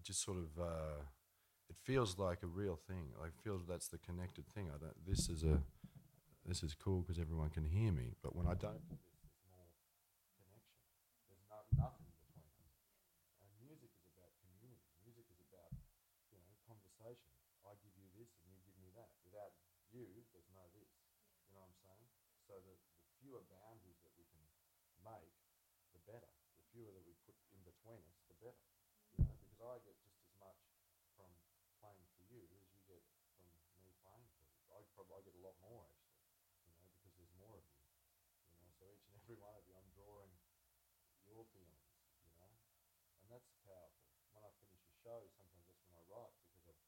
It 0.03 0.11
just 0.11 0.19
sort 0.19 0.35
of 0.35 0.51
uh, 0.59 0.99
it 1.71 1.79
feels 1.79 2.19
like 2.19 2.43
a 2.43 2.51
real 2.51 2.75
thing. 2.75 3.15
Like 3.15 3.31
feels 3.39 3.63
that's 3.63 3.87
the 3.87 3.97
connected 4.03 4.43
thing. 4.51 4.67
I 4.67 4.75
don't. 4.75 4.99
This 5.07 5.31
is 5.31 5.47
a 5.47 5.63
this 6.43 6.59
is 6.59 6.75
cool 6.75 7.07
because 7.07 7.23
everyone 7.23 7.55
can 7.55 7.63
hear 7.63 7.95
me. 7.95 8.11
But 8.19 8.35
when 8.35 8.43
I 8.43 8.55
don't 8.59 8.83
do 8.91 8.99
this, 8.99 9.15
there's 9.23 9.39
more 9.47 9.71
connection. 10.35 10.75
There's 11.31 11.39
no, 11.47 11.63
nothing 11.79 12.03
between 12.19 12.51
us. 12.67 12.75
And 13.39 13.47
music 13.63 13.95
is 13.95 14.03
about 14.11 14.35
community. 14.43 14.83
Music 15.07 15.23
is 15.31 15.39
about 15.39 15.71
you 16.27 16.35
know 16.43 16.51
conversation. 16.67 17.31
I 17.63 17.79
give 17.79 17.95
you 17.95 18.11
this 18.11 18.27
and 18.43 18.51
you 18.51 18.59
give 18.67 18.75
me 18.83 18.91
that. 18.99 19.07
Without 19.23 19.55
you, 19.87 20.03
there's 20.35 20.51
no 20.51 20.67
this. 20.75 20.91
You 21.47 21.55
know 21.55 21.63
what 21.63 21.71
I'm 21.71 21.79
saying? 21.79 22.07
So 22.43 22.59
the, 22.59 22.75
the 22.75 23.07
fewer 23.23 23.39
boundaries 23.47 24.03
that 24.03 24.11
we 24.19 24.27
can 24.27 24.43
make, 24.99 25.31
the 25.95 26.03
better. 26.03 26.27
The 26.59 26.67
fewer 26.75 26.91
that 26.91 27.07
we 27.07 27.15
put 27.23 27.39
in 27.55 27.63
between 27.63 28.03
us, 28.03 28.19
the 28.27 28.35
better. 28.43 28.67
You 29.15 29.23
know, 29.23 29.37
because 29.37 29.61
I 29.61 29.77
get 29.85 29.93
just 30.01 30.17
as 30.25 30.33
much 30.41 30.57
from 31.13 31.29
playing 31.77 32.09
for 32.17 32.25
you 32.25 32.41
as 32.49 32.65
you 32.73 32.81
get 32.89 33.05
from 33.37 33.45
me 33.85 33.93
playing 34.01 34.25
for 34.33 34.41
you. 34.41 34.57
I 34.73 34.81
probably 34.97 35.21
I 35.21 35.21
get 35.21 35.37
a 35.37 35.43
lot 35.45 35.53
more 35.61 35.85
actually. 35.85 36.17
You 36.65 36.73
know, 36.81 36.89
because 36.97 37.13
there's 37.13 37.35
more 37.37 37.61
of 37.61 37.65
you. 37.69 37.77
You 38.49 38.57
know, 38.57 38.73
so 38.73 38.89
each 38.89 39.05
and 39.05 39.13
every 39.21 39.37
one 39.37 39.53
of 39.53 39.61
you, 39.69 39.77
I'm 39.77 39.85
drawing 39.93 40.33
your 41.29 41.45
feelings. 41.53 41.85
You 42.25 42.33
know, 42.41 42.49
and 43.21 43.29
that's 43.29 43.53
powerful. 43.61 44.01
When 44.33 44.41
I 44.41 44.49
finish 44.57 44.81
a 44.81 44.93
show, 45.05 45.29
sometimes 45.37 45.69
that's 45.69 45.85
when 45.85 45.93
I 45.93 46.03
write 46.09 46.33
because 46.41 46.65
I've, 46.73 46.81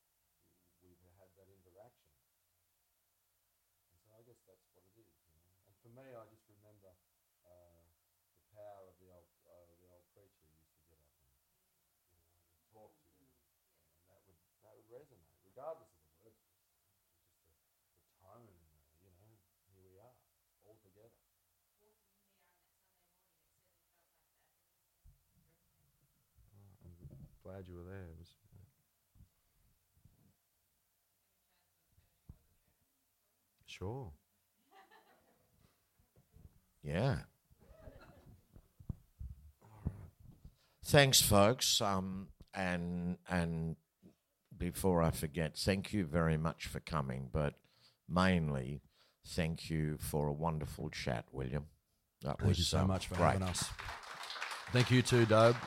we've 0.82 0.97
had 1.22 1.30
that 1.38 1.45
interaction. 1.45 2.09
And 3.93 4.01
so 4.01 4.18
I 4.18 4.25
guess 4.36 4.44
that's 4.48 4.68
what 4.76 4.84
it 4.84 4.96
is. 5.00 5.12
You 5.32 5.40
know, 5.40 5.48
and 5.68 5.76
for 5.80 5.90
me, 5.96 6.12
I 6.16 6.24
just 6.28 6.44
remember 6.52 6.92
uh, 7.48 7.84
the 8.36 8.48
power 8.52 8.84
of 8.92 8.96
the 9.00 9.08
old 9.12 9.30
uh, 9.48 9.72
the 9.80 9.88
old 9.92 10.06
preacher 10.12 10.44
used 10.52 10.72
to 10.76 10.84
get 10.92 11.00
up 11.00 11.16
and 11.24 11.32
you 12.12 12.16
know 12.20 12.28
talk 12.74 12.92
to 13.02 13.10
you, 13.16 13.28
and 14.00 14.08
that 14.12 14.22
would 14.28 14.40
that 14.64 14.74
would 14.76 14.90
resonate 14.92 15.32
regardless 15.46 15.92
of 15.96 16.02
the 16.04 16.12
words. 16.24 16.40
It's 16.48 16.60
just 16.68 16.84
the, 16.92 17.08
the 18.04 18.12
tone 18.22 18.46
and 18.48 18.60
the, 18.62 18.76
you 19.04 19.12
know 19.16 19.32
here 19.68 19.82
we 19.84 19.98
are 20.00 20.16
all 20.64 20.78
together. 20.84 21.20
I'm 27.12 27.28
glad 27.44 27.68
you 27.68 27.76
were 27.76 27.84
there. 27.84 28.08
It 28.12 28.18
was, 28.20 28.36
Sure. 33.66 34.12
Yeah. 36.86 37.18
Thanks, 40.86 41.20
folks. 41.20 41.82
Um, 41.82 42.28
and 42.54 43.18
and 43.28 43.76
before 44.56 45.02
I 45.02 45.10
forget, 45.10 45.58
thank 45.58 45.92
you 45.94 46.06
very 46.06 46.38
much 46.38 46.68
for 46.68 46.80
coming, 46.80 47.30
but 47.32 47.56
mainly 48.08 48.82
thank 49.28 49.70
you 49.70 49.98
for 50.00 50.28
a 50.28 50.34
wonderful 50.34 50.90
chat, 50.90 51.26
William. 51.32 51.66
That 52.22 52.40
Thank 52.40 52.50
was 52.50 52.58
you 52.60 52.64
so 52.64 52.80
um, 52.80 52.88
much 52.88 53.08
for 53.08 53.16
great. 53.16 53.34
having 53.34 53.44
us. 53.44 53.66
Thank 54.72 54.92
you 54.92 55.02
too, 55.02 55.26
Dobe. 55.26 55.58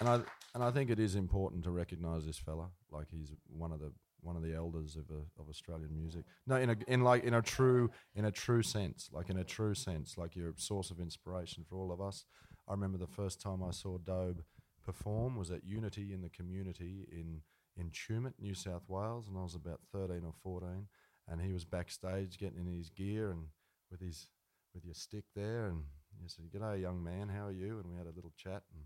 And 0.00 0.08
I 0.08 0.20
and 0.54 0.62
I 0.62 0.70
think 0.70 0.90
it 0.90 1.00
is 1.00 1.16
important 1.16 1.64
to 1.64 1.70
recognise 1.70 2.24
this 2.24 2.38
fella, 2.38 2.68
like 2.90 3.08
he's 3.10 3.32
one 3.48 3.72
of 3.72 3.80
the 3.80 3.92
one 4.24 4.36
of 4.36 4.42
the 4.42 4.54
elders 4.54 4.96
of 4.96 5.04
a, 5.10 5.40
of 5.40 5.48
Australian 5.48 5.94
music. 5.94 6.24
No, 6.46 6.56
in 6.56 6.70
a 6.70 6.76
in 6.88 7.02
like 7.02 7.24
in 7.24 7.34
a 7.34 7.42
true 7.42 7.90
in 8.14 8.24
a 8.24 8.30
true 8.30 8.62
sense, 8.62 9.10
like 9.12 9.30
in 9.30 9.36
a 9.38 9.44
true 9.44 9.74
sense, 9.74 10.16
like 10.16 10.34
you're 10.34 10.50
a 10.50 10.60
source 10.60 10.90
of 10.90 10.98
inspiration 10.98 11.64
for 11.68 11.76
all 11.76 11.92
of 11.92 12.00
us. 12.00 12.24
I 12.68 12.72
remember 12.72 12.98
the 12.98 13.06
first 13.06 13.40
time 13.40 13.62
I 13.62 13.70
saw 13.70 13.98
Dobe 13.98 14.42
perform 14.84 15.36
was 15.36 15.50
at 15.50 15.64
Unity 15.64 16.12
in 16.12 16.22
the 16.22 16.30
community 16.30 17.06
in 17.10 17.42
in 17.76 17.90
Tumut, 17.90 18.34
New 18.40 18.54
South 18.54 18.88
Wales, 18.88 19.28
and 19.28 19.36
I 19.36 19.42
was 19.42 19.54
about 19.54 19.80
thirteen 19.92 20.24
or 20.24 20.32
fourteen, 20.42 20.86
and 21.28 21.40
he 21.40 21.52
was 21.52 21.64
backstage 21.64 22.38
getting 22.38 22.66
in 22.66 22.72
his 22.72 22.90
gear 22.90 23.30
and 23.30 23.48
with 23.90 24.00
his 24.00 24.28
with 24.74 24.84
your 24.84 24.94
stick 24.94 25.24
there, 25.34 25.66
and 25.66 25.82
he 26.22 26.28
said, 26.28 26.50
"G'day, 26.52 26.80
young 26.80 27.02
man, 27.02 27.28
how 27.28 27.46
are 27.46 27.52
you?" 27.52 27.78
And 27.78 27.90
we 27.90 27.96
had 27.96 28.06
a 28.06 28.14
little 28.14 28.32
chat, 28.36 28.62
and 28.72 28.84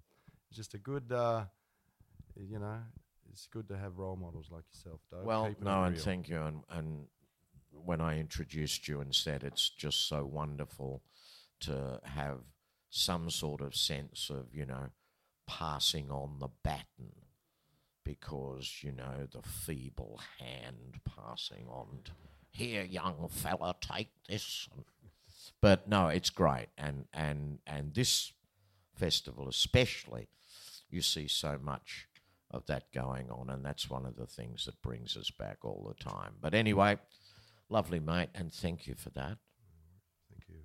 just 0.52 0.74
a 0.74 0.78
good, 0.78 1.12
uh, 1.12 1.44
you 2.36 2.58
know, 2.58 2.78
it's 3.30 3.46
good 3.46 3.68
to 3.68 3.76
have 3.78 3.98
role 3.98 4.16
models 4.16 4.48
like 4.50 4.64
yourself, 4.72 5.00
Doe. 5.10 5.22
Well, 5.24 5.54
no, 5.62 5.84
and 5.84 5.94
real. 5.94 6.04
thank 6.04 6.28
you. 6.28 6.40
And, 6.42 6.62
and 6.70 7.06
when 7.70 8.00
I 8.00 8.18
introduced 8.18 8.88
you 8.88 9.00
and 9.00 9.14
said 9.14 9.44
it's 9.44 9.68
just 9.68 10.08
so 10.08 10.24
wonderful 10.24 11.02
to 11.60 12.00
have 12.04 12.38
some 12.90 13.30
sort 13.30 13.60
of 13.60 13.74
sense 13.74 14.30
of, 14.30 14.46
you 14.54 14.66
know, 14.66 14.88
passing 15.46 16.10
on 16.10 16.38
the 16.38 16.48
baton 16.62 17.12
because, 18.04 18.78
you 18.82 18.92
know, 18.92 19.26
the 19.32 19.42
feeble 19.42 20.20
hand 20.38 21.00
passing 21.04 21.66
on. 21.68 22.00
To, 22.04 22.12
Here, 22.50 22.82
young 22.82 23.28
fella, 23.30 23.76
take 23.80 24.10
this. 24.28 24.68
But 25.60 25.88
no, 25.88 26.08
it's 26.08 26.30
great. 26.30 26.68
And, 26.78 27.04
and, 27.12 27.58
and 27.66 27.94
this 27.94 28.32
festival, 28.94 29.48
especially, 29.48 30.28
you 30.90 31.02
see 31.02 31.28
so 31.28 31.58
much 31.62 32.07
of 32.50 32.66
that 32.66 32.90
going 32.92 33.30
on, 33.30 33.50
and 33.50 33.64
that's 33.64 33.90
one 33.90 34.06
of 34.06 34.16
the 34.16 34.26
things 34.26 34.64
that 34.64 34.80
brings 34.82 35.16
us 35.16 35.30
back 35.30 35.58
all 35.64 35.86
the 35.86 36.04
time. 36.04 36.34
But 36.40 36.54
anyway, 36.54 36.96
lovely, 37.68 38.00
mate, 38.00 38.30
and 38.34 38.52
thank 38.52 38.86
you 38.86 38.94
for 38.94 39.10
that. 39.10 39.36
Thank 40.30 40.48
you. 40.48 40.60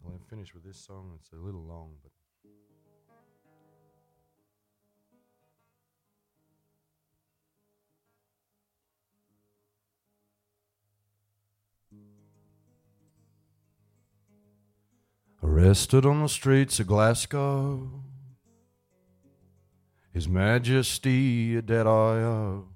Well, 0.00 0.14
I'll 0.14 0.28
finish 0.30 0.54
with 0.54 0.64
this 0.64 0.84
song. 0.84 1.18
It's 1.20 1.32
a 1.32 1.36
little 1.36 1.64
long, 1.64 1.96
but. 2.02 2.12
Arrested 15.40 16.04
on 16.04 16.20
the 16.22 16.28
streets 16.28 16.80
of 16.80 16.88
Glasgow, 16.88 18.02
His 20.18 20.28
Majesty 20.28 21.54
a 21.54 21.62
dead 21.62 21.86
I 21.86 21.90
owe. 21.90 22.66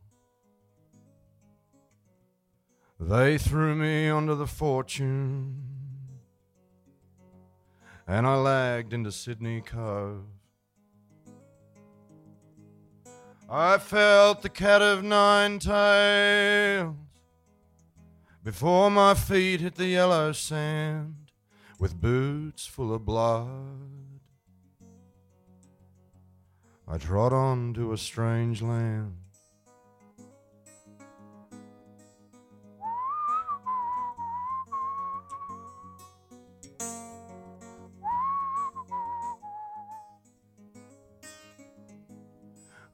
They 3.01 3.37
threw 3.37 3.75
me 3.75 4.09
under 4.09 4.37
the 4.37 4.47
fortune, 4.47 5.57
and 8.07 8.29
I 8.29 8.37
lagged 8.37 8.93
into 8.93 9.11
Sydney 9.11 9.61
Cove. 9.61 10.23
I 13.51 13.79
felt 13.79 14.43
the 14.43 14.49
cat 14.49 14.81
of 14.81 15.03
nine 15.03 15.59
tails 15.59 16.95
before 18.45 18.89
my 18.89 19.15
feet 19.15 19.63
hit 19.63 19.75
the 19.75 19.89
yellow 19.89 20.31
sand 20.31 21.33
with 21.81 22.01
boots 22.01 22.67
full 22.67 22.95
of 22.95 23.05
blood. 23.05 24.02
I 26.93 26.99
trod 26.99 27.33
on 27.33 27.73
to 27.73 27.95
a 27.95 27.97
strange 27.97 28.61
land. 28.61 29.17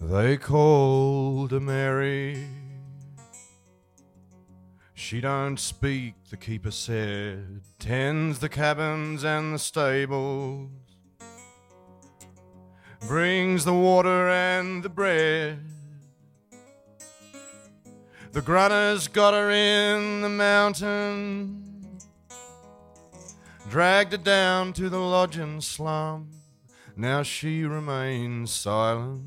They 0.00 0.36
called 0.36 1.50
her 1.50 1.58
Mary. 1.58 2.46
She 4.94 5.20
don't 5.20 5.58
speak, 5.58 6.14
the 6.30 6.36
keeper 6.36 6.70
said. 6.70 7.62
Tends 7.80 8.38
the 8.38 8.48
cabins 8.48 9.24
and 9.24 9.54
the 9.54 9.58
stables. 9.58 10.87
Brings 13.06 13.64
the 13.64 13.74
water 13.74 14.28
and 14.28 14.82
the 14.82 14.88
bread. 14.88 15.60
The 18.32 18.42
grunner's 18.42 19.08
got 19.08 19.34
her 19.34 19.50
in 19.50 20.20
the 20.20 20.28
mountain. 20.28 21.64
Dragged 23.70 24.12
her 24.12 24.18
down 24.18 24.72
to 24.74 24.88
the 24.88 24.98
lodging 24.98 25.60
slum. 25.60 26.30
Now 26.96 27.22
she 27.22 27.64
remains 27.64 28.50
silent 28.50 29.22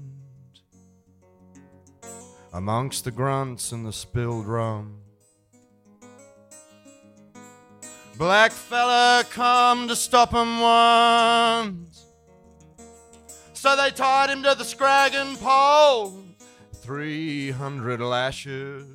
amongst 2.53 3.05
the 3.05 3.11
grunts 3.11 3.72
and 3.72 3.86
the 3.86 3.93
spilled 3.93 4.45
rum. 4.45 4.97
Black 8.17 8.51
fella 8.51 9.24
come 9.30 9.88
to 9.88 9.95
stop 9.95 10.32
him 10.32 10.59
once. 10.59 12.11
So 13.62 13.76
they 13.76 13.91
tied 13.91 14.32
him 14.32 14.41
to 14.41 14.55
the 14.55 14.66
scraggin' 14.66 15.38
pole. 15.38 16.24
Three 16.78 17.51
hundred 17.51 17.99
lashes. 18.01 18.88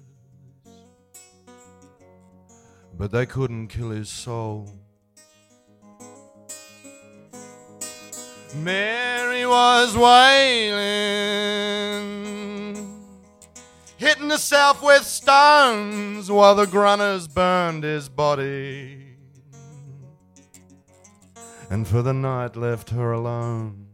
But 2.92 3.12
they 3.12 3.26
couldn't 3.26 3.68
kill 3.68 3.90
his 3.90 4.08
soul. 4.08 4.68
Mary 8.56 9.46
was 9.46 9.96
wailing 9.96 10.82
hitting 13.98 14.30
herself 14.30 14.82
with 14.82 15.04
stones 15.04 16.28
while 16.28 16.56
the 16.56 16.66
grunners 16.66 17.28
burned 17.28 17.84
his 17.84 18.08
body. 18.08 19.14
And 21.70 21.86
for 21.86 22.02
the 22.02 22.12
night 22.12 22.56
left 22.56 22.90
her 22.90 23.12
alone. 23.12 23.84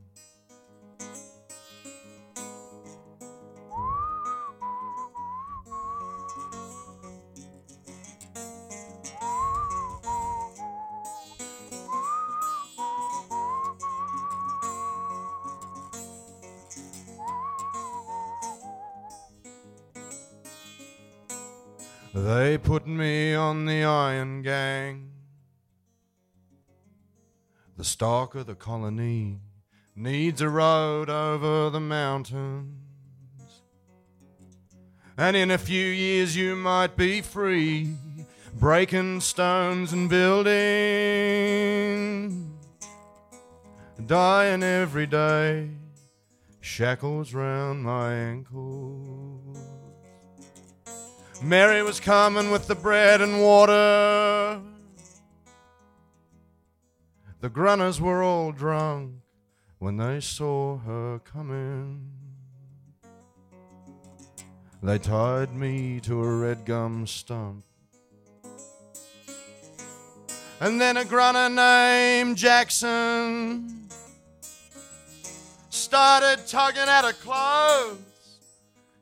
Of 28.34 28.46
the 28.46 28.54
colony 28.54 29.40
needs 29.94 30.40
a 30.40 30.48
road 30.48 31.10
over 31.10 31.68
the 31.68 31.80
mountains. 31.80 32.72
And 35.18 35.36
in 35.36 35.50
a 35.50 35.58
few 35.58 35.86
years 35.86 36.34
you 36.34 36.56
might 36.56 36.96
be 36.96 37.20
free, 37.20 37.94
breaking 38.54 39.20
stones 39.20 39.92
and 39.92 40.08
building. 40.08 40.54
Dying 44.06 44.62
every 44.62 45.06
day, 45.06 45.68
shackles 46.62 47.34
round 47.34 47.84
my 47.84 48.14
ankles. 48.14 49.58
Mary 51.42 51.82
was 51.82 52.00
coming 52.00 52.50
with 52.50 52.66
the 52.66 52.76
bread 52.76 53.20
and 53.20 53.42
water. 53.42 54.62
The 57.43 57.51
grunners 57.51 58.01
were 58.01 58.22
all 58.22 58.53
drunk 58.53 59.14
when 59.80 59.97
they 59.97 60.20
saw 60.20 60.78
her 60.78 61.18
coming. 61.18 62.09
They 64.80 65.01
tied 65.01 65.53
me 65.53 65.99
to 66.03 66.22
a 66.22 66.36
red 66.36 66.64
gum 66.64 67.05
stump. 67.05 67.64
And 70.61 70.80
then 70.80 70.97
a 70.97 71.05
grunner 71.05 71.49
named 71.53 72.36
Jackson 72.36 73.88
started 75.68 76.47
tugging 76.47 76.82
at 76.82 77.05
her 77.05 77.12
clothes. 77.12 77.99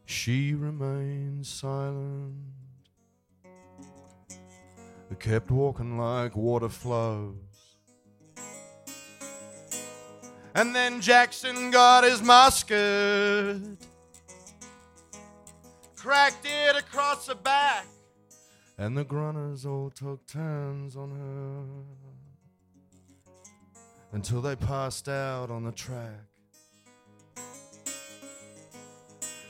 She 0.06 0.54
remained 0.54 1.46
silent. 1.46 2.36
Kept 5.18 5.50
walking 5.50 5.98
like 5.98 6.34
water 6.34 6.70
flows. 6.70 7.49
And 10.54 10.74
then 10.74 11.00
Jackson 11.00 11.70
got 11.70 12.02
his 12.02 12.20
musket, 12.20 13.62
cracked 15.96 16.44
it 16.44 16.76
across 16.76 17.26
the 17.26 17.36
back, 17.36 17.86
and 18.76 18.96
the 18.96 19.04
grunners 19.04 19.64
all 19.64 19.90
took 19.90 20.26
turns 20.26 20.96
on 20.96 21.10
her 21.10 21.62
until 24.12 24.40
they 24.40 24.56
passed 24.56 25.08
out 25.08 25.50
on 25.50 25.64
the 25.64 25.72
track. 25.72 26.24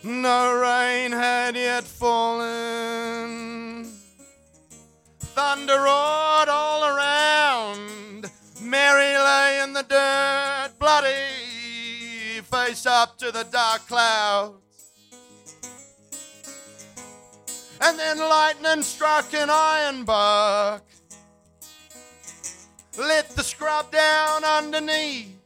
No 0.02 0.58
rain 0.60 1.12
had 1.12 1.56
yet 1.56 1.84
fallen. 1.84 3.84
Thunder 5.18 5.76
roared 5.76 6.48
all 6.48 6.84
around. 6.84 8.30
Mary 8.62 9.16
lay 9.16 9.60
in 9.62 9.72
the 9.72 9.82
dirt, 9.82 10.72
bloody, 10.78 12.40
face 12.42 12.84
up 12.86 13.16
to 13.18 13.32
the 13.32 13.44
dark 13.44 13.86
clouds. 13.88 14.56
And 17.80 17.98
then 17.98 18.18
lightning 18.18 18.82
struck 18.82 19.32
an 19.32 19.48
ironbark, 19.48 20.82
lit 22.98 23.28
the 23.30 23.42
scrub 23.42 23.90
down 23.90 24.44
underneath. 24.44 25.36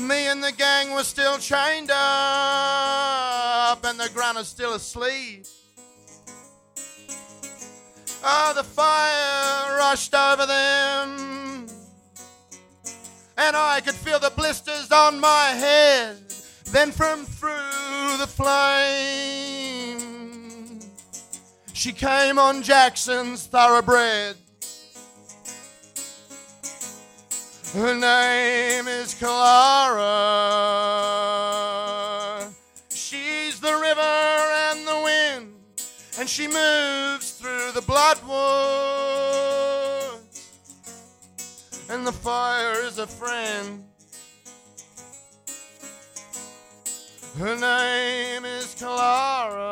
Me 0.00 0.26
and 0.26 0.42
the 0.42 0.52
gang 0.52 0.92
were 0.92 1.04
still 1.04 1.38
chained 1.38 1.90
up, 1.90 3.84
and 3.84 3.98
the 3.98 4.10
grunner's 4.12 4.48
still 4.48 4.74
asleep. 4.74 5.46
Oh, 8.22 8.52
the 8.56 8.64
fire 8.64 9.76
rushed 9.78 10.14
over 10.14 10.44
them, 10.46 11.35
and 13.36 13.56
I 13.56 13.80
could 13.80 13.94
feel 13.94 14.18
the 14.18 14.30
blisters 14.30 14.90
on 14.90 15.20
my 15.20 15.50
head. 15.50 16.16
Then 16.66 16.90
from 16.90 17.24
through 17.24 18.16
the 18.18 18.26
flame, 18.26 20.00
she 21.72 21.92
came 21.92 22.38
on 22.38 22.62
Jackson's 22.62 23.46
thoroughbred. 23.46 24.36
Her 27.74 27.94
name 27.94 28.88
is 28.88 29.14
Clara. 29.14 30.06
She's 32.90 33.60
the 33.60 33.76
river 33.76 34.00
and 34.00 34.86
the 34.86 35.00
wind, 35.04 35.54
and 36.18 36.28
she 36.28 36.46
moves 36.48 37.32
through 37.32 37.72
the 37.72 37.82
bloodwoods. 37.82 39.25
And 41.88 42.04
the 42.06 42.12
fire 42.12 42.82
is 42.84 42.98
a 42.98 43.06
friend. 43.06 43.84
Her 47.38 47.54
name 47.54 48.44
is 48.44 48.74
Clara. 48.74 49.66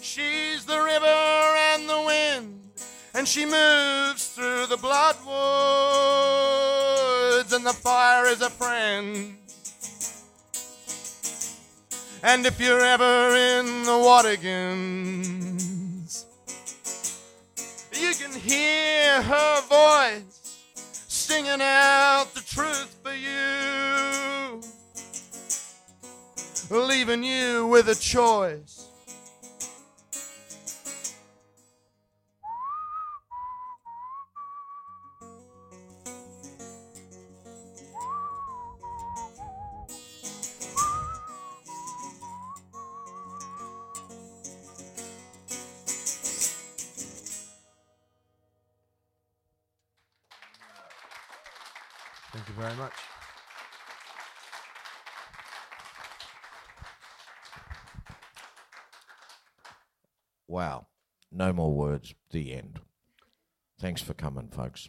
She's 0.00 0.64
the 0.64 0.80
river 0.80 1.06
and 1.06 1.88
the 1.88 2.02
wind, 2.06 2.70
and 3.14 3.28
she 3.28 3.44
moves 3.44 4.28
through 4.28 4.66
the 4.66 4.76
bloodwoods, 4.76 5.22
and 7.52 7.64
the 7.64 7.74
fire 7.74 8.26
is 8.26 8.40
a 8.40 8.50
friend. 8.50 9.36
And 12.22 12.44
if 12.46 12.58
you're 12.58 12.80
ever 12.80 13.36
in 13.36 13.84
the 13.84 13.92
Watagans, 13.92 15.57
you 18.08 18.14
can 18.14 18.32
hear 18.40 19.20
her 19.20 19.60
voice 19.68 20.62
singing 21.08 21.60
out 21.60 22.24
the 22.32 22.40
truth 22.40 22.96
for 23.02 23.12
you, 23.12 24.62
leaving 26.70 27.22
you 27.22 27.66
with 27.66 27.90
a 27.90 27.94
choice. 27.94 28.77
Words. 61.98 62.14
The 62.30 62.54
end. 62.54 62.78
Thanks 63.80 64.00
for 64.00 64.14
coming, 64.14 64.46
folks. 64.46 64.88